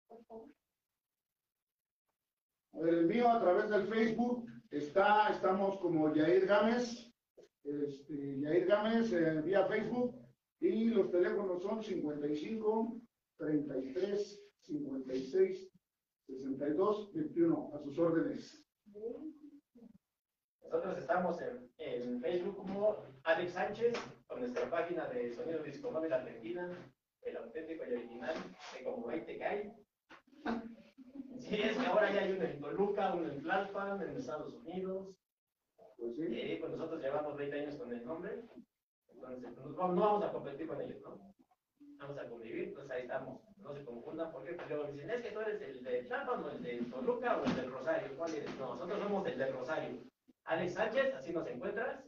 Por 0.08 0.24
favor. 0.24 0.48
El 2.72 3.06
mío 3.06 3.30
a 3.30 3.40
través 3.40 3.70
del 3.70 3.86
Facebook 3.86 4.48
está, 4.70 5.28
estamos 5.28 5.78
como 5.78 6.12
Yair 6.12 6.46
Gámez, 6.46 7.14
este, 7.62 8.40
Yair 8.40 8.66
Gámez 8.66 9.12
eh, 9.12 9.40
vía 9.42 9.64
Facebook 9.66 10.16
y 10.58 10.86
los 10.86 11.12
teléfonos 11.12 11.62
son 11.62 11.84
55 11.84 12.96
33 13.38 14.40
56 14.62 15.73
62 16.26 17.12
21 17.12 17.72
a 17.74 17.78
sus 17.82 17.98
órdenes. 17.98 18.64
Nosotros 20.62 20.98
estamos 20.98 21.40
en, 21.42 21.70
en 21.78 22.20
Facebook 22.20 22.56
como 22.56 22.96
Alex 23.24 23.52
Sánchez, 23.52 23.92
con 24.26 24.40
nuestra 24.40 24.68
página 24.70 25.06
de 25.08 25.32
Sonido 25.34 25.62
Discomóvil 25.62 26.12
Argentina, 26.12 26.68
el 27.22 27.36
auténtico 27.36 27.84
y 27.84 27.92
original 27.92 28.34
de 28.76 28.84
Como 28.84 29.08
Ahí 29.08 29.20
Te 29.24 29.38
Cae. 29.38 29.74
Sí, 31.38 31.56
es 31.60 31.76
que 31.76 31.86
ahora 31.86 32.12
ya 32.12 32.22
hay 32.22 32.32
uno 32.32 32.44
en 32.44 32.60
Toluca, 32.60 33.14
uno 33.14 33.28
en 33.30 33.42
Tlalpan, 33.42 34.02
en 34.02 34.16
Estados 34.16 34.52
Unidos. 34.54 35.14
Pues 35.96 36.16
sí. 36.16 36.22
Eh, 36.30 36.58
pues 36.60 36.72
nosotros 36.72 37.02
llevamos 37.02 37.36
20 37.36 37.60
años 37.60 37.76
con 37.76 37.92
el 37.92 38.04
nombre, 38.04 38.42
entonces 39.08 39.76
vamos- 39.76 39.96
no 39.96 40.00
vamos 40.02 40.24
a 40.24 40.32
competir 40.32 40.66
con 40.66 40.80
ellos, 40.80 41.00
¿no? 41.02 41.34
Vamos 41.98 42.18
a 42.18 42.28
convivir, 42.28 42.68
entonces 42.68 42.90
ahí 42.90 43.02
estamos. 43.02 43.40
No 43.58 43.74
se 43.74 43.84
confundan 43.84 44.30
porque 44.32 44.52
pues 44.52 44.68
luego 44.68 44.92
dicen, 44.92 45.10
es 45.10 45.22
que 45.22 45.30
tú 45.30 45.40
eres 45.40 45.62
el 45.62 45.82
de 45.82 46.02
Tlalpan 46.04 46.44
o 46.44 46.50
el 46.50 46.62
de 46.62 46.76
Toluca 46.90 47.38
o 47.38 47.44
el 47.44 47.56
del 47.56 47.70
Rosario. 47.70 48.16
¿Cuál 48.16 48.34
eres? 48.34 48.54
No, 48.58 48.74
nosotros 48.74 49.02
somos 49.02 49.26
el 49.26 49.38
del 49.38 49.52
Rosario. 49.52 50.04
Alex 50.44 50.74
Sánchez, 50.74 51.14
así 51.14 51.32
nos 51.32 51.46
encuentras. 51.48 52.04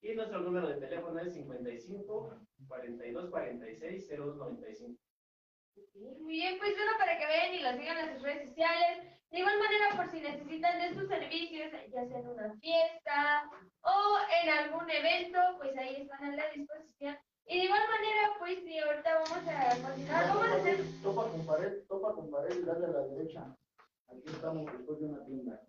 Y 0.00 0.14
nuestro 0.14 0.40
número 0.40 0.68
de 0.68 0.80
teléfono 0.80 1.18
es 1.20 1.32
55 1.32 2.40
42 2.68 3.30
46 3.30 4.08
0295. 4.08 5.00
Muy 6.20 6.32
bien, 6.34 6.58
pues 6.58 6.74
bueno, 6.74 6.92
para 6.98 7.18
que 7.18 7.26
vean 7.26 7.54
y 7.54 7.60
lo 7.60 7.72
sigan 7.72 7.98
en 7.98 8.14
sus 8.14 8.22
redes 8.22 8.48
sociales. 8.48 9.16
De 9.30 9.38
igual 9.38 9.58
manera, 9.58 9.96
por 9.96 10.08
si 10.08 10.20
necesitan 10.20 10.80
de 10.80 10.94
sus 10.94 11.08
servicios, 11.08 11.72
ya 11.90 12.06
sea 12.06 12.18
en 12.18 12.28
una 12.28 12.54
fiesta 12.60 13.50
o 13.82 14.18
en 14.42 14.48
algún 14.50 14.90
evento, 14.90 15.38
pues 15.58 15.76
ahí 15.76 16.02
están 16.02 16.24
a 16.24 16.36
la 16.36 16.50
disposición. 16.50 17.16
Y 17.48 17.58
de 17.58 17.64
igual 17.64 17.82
manera, 17.88 18.32
pues 18.38 18.58
sí, 18.64 18.78
ahorita 18.78 19.14
vamos 19.14 19.30
a 19.30 19.88
continuar. 19.88 20.28
Vamos 20.28 20.48
a 20.48 20.54
hacer 20.56 20.84
Topa 21.02 21.30
con 21.30 21.46
pared, 21.46 21.82
topa 21.88 22.14
con 22.14 22.30
pared 22.30 22.58
y 22.58 22.64
dale 22.64 22.86
a 22.86 22.88
la 22.88 23.06
derecha. 23.06 23.56
Aquí 24.08 24.22
estamos 24.26 24.72
después 24.72 25.00
de 25.00 25.06
una 25.06 25.24
tienda. 25.26 25.62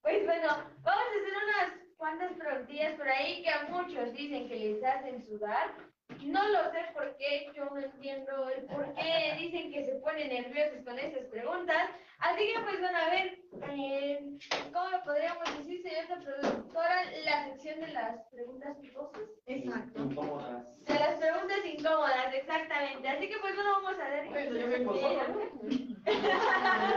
Pues 0.00 0.24
bueno, 0.24 0.48
vamos 0.82 1.04
a 1.04 1.20
hacer 1.20 1.34
unas 1.44 1.96
cuantas 1.96 2.32
preguntillas 2.32 2.94
por 2.94 3.08
ahí 3.08 3.42
que 3.42 3.50
a 3.50 3.68
muchos 3.68 4.12
dicen 4.14 4.48
que 4.48 4.56
les 4.56 4.84
hacen 4.84 5.26
sudar. 5.26 5.74
No 6.22 6.48
lo 6.48 6.70
sé 6.70 6.78
por 6.94 7.16
qué, 7.16 7.50
yo 7.54 7.64
no 7.66 7.78
entiendo 7.78 8.48
el 8.50 8.64
por 8.64 8.92
qué 8.94 9.36
dicen 9.38 9.72
que 9.72 9.84
se 9.84 9.94
ponen 9.96 10.28
nerviosos 10.28 10.82
con 10.84 10.98
esas 10.98 11.24
preguntas. 11.26 11.90
Así 12.18 12.46
que 12.46 12.60
pues 12.60 12.80
bueno, 12.80 12.98
a 12.98 13.10
ver, 13.10 13.38
eh, 13.70 14.38
¿cómo 14.72 15.04
podríamos 15.04 15.58
decir, 15.58 15.82
señora 15.82 16.20
productora, 16.24 17.04
la 17.24 17.44
sección 17.44 17.80
de 17.80 17.88
las 17.88 18.26
preguntas 18.28 18.76
picosas? 18.78 19.22
Exacto. 19.46 20.02
Incómodas. 20.02 20.84
De 20.84 20.94
las 20.94 21.14
preguntas 21.16 21.58
incómodas, 21.64 22.34
exactamente. 22.34 23.08
Así 23.08 23.28
que 23.28 23.38
pues 23.38 23.54
bueno, 23.54 23.70
vamos 23.82 24.00
a 24.00 24.08
ver. 24.08 24.24
Yo. 24.52 24.90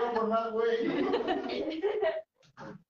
No 0.04 0.14
por 0.14 0.28
más, 0.28 0.52
güey. 0.52 0.88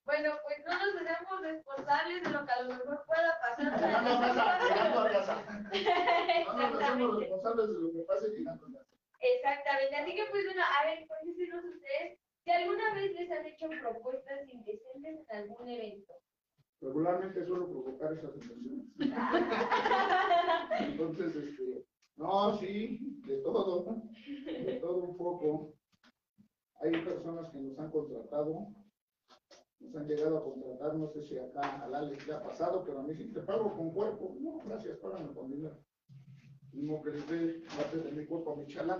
Bueno, 0.07 0.31
pues 0.41 0.57
no 0.65 0.71
nos 0.71 0.95
hacemos 1.03 1.41
responsables 1.41 2.23
de 2.23 2.29
lo 2.29 2.45
que 2.45 2.51
a 2.51 2.61
lo 2.61 2.69
mejor 2.69 3.03
pueda 3.05 3.39
pasar. 3.41 3.75
Llegando 3.75 4.09
a 4.09 4.33
casa, 4.33 4.63
llegando 4.63 4.99
a 5.01 5.09
casa. 5.11 5.35
No 6.55 6.69
nos 6.69 6.81
hacemos 6.81 7.19
responsables 7.19 7.67
de 7.67 7.73
lo 7.73 7.91
que 7.91 7.99
pase 8.07 8.29
llegando 8.29 8.65
a 8.67 8.71
casa. 8.71 8.95
Exactamente. 9.19 9.95
Así 9.97 10.15
que, 10.15 10.25
pues 10.31 10.45
bueno, 10.45 10.61
a 10.63 10.85
ver, 10.85 11.05
cuéntenos 11.07 11.65
ustedes 11.65 12.19
si 12.45 12.51
alguna 12.51 12.93
vez 12.93 13.11
les 13.19 13.31
han 13.31 13.45
hecho 13.47 13.67
propuestas 13.67 14.47
indecentes 14.47 15.27
en 15.29 15.37
algún 15.37 15.69
evento. 15.69 16.13
Regularmente 16.79 17.45
suelo 17.45 17.67
provocar 17.67 18.13
esas 18.13 18.31
situaciones. 18.33 18.85
Entonces, 20.79 21.35
este, 21.35 21.85
no, 22.15 22.57
sí, 22.59 23.19
de 23.25 23.37
todo, 23.39 24.03
de 24.45 24.73
todo 24.79 24.97
un 24.99 25.17
poco. 25.17 25.73
Hay 26.79 26.91
personas 26.91 27.51
que 27.51 27.57
nos 27.57 27.77
han 27.77 27.91
contratado, 27.91 28.69
nos 29.79 29.95
han 29.95 30.07
llegado 30.07 30.37
a 30.37 30.43
contratar, 30.43 30.95
no 30.95 31.07
sé 31.07 31.23
si 31.23 31.37
acá 31.37 31.83
al 31.83 31.93
Alex 31.93 32.27
le 32.27 32.33
ha 32.33 32.41
pasado, 32.41 32.83
pero 32.83 32.99
a 32.99 33.03
mí 33.03 33.13
sí 33.13 33.31
te 33.31 33.41
pago 33.41 33.75
con 33.75 33.91
cuerpo. 33.91 34.35
No, 34.39 34.59
gracias, 34.65 34.97
págame 34.97 35.33
con 35.33 35.51
dinero. 35.51 35.77
Mismo 36.73 37.01
que 37.01 37.11
les 37.11 37.27
dé 37.27 37.61
parte 37.75 37.97
de 37.97 38.11
mi 38.11 38.25
cuerpo 38.25 38.53
a 38.53 38.57
mi 38.57 38.67
chalán. 38.67 38.99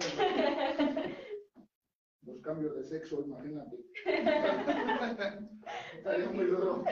Los 2.22 2.42
cambios 2.42 2.76
de 2.76 2.84
sexo, 2.84 3.22
imagínate. 3.22 3.78
Estaría 5.96 6.30
muy 6.30 6.46
duro. 6.46 6.84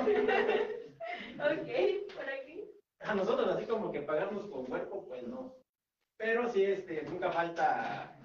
Ok, 1.36 1.70
por 2.16 2.30
aquí. 2.30 2.64
A 3.02 3.14
nosotros 3.14 3.48
así 3.49 3.66
como 3.66 3.91
que 3.91 4.02
pagarnos 4.02 4.48
con 4.48 4.66
cuerpo, 4.66 5.06
pues 5.07 5.28
no. 5.28 5.56
Pero 6.18 6.49
sí, 6.49 6.64
este, 6.64 7.03
nunca 7.03 7.32
falta 7.32 8.18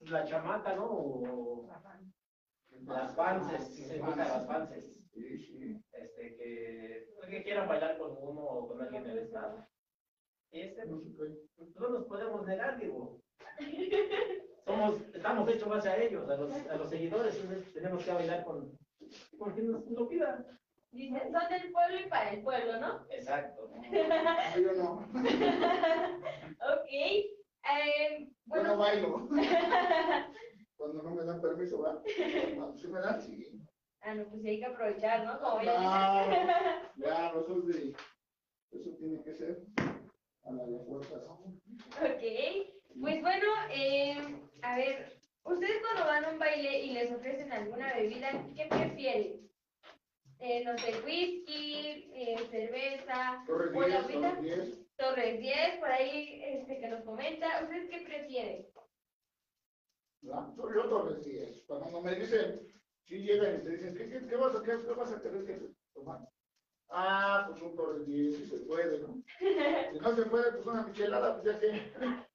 la 0.00 0.24
chamaca, 0.24 0.74
¿no? 0.74 0.84
O 0.84 1.68
las 2.88 3.14
fanses, 3.14 3.74
si 3.74 3.84
se 3.84 3.98
gusta 3.98 4.16
las 4.16 4.46
fanses. 4.46 4.84
Sí, 5.12 5.38
sí. 5.38 5.82
Este, 5.92 6.36
que, 6.36 7.08
que 7.28 7.42
quieran 7.42 7.68
bailar 7.68 7.98
con 7.98 8.16
uno 8.20 8.40
o 8.42 8.68
con 8.68 8.80
alguien 8.82 9.04
del 9.04 9.18
estado. 9.18 9.66
Y 10.50 10.60
este, 10.60 10.86
No 10.86 11.00
pues, 11.16 11.30
no 11.76 11.88
nos 11.90 12.06
podemos 12.06 12.46
negar, 12.46 12.78
digo. 12.78 13.20
Somos, 14.64 15.00
estamos 15.14 15.48
hechos 15.48 15.68
más 15.68 15.86
a 15.86 15.96
ellos, 15.96 16.28
a 16.28 16.36
los, 16.36 16.52
a 16.52 16.76
los 16.76 16.90
seguidores, 16.90 17.72
tenemos 17.72 18.04
que 18.04 18.12
bailar 18.12 18.44
con, 18.44 18.78
con 19.38 19.52
quien 19.52 19.72
nos 19.72 19.84
lo 19.86 20.08
pida. 20.08 20.44
Dicen, 20.90 21.32
son 21.32 21.48
del 21.50 21.72
pueblo 21.72 22.00
y 22.00 22.08
para 22.08 22.30
el 22.32 22.42
pueblo, 22.42 22.80
¿no? 22.80 23.06
Exacto. 23.10 23.70
No, 23.72 24.60
yo 24.60 24.72
no. 24.72 25.08
Ok. 26.60 26.90
Yo 27.68 28.26
bueno, 28.46 28.68
no 28.68 28.78
bailo. 28.78 29.28
Cuando 30.78 31.02
no 31.02 31.10
me 31.10 31.24
dan 31.24 31.40
permiso, 31.40 31.82
¿verdad? 31.82 32.02
Cuando 32.54 32.78
sí 32.78 32.86
me 32.86 33.00
dan, 33.00 33.20
sí. 33.20 33.60
ah, 34.00 34.14
no, 34.14 34.24
pues 34.26 34.42
sí 34.42 34.48
hay 34.48 34.58
que 34.60 34.66
aprovechar, 34.66 35.24
¿no? 35.24 35.40
Como 35.40 35.60
ya 35.60 35.74
Claro, 35.74 36.30
ya, 36.96 37.32
no 37.34 37.42
soy 37.42 37.66
de. 37.66 37.96
Eso 38.70 38.90
tiene 38.96 39.22
que 39.24 39.34
ser 39.34 39.62
a 40.44 40.52
la 40.52 40.64
de 40.64 40.78
fuerzas. 40.84 41.22
Ok, 41.26 42.22
pues 43.00 43.20
bueno, 43.22 43.46
eh, 43.70 44.18
a 44.62 44.76
ver, 44.76 45.20
ustedes 45.42 45.82
cuando 45.82 46.04
van 46.04 46.24
a 46.24 46.30
un 46.30 46.38
baile 46.38 46.78
y 46.84 46.92
les 46.92 47.10
ofrecen 47.10 47.52
alguna 47.52 47.94
bebida, 47.94 48.30
¿qué 48.54 48.66
prefieren? 48.66 49.50
Eh, 50.38 50.62
no 50.64 50.78
sé, 50.78 50.92
whisky, 51.04 52.12
eh, 52.14 52.36
cerveza, 52.50 53.42
Torres 53.48 53.74
o 53.74 53.84
10, 53.84 53.94
agüita, 53.96 54.36
Torres 54.36 54.42
10. 54.42 54.96
Torres 54.96 55.40
10, 55.40 55.78
por 55.80 55.88
ahí 55.90 56.40
este, 56.44 56.78
que 56.78 56.88
nos 56.88 57.02
comenta, 57.02 57.62
¿ustedes 57.64 57.90
qué 57.90 58.00
prefieren? 58.06 58.66
¿Verdad? 60.22 60.54
Yo 60.56 60.74
yo 60.74 60.88
Torres 60.88 61.24
10. 61.24 61.64
Cuando 61.66 62.02
me 62.02 62.14
dicen, 62.14 62.60
si 63.04 63.18
llegan 63.18 63.56
y 63.56 63.64
te 63.64 63.70
dicen, 63.70 63.94
¿qué, 63.94 64.08
qué, 64.08 64.26
qué 64.26 64.36
vas 64.36 64.54
a 64.54 64.62
qué, 64.62 64.72
qué 64.84 64.92
vas 64.92 65.12
a 65.12 65.20
querer 65.20 65.44
que 65.44 65.74
tomar? 65.92 66.28
Ah, 66.90 67.44
pues 67.48 67.62
un 67.62 67.76
Torres 67.76 68.06
10, 68.06 68.36
si 68.36 68.46
se 68.46 68.56
puede, 68.64 69.00
¿no? 69.00 69.22
Si 69.92 69.98
no 70.00 70.16
se 70.16 70.26
puede, 70.26 70.52
pues 70.52 70.66
una 70.66 70.86
michelada, 70.86 71.40
pues 71.40 71.54
ya 71.54 71.60
que. 71.60 71.92
¿verdad? 71.98 72.28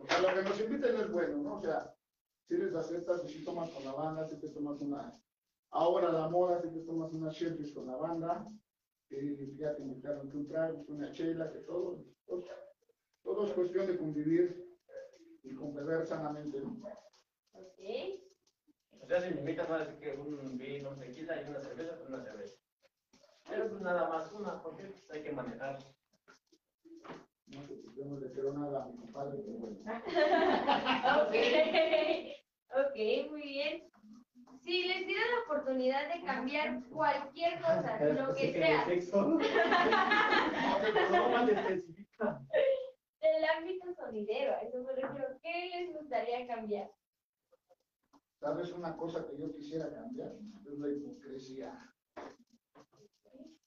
O 0.00 0.06
sea, 0.06 0.20
lo 0.20 0.28
que 0.34 0.48
nos 0.48 0.60
inviten 0.60 0.96
es 0.96 1.10
bueno, 1.10 1.36
¿no? 1.38 1.54
O 1.54 1.60
sea, 1.60 1.94
si 2.46 2.56
les 2.56 2.74
aceptas, 2.74 3.22
si 3.30 3.44
tomas 3.44 3.70
con 3.70 3.84
la 3.84 3.92
banda, 3.92 4.28
si 4.28 4.38
te 4.38 4.48
tomas 4.48 4.80
una, 4.80 5.12
ahora 5.70 6.12
la 6.12 6.28
moda, 6.28 6.60
si 6.60 6.68
te 6.68 6.80
tomas 6.80 7.12
una 7.12 7.30
shelfish 7.30 7.74
con 7.74 7.86
la 7.86 7.96
banda, 7.96 8.46
que 9.08 9.54
ya 9.56 9.74
te 9.74 9.82
invitaron 9.82 10.28
que 10.30 10.36
un 10.36 10.46
trago, 10.46 10.84
una 10.88 11.12
chela, 11.12 11.50
que 11.52 11.60
todo, 11.60 12.04
todo 13.22 13.46
es 13.46 13.52
cuestión 13.52 13.86
de 13.86 13.98
convivir 13.98 14.71
y 15.42 15.54
con 15.54 15.74
beber 15.74 16.06
sanamente, 16.06 16.60
¿no? 16.60 16.70
Ok, 17.52 17.78
O 19.00 19.06
sea, 19.06 19.20
si 19.20 19.34
me 19.34 19.40
invitan 19.40 19.72
a 19.72 19.78
decir 19.78 19.98
que 19.98 20.12
un 20.12 20.56
vino, 20.56 20.90
un 20.90 20.98
tequila 20.98 21.42
y 21.42 21.50
una 21.50 21.60
cerveza, 21.60 21.96
pues 21.96 22.08
una 22.08 22.22
cerveza. 22.22 22.56
Pero 23.48 23.68
pues 23.68 23.82
nada 23.82 24.08
más 24.08 24.32
una, 24.32 24.62
porque 24.62 24.84
pues, 24.84 25.10
hay 25.10 25.22
que 25.22 25.32
manejar. 25.32 25.78
No 27.46 27.66
sé, 27.66 27.74
pues 27.84 27.96
yo 27.96 28.04
no 28.04 28.18
le 28.18 28.30
quiero 28.30 28.52
nada 28.52 28.84
a 28.84 28.86
mi 28.86 28.96
compadre, 28.96 29.38
pero 29.44 29.58
bueno. 29.58 29.78
ok, 31.22 31.34
ok, 32.70 33.30
muy 33.30 33.42
bien. 33.42 33.82
Si 34.62 34.84
les 34.84 35.06
dieran 35.06 35.26
la 35.28 35.40
oportunidad 35.44 36.14
de 36.14 36.24
cambiar 36.24 36.80
cualquier 36.88 37.60
cosa, 37.60 37.98
lo 38.00 38.34
que 38.34 38.52
sea, 38.52 38.86
Del 43.42 43.50
ámbito 43.50 43.92
sonidero, 43.94 44.52
a 44.52 44.60
eso 44.60 44.84
me 44.84 44.92
refiero, 44.92 45.36
¿qué 45.42 45.68
les 45.74 45.92
gustaría 45.92 46.46
cambiar? 46.46 46.88
¿Sabes 48.38 48.70
una 48.70 48.96
cosa 48.96 49.26
que 49.26 49.36
yo 49.36 49.52
quisiera 49.52 49.92
cambiar? 49.92 50.36
Es 50.64 50.78
la 50.78 50.88
hipocresía. 50.88 51.92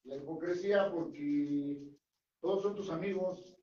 La 0.03 0.15
hipocresía 0.15 0.89
porque 0.89 1.91
todos 2.39 2.63
son 2.63 2.75
tus 2.77 2.89
amigos. 2.89 3.57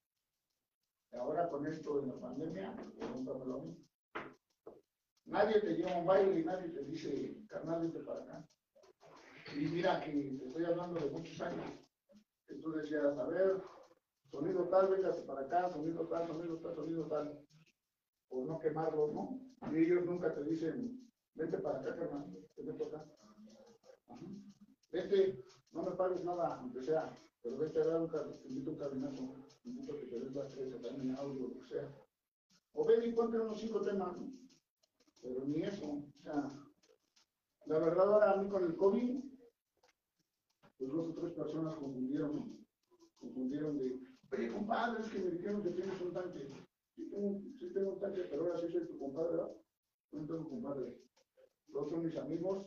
Ahora 1.14 1.48
con 1.48 1.66
esto 1.66 2.02
de 2.02 2.08
la 2.08 2.20
pandemia, 2.20 2.76
pregúntame 2.98 3.46
lo 3.46 3.60
mismo. 3.62 3.86
Nadie 5.24 5.62
te 5.62 5.74
lleva 5.76 5.96
un 5.96 6.06
baile 6.06 6.40
y 6.40 6.44
nadie 6.44 6.68
te 6.68 6.84
dice, 6.84 7.38
carnal, 7.48 7.80
vente 7.80 8.00
para 8.00 8.22
acá. 8.22 8.46
Y 9.56 9.64
mira 9.64 9.98
que 10.04 10.12
te 10.12 10.44
estoy 10.44 10.66
hablando 10.66 11.00
de 11.00 11.10
muchos 11.10 11.40
años. 11.40 11.72
Que 12.46 12.56
tú 12.56 12.70
decías, 12.72 13.16
a 13.16 13.26
ver, 13.28 13.62
sonido 14.32 14.68
tal, 14.68 14.88
véngase 14.88 15.22
para 15.22 15.42
acá, 15.42 15.70
sonido 15.70 16.08
tal, 16.08 16.26
sonido 16.26 16.56
tal, 16.58 16.74
sonido 16.74 17.06
tal. 17.06 17.46
Por 18.28 18.46
no 18.46 18.58
quemarlos, 18.58 19.12
¿no? 19.12 19.40
Y 19.70 19.84
ellos 19.84 20.06
nunca 20.06 20.34
te 20.34 20.42
dicen, 20.42 21.06
vente 21.34 21.58
para 21.58 21.80
acá, 21.80 21.94
carnal, 21.94 22.32
vente 22.56 22.84
acá. 22.84 23.04
Ajá. 24.08 24.26
Vete, 24.90 25.44
no 25.70 25.82
me 25.82 25.92
pagues 25.92 26.24
nada, 26.24 26.56
aunque 26.56 26.82
sea, 26.82 27.18
pero 27.42 27.58
vete 27.58 27.80
a 27.80 27.86
dar 27.86 28.00
un 28.02 28.10
te 28.10 28.48
invito 28.48 28.70
un 28.70 28.78
caminazo, 28.78 29.34
te 29.62 29.68
invito 29.68 29.96
que 29.96 30.06
te 30.06 30.78
también 30.78 31.14
audio, 31.16 31.48
lo 31.48 31.60
que 31.60 31.66
sea. 31.66 31.94
O 32.72 32.86
ven 32.86 33.02
y 33.02 33.12
ponte 33.12 33.38
unos 33.38 33.60
cinco 33.60 33.82
temas, 33.82 34.16
¿no? 34.16 34.32
Pero 35.20 35.44
ni 35.44 35.62
eso, 35.62 35.86
o 35.86 36.22
sea, 36.22 36.48
la 37.66 37.78
verdad 37.78 38.12
ahora 38.12 38.32
a 38.32 38.42
mí 38.42 38.48
con 38.48 38.64
el 38.64 38.76
COVID, 38.76 39.22
pues 40.78 40.90
dos 40.90 41.08
o 41.10 41.14
tres 41.14 41.32
personas 41.32 41.76
confundieron, 41.76 42.66
confundieron 43.18 43.78
de, 43.78 44.11
oye 44.32 44.48
compadre, 44.50 45.02
es 45.02 45.08
que 45.08 45.18
me 45.18 45.30
dijeron 45.30 45.62
que 45.62 45.70
tienes 45.70 46.00
un 46.00 46.12
tanque. 46.12 46.48
Sí 46.94 47.08
tengo, 47.10 47.40
sí 47.58 47.72
un 47.76 47.98
tanque, 48.00 48.22
pero 48.30 48.46
ahora 48.46 48.58
sí 48.58 48.68
soy 48.68 48.86
tu 48.86 48.98
compadre, 48.98 49.30
¿verdad? 49.30 49.52
No 50.12 50.26
tengo 50.26 50.48
compadre. 50.48 50.98
Los 51.68 51.90
son 51.90 52.04
mis 52.04 52.16
amigos, 52.16 52.66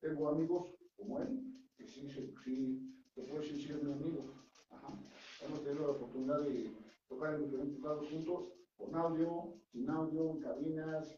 tengo 0.00 0.28
amigos 0.28 0.74
como 0.96 1.20
él, 1.20 1.40
que 1.76 1.86
sí, 1.86 2.08
sí, 2.10 2.34
puedo 3.14 3.40
decir 3.40 3.56
sí 3.56 3.72
es 3.72 3.82
mi 3.82 3.92
amigo. 3.92 4.24
Ajá. 4.70 4.92
Hemos 5.44 5.62
tenido 5.62 5.86
la 5.86 5.92
oportunidad 5.92 6.40
de 6.40 6.70
tocar 7.08 7.34
en 7.34 7.44
diferentes 7.44 7.80
lados 7.80 8.08
juntos, 8.10 8.52
con 8.76 8.94
audio, 8.94 9.54
sin 9.72 9.88
audio, 9.88 10.32
en 10.32 10.40
cabinas, 10.40 11.16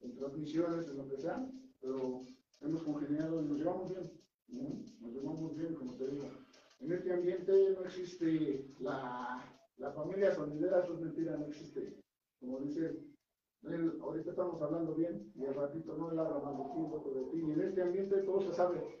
en 0.00 0.14
transmisiones, 0.16 0.88
en 0.88 0.96
lo 0.98 1.08
que 1.08 1.16
sea, 1.16 1.50
pero 1.80 2.24
hemos 2.60 2.82
congeniado 2.82 3.42
y 3.42 3.46
nos 3.46 3.58
llevamos 3.58 3.90
bien. 3.90 4.10
¿no? 4.48 4.82
Nos 5.00 5.12
llevamos 5.12 5.56
bien, 5.56 5.74
como 5.74 5.94
te 5.94 6.08
digo. 6.08 6.24
En 6.80 6.92
este 6.92 7.12
ambiente 7.12 7.70
no 7.70 7.84
existe 7.84 8.66
la, 8.80 9.42
la 9.78 9.92
familia 9.92 10.34
sonidera, 10.34 10.80
eso 10.80 10.94
es 10.94 11.00
mentira, 11.00 11.36
no 11.36 11.46
existe. 11.46 12.00
Como 12.38 12.60
dice, 12.60 12.98
él, 13.62 13.98
ahorita 14.00 14.30
estamos 14.30 14.60
hablando 14.60 14.94
bien 14.94 15.32
y 15.34 15.46
al 15.46 15.54
ratito 15.54 15.96
no 15.96 16.10
él 16.10 16.18
habla 16.18 16.38
mal 16.38 16.56
de 16.56 16.64
ti, 16.64 16.88
otro 16.92 17.14
de 17.14 17.24
ti. 17.30 17.38
Y 17.38 17.52
en 17.52 17.60
este 17.62 17.82
ambiente 17.82 18.22
todo 18.22 18.40
se 18.40 18.52
sabe. 18.52 19.00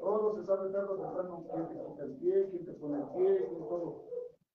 Todo 0.00 0.34
se 0.34 0.44
sabe 0.44 0.70
tarde 0.70 0.92
o 0.92 1.00
temprano 1.00 1.46
quién 1.50 1.68
te 1.68 1.74
quita 1.74 2.04
el 2.04 2.16
pie, 2.16 2.48
quién 2.50 2.64
te 2.64 2.72
pone 2.74 3.00
el 3.00 3.08
pie, 3.10 3.46
quién 3.48 3.68
todo. 3.68 4.04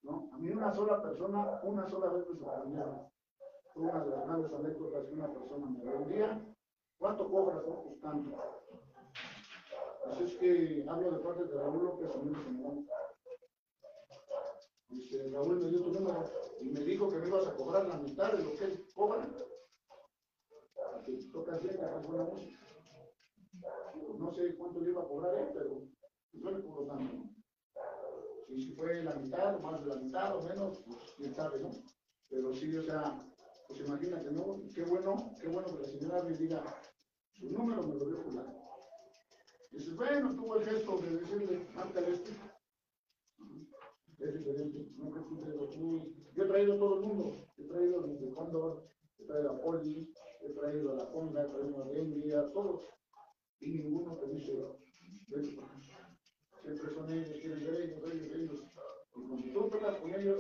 ¿no? 0.04 0.30
A 0.34 0.38
mí 0.38 0.50
una 0.52 0.72
sola 0.72 1.02
persona, 1.02 1.62
una 1.64 1.88
sola 1.90 2.10
vez 2.10 2.30
me 2.30 2.38
sorprendieron. 2.38 3.08
Fue 3.74 3.84
una 3.84 4.04
de 4.04 4.10
las 4.12 4.26
grandes 4.26 4.54
anécdotas 4.54 5.06
que 5.08 5.14
una 5.14 5.34
persona 5.34 5.70
me 5.70 5.84
vendía. 5.84 6.46
¿Cuánto 6.98 7.30
cobras? 7.30 7.66
No, 7.66 7.84
pues 7.84 8.00
tanto. 8.02 8.38
Así 10.06 10.24
es 10.24 10.34
que 10.36 10.86
hablo 10.88 11.12
de 11.12 11.24
parte 11.24 11.46
de 11.46 11.56
Raúl 11.56 11.84
López, 11.86 12.12
Simón. 12.12 12.88
Dice, 14.90 15.30
Raúl 15.32 15.60
me 15.60 15.70
dio 15.70 15.82
tu 15.82 15.92
número 15.92 16.30
y 16.60 16.70
me 16.70 16.80
dijo 16.82 17.10
que 17.10 17.18
me 17.18 17.28
ibas 17.28 17.48
a 17.48 17.56
cobrar 17.56 17.88
la 17.88 17.98
mitad 17.98 18.34
de 18.34 18.44
lo 18.44 18.52
que 18.54 18.66
él 18.66 18.86
cobra. 18.94 19.28
Que 21.06 21.12
tocas 21.32 21.62
bien, 21.64 21.84
haces 21.84 22.08
buena 22.08 22.24
música. 22.24 22.60
No 24.18 24.34
sé 24.34 24.56
cuánto 24.56 24.80
le 24.80 24.92
iba 24.92 25.02
a 25.02 25.08
cobrar 25.08 25.36
él, 25.36 25.50
pero 25.54 25.82
yo 26.34 26.52
le 26.52 26.64
cobro 26.64 26.86
tanto, 26.86 27.14
¿no? 27.14 27.34
Y 28.50 28.66
si 28.66 28.76
fue 28.76 29.04
la 29.04 29.16
mitad, 29.16 29.60
más 29.60 29.82
de 29.82 29.88
la 29.88 29.96
mitad, 29.96 30.38
o 30.38 30.44
menos, 30.44 30.84
pues 30.86 30.98
quién 31.18 31.34
sabe, 31.34 31.60
¿no? 31.60 31.72
Pero 32.30 32.54
sí, 32.54 32.76
o 32.78 32.84
sea, 32.84 33.18
pues 33.68 33.80
imagínate, 33.80 34.32
¿no? 34.32 34.62
Qué 34.74 34.84
bueno, 34.84 35.34
qué 35.42 35.48
bueno 35.48 35.68
que 35.68 35.82
la 35.82 35.88
señora 35.88 36.24
me 36.24 36.38
diga, 36.38 36.64
su 37.32 37.50
número 37.50 37.84
me 37.84 37.96
lo 37.96 38.06
dio 38.06 38.18
fulano. 38.18 38.63
Dices, 39.74 39.96
bueno, 39.96 40.36
tuvo 40.36 40.58
el 40.58 40.66
gesto 40.66 40.98
de 41.00 41.18
decirle, 41.18 41.68
márcale 41.74 42.12
este. 42.12 42.32
Es 44.20 44.34
diferente, 44.38 44.88
no 44.96 45.12
que 45.12 45.42
traigo 45.42 45.68
tú. 45.70 46.14
Yo 46.36 46.44
he 46.44 46.48
traído 46.48 46.76
a 46.76 46.78
todo 46.78 47.00
el 47.00 47.02
mundo, 47.02 47.36
he 47.58 47.64
traído 47.64 47.98
a 47.98 48.08
los 48.08 48.20
de 48.20 48.28
he 49.18 49.26
traído 49.26 49.52
a 49.52 49.62
Poli, 49.62 50.14
he 50.42 50.50
traído 50.54 50.92
a 50.92 50.96
la 50.96 51.04
Honda, 51.06 51.44
he 51.44 51.50
traído 51.50 51.84
a 51.84 51.88
Dengue, 51.88 52.36
a 52.36 52.52
todos. 52.52 52.88
Y 53.60 53.80
ninguno 53.80 54.16
te 54.18 54.28
dice, 54.28 54.54
siempre 56.62 56.94
son 56.94 57.12
ellos, 57.12 57.40
quieren 57.42 57.66
ver 57.66 57.82
ellos, 57.82 58.14
ellos, 58.14 58.36
ellos. 58.36 58.64
Y 59.16 59.28
cuando 59.28 59.54
tú 59.54 59.70
pegas 59.72 59.98
con 59.98 60.14
ellos 60.14 60.40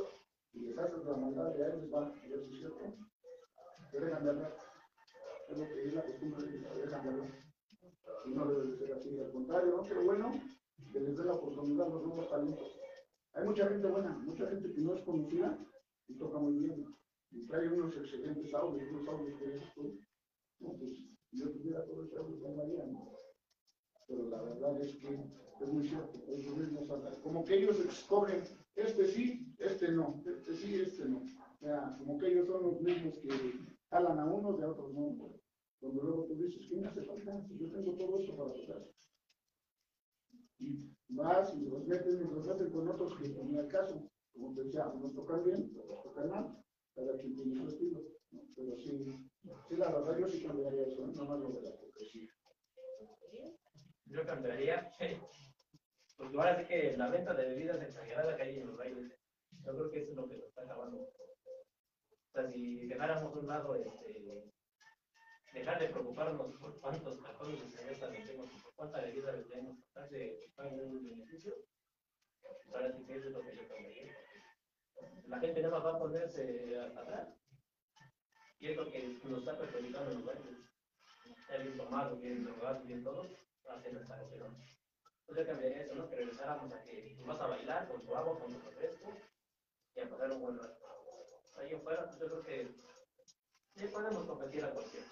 y 0.54 0.60
les 0.60 0.78
haces 0.78 1.06
la 1.06 1.18
maldad 1.18 1.56
de 1.56 1.66
a 1.66 1.68
ellos, 1.70 1.92
va, 1.92 2.14
si 2.22 2.32
es 2.32 2.60
cierto, 2.60 2.96
te 3.92 4.00
dejan 4.00 4.24
de 4.26 4.30
hablar. 4.30 4.56
Es 5.50 5.58
lo 5.58 5.66
que 5.66 5.88
es 5.88 5.94
la 5.94 6.04
costumbre 6.04 6.50
ellos, 6.50 6.72
te 6.72 6.82
dejan 6.82 7.04
de 7.04 7.10
hablar. 7.10 7.53
Y 8.26 8.30
no 8.32 8.46
debe 8.46 8.72
de 8.72 8.78
ser 8.78 8.94
así, 8.94 9.20
al 9.20 9.32
contrario, 9.32 9.78
¿no? 9.78 9.84
Pero 9.84 10.04
bueno, 10.06 10.32
que 10.92 11.00
les 11.00 11.18
dé 11.18 11.26
la 11.26 11.34
oportunidad 11.34 11.90
los 11.90 12.06
nuevos 12.06 12.30
talentos. 12.30 12.80
Hay 13.34 13.46
mucha 13.46 13.68
gente 13.68 13.88
buena, 13.88 14.18
mucha 14.20 14.48
gente 14.48 14.72
que 14.72 14.82
no 14.82 14.94
es 14.94 15.02
conocida 15.02 15.58
y 16.08 16.18
toca 16.18 16.38
muy 16.38 16.54
bien. 16.54 16.86
Y 17.32 17.46
trae 17.48 17.68
unos 17.68 17.96
excelentes 17.98 18.54
audios, 18.54 18.90
unos 18.92 19.08
audios 19.08 19.40
que 19.40 19.46
dices 19.50 19.74
tú. 19.74 20.00
No, 20.60 20.74
pues, 20.78 21.00
yo 21.32 21.50
tuviera 21.52 21.84
todo 21.86 22.04
ese 22.04 22.18
audio, 22.18 22.40
pues 22.40 22.56
María, 22.56 22.86
¿no? 22.86 23.12
Pero 24.08 24.30
la 24.30 24.42
verdad 24.42 24.80
es 24.80 24.96
que 24.98 25.20
es 25.62 25.68
muy 25.68 25.88
cierto, 25.88 26.20
ellos 26.28 26.58
mismos 26.58 26.90
hablan. 26.90 27.16
Como 27.22 27.44
que 27.44 27.56
ellos 27.56 27.80
escogen, 27.80 28.44
este 28.76 29.08
sí, 29.08 29.56
este 29.58 29.92
no, 29.92 30.22
este 30.26 30.56
sí, 30.56 30.76
este 30.76 31.06
no. 31.06 31.18
O 31.18 31.58
sea, 31.60 31.96
como 31.98 32.18
que 32.18 32.28
ellos 32.28 32.48
son 32.48 32.64
los 32.64 32.82
mismos 32.82 33.18
que 33.20 33.30
jalan 33.90 34.20
a 34.20 34.26
unos 34.26 34.60
y 34.60 34.64
a 34.64 34.70
otros 34.70 34.94
no. 34.94 35.16
Cuando 35.84 36.02
luego 36.02 36.24
tú 36.28 36.36
dices, 36.36 36.66
¿qué 36.70 36.78
me 36.78 36.88
hace 36.88 37.02
falta? 37.02 37.46
Yo 37.60 37.70
tengo 37.70 37.94
todo 37.98 38.18
esto 38.18 38.38
para 38.38 38.54
tocar. 38.54 38.88
Y 40.58 40.96
vas 41.10 41.54
y 41.56 41.66
los 41.66 41.86
metes 41.86 42.22
y 42.22 42.24
los 42.24 42.48
metes 42.48 42.72
con 42.72 42.88
otros 42.88 43.20
que 43.20 43.28
ni 43.28 43.58
al 43.58 43.68
caso. 43.68 44.10
Como 44.32 44.56
te 44.56 44.64
decía, 44.64 44.88
unos 44.88 45.14
tocan 45.14 45.44
bien, 45.44 45.76
otros 45.78 46.04
tocan 46.04 46.30
mal. 46.30 46.64
Cada 46.96 47.18
quien 47.18 47.36
tiene 47.36 47.58
su 47.58 47.68
estilo. 47.68 48.00
Pero 48.56 48.78
sí, 48.78 49.28
sí, 49.68 49.76
la 49.76 49.92
verdad 49.92 50.18
yo 50.18 50.28
sí 50.30 50.42
cambiaría 50.42 50.88
eso, 50.88 51.04
¿eh? 51.04 51.12
no 51.16 51.26
más 51.26 51.40
lo 51.42 51.52
de 51.52 51.62
la 51.64 51.70
hipocresía. 51.72 52.30
Yo 54.06 54.26
cambiaría, 54.26 54.90
pues 54.98 56.34
ahora 56.34 56.62
sí 56.62 56.66
que 56.66 56.96
la 56.96 57.10
venta 57.10 57.34
de 57.34 57.46
bebidas 57.46 57.82
exageradas 57.82 58.38
que 58.38 58.42
hay 58.42 58.60
en 58.60 58.68
los 58.68 58.78
bailes, 58.78 59.12
yo 59.66 59.74
creo 59.74 59.92
que 59.92 60.00
eso 60.00 60.12
es 60.12 60.16
lo 60.16 60.30
que 60.30 60.38
nos 60.38 60.48
está 60.48 60.62
acabando. 60.62 61.02
O 61.02 62.32
sea, 62.32 62.50
si 62.50 62.88
dejáramos 62.88 63.36
a 63.36 63.40
un 63.40 63.48
lado, 63.48 63.76
este, 63.76 64.54
dejar 65.54 65.80
de 65.80 65.88
preocuparnos 65.90 66.56
por 66.56 66.80
cuántos 66.80 67.22
cartones 67.22 67.62
de 67.62 67.78
cerveza 67.78 68.08
vendemos, 68.08 68.50
por 68.64 68.74
cuánta 68.76 69.02
bebida 69.02 69.32
vendemos, 69.32 69.78
tratar 69.94 70.10
de 70.10 70.46
buscar 70.48 70.68
un 70.68 71.10
beneficio, 71.10 71.54
ahora 72.74 72.92
sí 72.92 73.04
que 73.06 73.16
es 73.16 73.26
lo 73.26 73.42
que 73.42 73.56
yo 73.56 73.68
cambiaría. 73.68 74.18
La 75.28 75.40
gente 75.40 75.62
nada 75.62 75.76
más 75.76 75.86
va 75.86 75.96
a 75.96 76.00
ponerse 76.00 76.80
atrás. 76.80 77.30
Y 78.60 78.68
es 78.70 78.78
lo 78.78 78.92
que 78.92 79.20
nos 79.24 79.40
está 79.40 79.58
perjudicando 79.58 80.12
en 80.12 80.18
los 80.18 80.26
bailes. 80.26 80.58
Ya 81.50 81.58
bien 81.58 81.78
tomado, 81.78 82.16
bien 82.18 82.44
drogado, 82.46 82.84
bien 82.86 83.04
todo, 83.04 83.26
esta 83.26 84.30
pero 84.30 84.56
Pues 85.26 85.40
yo 85.40 85.46
cambiaría 85.46 85.84
eso, 85.84 85.96
¿no? 85.96 86.10
Que 86.10 86.16
regresáramos 86.16 86.74
a 86.74 86.84
que 86.84 87.18
vas 87.26 87.40
a 87.40 87.48
bailar 87.48 87.88
con 87.88 88.02
tu 88.02 88.16
agua, 88.16 88.40
con 88.40 88.54
tu 88.54 88.60
refresco 88.70 89.14
y 89.96 90.00
a 90.00 90.10
pasar 90.10 90.32
un 90.32 90.42
buen 90.42 90.58
rato. 90.58 90.80
Ahí 91.58 91.74
en 91.74 91.82
fuera, 91.82 92.06
pues 92.06 92.20
yo 92.20 92.26
creo 92.28 92.44
que 92.44 92.76
sí 93.76 93.88
podemos 93.88 94.26
competir 94.26 94.64
a 94.64 94.72
cualquiera. 94.72 95.08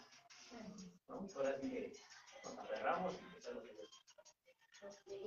Ahora 1.08 1.58
sí 1.60 1.70
que 1.70 1.94
nos 2.44 2.58
agarramos 2.58 3.14
y 3.14 3.26
empezamos. 3.26 3.64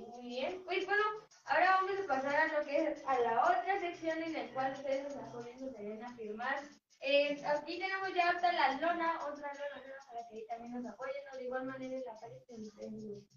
Muy 0.09 0.27
bien, 0.27 0.63
pues 0.65 0.85
bueno, 0.85 1.03
ahora 1.45 1.81
vamos 1.81 1.91
a 2.03 2.07
pasar 2.07 2.35
a 2.35 2.59
lo 2.59 2.65
que 2.65 2.87
es 2.87 3.03
a 3.05 3.19
la 3.19 3.41
otra 3.43 3.79
sección 3.79 4.21
en 4.21 4.33
la 4.33 4.53
cual 4.53 4.73
ustedes 4.73 5.03
nos 5.03 5.15
apoyan, 5.15 5.61
nos 5.61 5.75
ayuden 5.75 6.03
a 6.03 6.15
firmar. 6.15 6.63
Eh, 7.01 7.41
aquí 7.45 7.79
tenemos 7.79 8.13
ya 8.13 8.29
hasta 8.29 8.51
la 8.51 8.73
lona, 8.73 9.25
otra 9.25 9.53
lona 9.53 9.85
nueva 9.85 10.05
para 10.07 10.27
que 10.27 10.35
ahí 10.35 10.47
también 10.47 10.73
nos 10.73 10.85
apoyen, 10.85 11.23
o 11.31 11.37
de 11.37 11.43
igual 11.43 11.65
manera 11.65 11.95
en 11.95 12.03
la 12.03 12.17
pared 12.17 12.41
gusten. 12.47 13.27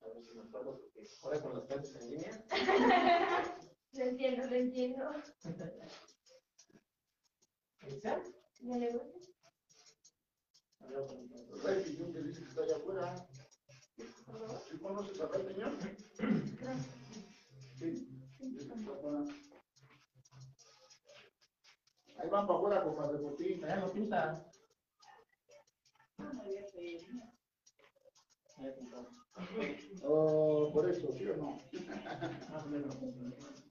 A 0.00 0.08
ver 0.08 0.22
si 0.22 0.30
porque 0.34 1.08
ahora 1.22 1.40
con 1.40 1.54
las 1.54 1.64
clases 1.68 1.96
en 1.96 2.10
línea. 2.10 2.44
Lo 3.92 4.04
entiendo, 4.04 4.46
lo 4.46 4.56
entiendo. 4.56 5.22
¿Esa? 7.86 8.20
¿No 8.60 8.76
le 8.76 8.92
gusta? 8.92 9.27
Ray 11.62 11.82
Piñón 11.84 12.12
que 12.12 12.22
dice 12.22 12.42
que 12.42 12.48
está 12.48 12.62
allá 12.62 12.76
afuera. 12.76 13.26
¿Sí 14.70 14.78
conoces 14.78 15.20
a 15.20 15.26
Ray 15.26 15.46
Piñón? 15.46 15.78
Sí. 17.78 18.08
Ahí 22.18 22.28
van 22.30 22.46
para 22.46 22.58
afuera, 22.58 22.84
compadre, 22.84 23.18
por 23.18 23.36
ti. 23.36 23.60
Allá 23.62 23.76
no 23.76 23.92
pinta. 23.92 24.44
Oh, 30.02 30.70
por 30.72 30.90
eso, 30.90 31.12
¿sí 31.12 31.26
o 31.26 31.36
no? 31.36 31.58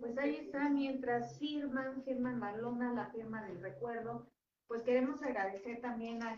Pues 0.00 0.18
ahí 0.18 0.36
está, 0.36 0.68
mientras 0.68 1.38
firman, 1.38 2.02
firman 2.04 2.40
la 2.40 2.56
lona, 2.56 2.92
la 2.92 3.10
firma 3.10 3.44
del 3.46 3.60
recuerdo, 3.60 4.30
pues 4.66 4.82
queremos 4.82 5.22
agradecer 5.22 5.80
también 5.80 6.22
a, 6.22 6.36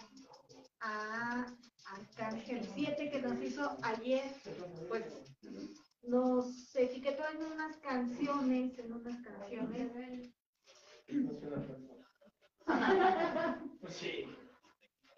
a 0.80 1.47
Arcángel 1.86 2.64
7 2.74 3.10
que 3.10 3.22
nos 3.22 3.40
hizo 3.42 3.76
ayer, 3.82 4.24
pues 4.88 5.05
nos 6.02 6.74
etiquetó 6.76 7.22
en 7.28 7.52
unas 7.52 7.76
canciones, 7.78 8.78
en 8.78 8.92
unas 8.92 9.22
canciones. 9.22 10.34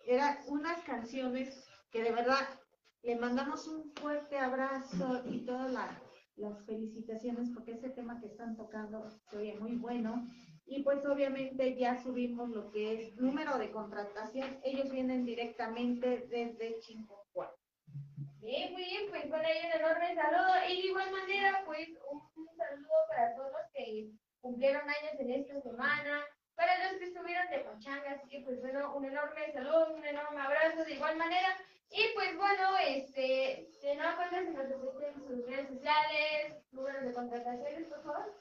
Eran 0.06 0.38
unas 0.46 0.82
canciones 0.84 1.68
que 1.90 2.02
de 2.02 2.12
verdad 2.12 2.59
le 3.02 3.16
mandamos 3.16 3.66
un 3.66 3.92
fuerte 3.94 4.36
abrazo 4.38 5.22
y 5.26 5.44
todas 5.46 5.72
la- 5.72 6.00
las 6.36 6.64
felicitaciones 6.64 7.50
porque 7.54 7.72
ese 7.72 7.90
tema 7.90 8.20
que 8.20 8.26
están 8.26 8.56
tocando 8.56 9.10
se 9.10 9.36
oye 9.36 9.54
muy 9.58 9.76
bueno. 9.76 10.26
Y 10.66 10.82
pues 10.82 11.04
obviamente 11.04 11.76
ya 11.76 12.00
subimos 12.02 12.48
lo 12.50 12.70
que 12.70 12.92
es 13.08 13.16
número 13.16 13.58
de 13.58 13.70
contratación. 13.70 14.58
Ellos 14.64 14.90
vienen 14.90 15.24
directamente 15.24 16.26
desde 16.30 16.78
Chihuahua. 16.80 17.52
Bien, 18.40 18.72
muy 18.72 18.84
bien, 18.84 19.10
pues 19.10 19.22
con 19.28 19.40
ello 19.40 19.60
un 19.66 19.80
enorme 19.80 20.14
saludo. 20.14 20.54
Y 20.68 20.82
de 20.82 20.86
igual 20.88 21.10
manera, 21.10 21.62
pues 21.66 21.88
un, 22.10 22.20
un 22.36 22.56
saludo 22.56 22.94
para 23.08 23.34
todos 23.34 23.50
los 23.50 23.72
que 23.74 24.10
cumplieron 24.40 24.82
años 24.82 25.18
en 25.18 25.30
esta 25.32 25.60
semana, 25.60 26.22
para 26.60 26.76
los 26.84 26.98
que 26.98 27.06
estuvieron 27.06 27.48
de 27.50 27.60
pachanga, 27.60 28.10
así 28.12 28.28
que 28.28 28.40
pues 28.44 28.60
bueno, 28.60 28.94
un 28.94 29.06
enorme 29.06 29.50
saludo, 29.50 29.94
un 29.94 30.04
enorme 30.04 30.40
abrazo 30.42 30.84
de 30.84 30.92
igual 30.92 31.16
manera. 31.16 31.56
Y 31.88 32.02
pues 32.14 32.36
bueno, 32.36 32.64
este, 32.86 33.72
de 33.80 33.96
nueva 33.96 34.14
cuenta 34.16 34.44
si 34.44 34.52
nos 34.52 34.68
repiten 34.68 35.14
sus 35.26 35.46
redes 35.46 35.68
sociales, 35.68 36.62
números 36.70 37.02
de 37.02 37.14
contrataciones, 37.14 37.88
por 37.88 38.02
favor. 38.02 38.34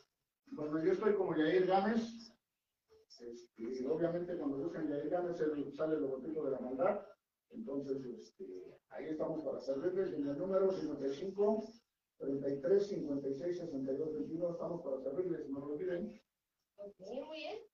Bueno, 0.47 0.83
yo 0.83 0.91
estoy 0.91 1.15
como 1.15 1.33
Yair 1.37 1.65
Gámez. 1.65 2.35
Este, 3.21 3.87
obviamente 3.87 4.37
cuando 4.37 4.57
buscan 4.57 4.89
Yair 4.89 5.09
Gámez 5.09 5.37
sale 5.77 5.95
el 5.95 6.01
logotipo 6.01 6.43
de 6.43 6.51
la 6.51 6.59
maldad. 6.59 7.05
Entonces, 7.51 8.03
este, 8.05 8.45
ahí 8.89 9.05
estamos 9.05 9.43
para 9.45 9.61
servirles. 9.61 10.13
En 10.13 10.27
el 10.27 10.37
número 10.37 10.73
55 10.73 11.63
33 12.17 12.85
56 12.85 13.57
62 13.59 14.13
21 14.13 14.51
estamos 14.51 14.81
para 14.83 14.99
servirles, 14.99 15.49
no 15.49 15.59
lo 15.59 15.65
olviden. 15.67 16.21
Ok, 16.75 16.99
muy 17.25 17.37
bien. 17.37 17.68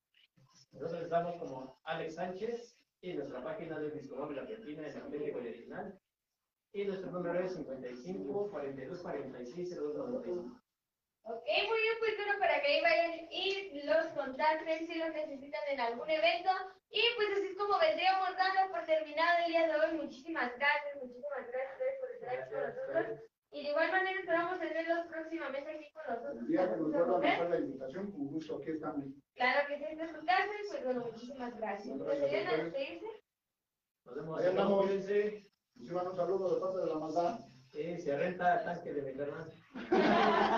Nosotros 0.75 1.03
estamos 1.03 1.35
como 1.37 1.79
Alex 1.85 2.15
Sánchez 2.15 2.77
y 2.99 3.13
nuestra 3.13 3.41
página 3.41 3.79
de 3.79 3.91
Discomóvil 3.91 4.39
Argentina 4.39 4.85
es 4.85 4.97
auténtico 4.97 5.39
y 5.39 5.47
original. 5.47 5.99
Y 6.73 6.83
nuestro 6.83 7.11
número 7.11 7.39
es 7.39 7.53
55 7.55 8.51
42 8.51 9.01
46 9.01 9.69
0295. 9.69 10.61
Ok, 11.23 11.47
muy 11.47 11.79
bien, 11.79 11.95
pues 11.99 12.17
bueno, 12.17 12.33
para 12.39 12.61
que 12.61 12.67
ahí 12.67 12.81
vayan 12.81 13.27
y 13.31 13.81
los 13.83 14.05
contacten 14.07 14.85
si 14.85 14.95
los 14.95 15.13
necesitan 15.13 15.61
en 15.71 15.79
algún 15.79 16.09
evento. 16.09 16.51
Y 16.89 17.01
pues 17.15 17.29
así 17.37 17.47
es 17.47 17.57
como 17.57 17.79
vendríamos 17.79 18.35
dando 18.35 18.73
por 18.73 18.85
terminado 18.85 19.45
el 19.45 19.51
día 19.51 19.67
de 19.67 19.75
hoy. 19.75 19.97
Muchísimas 19.97 20.51
gracias, 20.57 20.95
muchísimas 21.01 21.47
gracias 21.47 21.69
a 21.69 21.73
ustedes 21.73 21.99
por 21.99 22.11
estar 22.11 22.29
aquí 22.29 22.53
con 22.53 22.61
nosotros. 22.61 23.34
Y 23.55 23.63
de 23.63 23.69
igual 23.69 23.89
manera 23.89 24.19
esperamos 24.19 24.59
tenerlos 24.59 25.07
próximamente 25.07 25.71
aquí 25.71 25.85
con 25.93 26.03
nosotros. 26.13 26.47
Día 26.47 26.69
que 26.69 26.75
nos 26.77 26.93
a 26.93 27.03
vuelvan 27.05 27.23
a 27.23 27.49
la 27.49 27.59
invitación, 27.59 28.11
con 28.11 28.27
gusto, 28.27 28.57
aquí 28.57 28.71
estamos. 28.71 29.05
Claro 29.33 29.67
que 29.69 29.77
sí, 29.77 29.83
es 29.97 30.11
su 30.11 30.25
casa 30.25 30.49
y 30.61 30.67
pues 30.69 30.83
bueno, 30.83 31.05
muchísimas 31.05 31.57
gracias. 31.57 31.97
Gracias 31.97 32.01
a 32.01 32.03
¿Pues 32.03 32.33
Elena, 32.33 32.51
ustedes. 32.51 32.73
despedirse? 32.73 33.23
Nos 34.03 34.15
vemos. 34.15 34.39
Ahí 34.39 34.47
andamos. 34.47 34.85
Llevan 35.75 36.07
un 36.07 36.15
saludo 36.17 36.53
de 36.53 36.59
parte 36.61 36.77
de 36.79 36.85
la 36.85 36.99
maldad. 36.99 37.39
Sí, 37.71 37.97
se 38.01 38.17
renta 38.17 38.63
tanque 38.65 38.93
de 38.93 39.01
mi 39.03 39.17
carnal. 39.17 39.53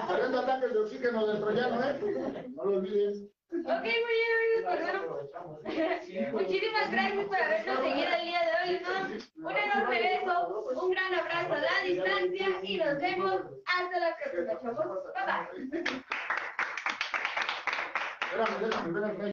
Saliendo 0.08 0.40
ataques 0.40 0.74
de 0.74 0.80
oxígeno 0.80 1.28
del 1.28 1.40
troyano, 1.40 1.84
¿eh? 1.84 2.46
No 2.56 2.66
lo 2.66 2.78
olviden. 2.78 3.30
Ok, 3.50 3.64
muy 3.64 4.14
bien, 4.18 4.32
amigos, 4.38 5.32
pues. 5.64 6.32
Muchísimas 6.34 6.92
gracias 6.92 7.26
por 7.26 7.38
habernos 7.38 7.80
seguido 7.80 8.10
el 8.14 8.26
día 8.26 8.42
de 8.42 8.52
hoy, 8.62 8.82
¿no? 8.84 9.50
Un 9.50 9.58
enorme 9.58 10.00
beso, 10.02 10.34
un 10.82 10.92
gran 10.92 11.14
abrazo 11.14 11.54
a 11.54 11.60
la 11.60 11.82
distancia 11.86 12.48
y 12.62 12.78
nos 12.78 13.00
vemos 13.00 13.42
hasta 13.66 14.00
la 14.00 14.18
próxima, 14.18 14.60
chavos. 14.62 15.04
Bye 15.14 15.24
bye. 18.92 19.14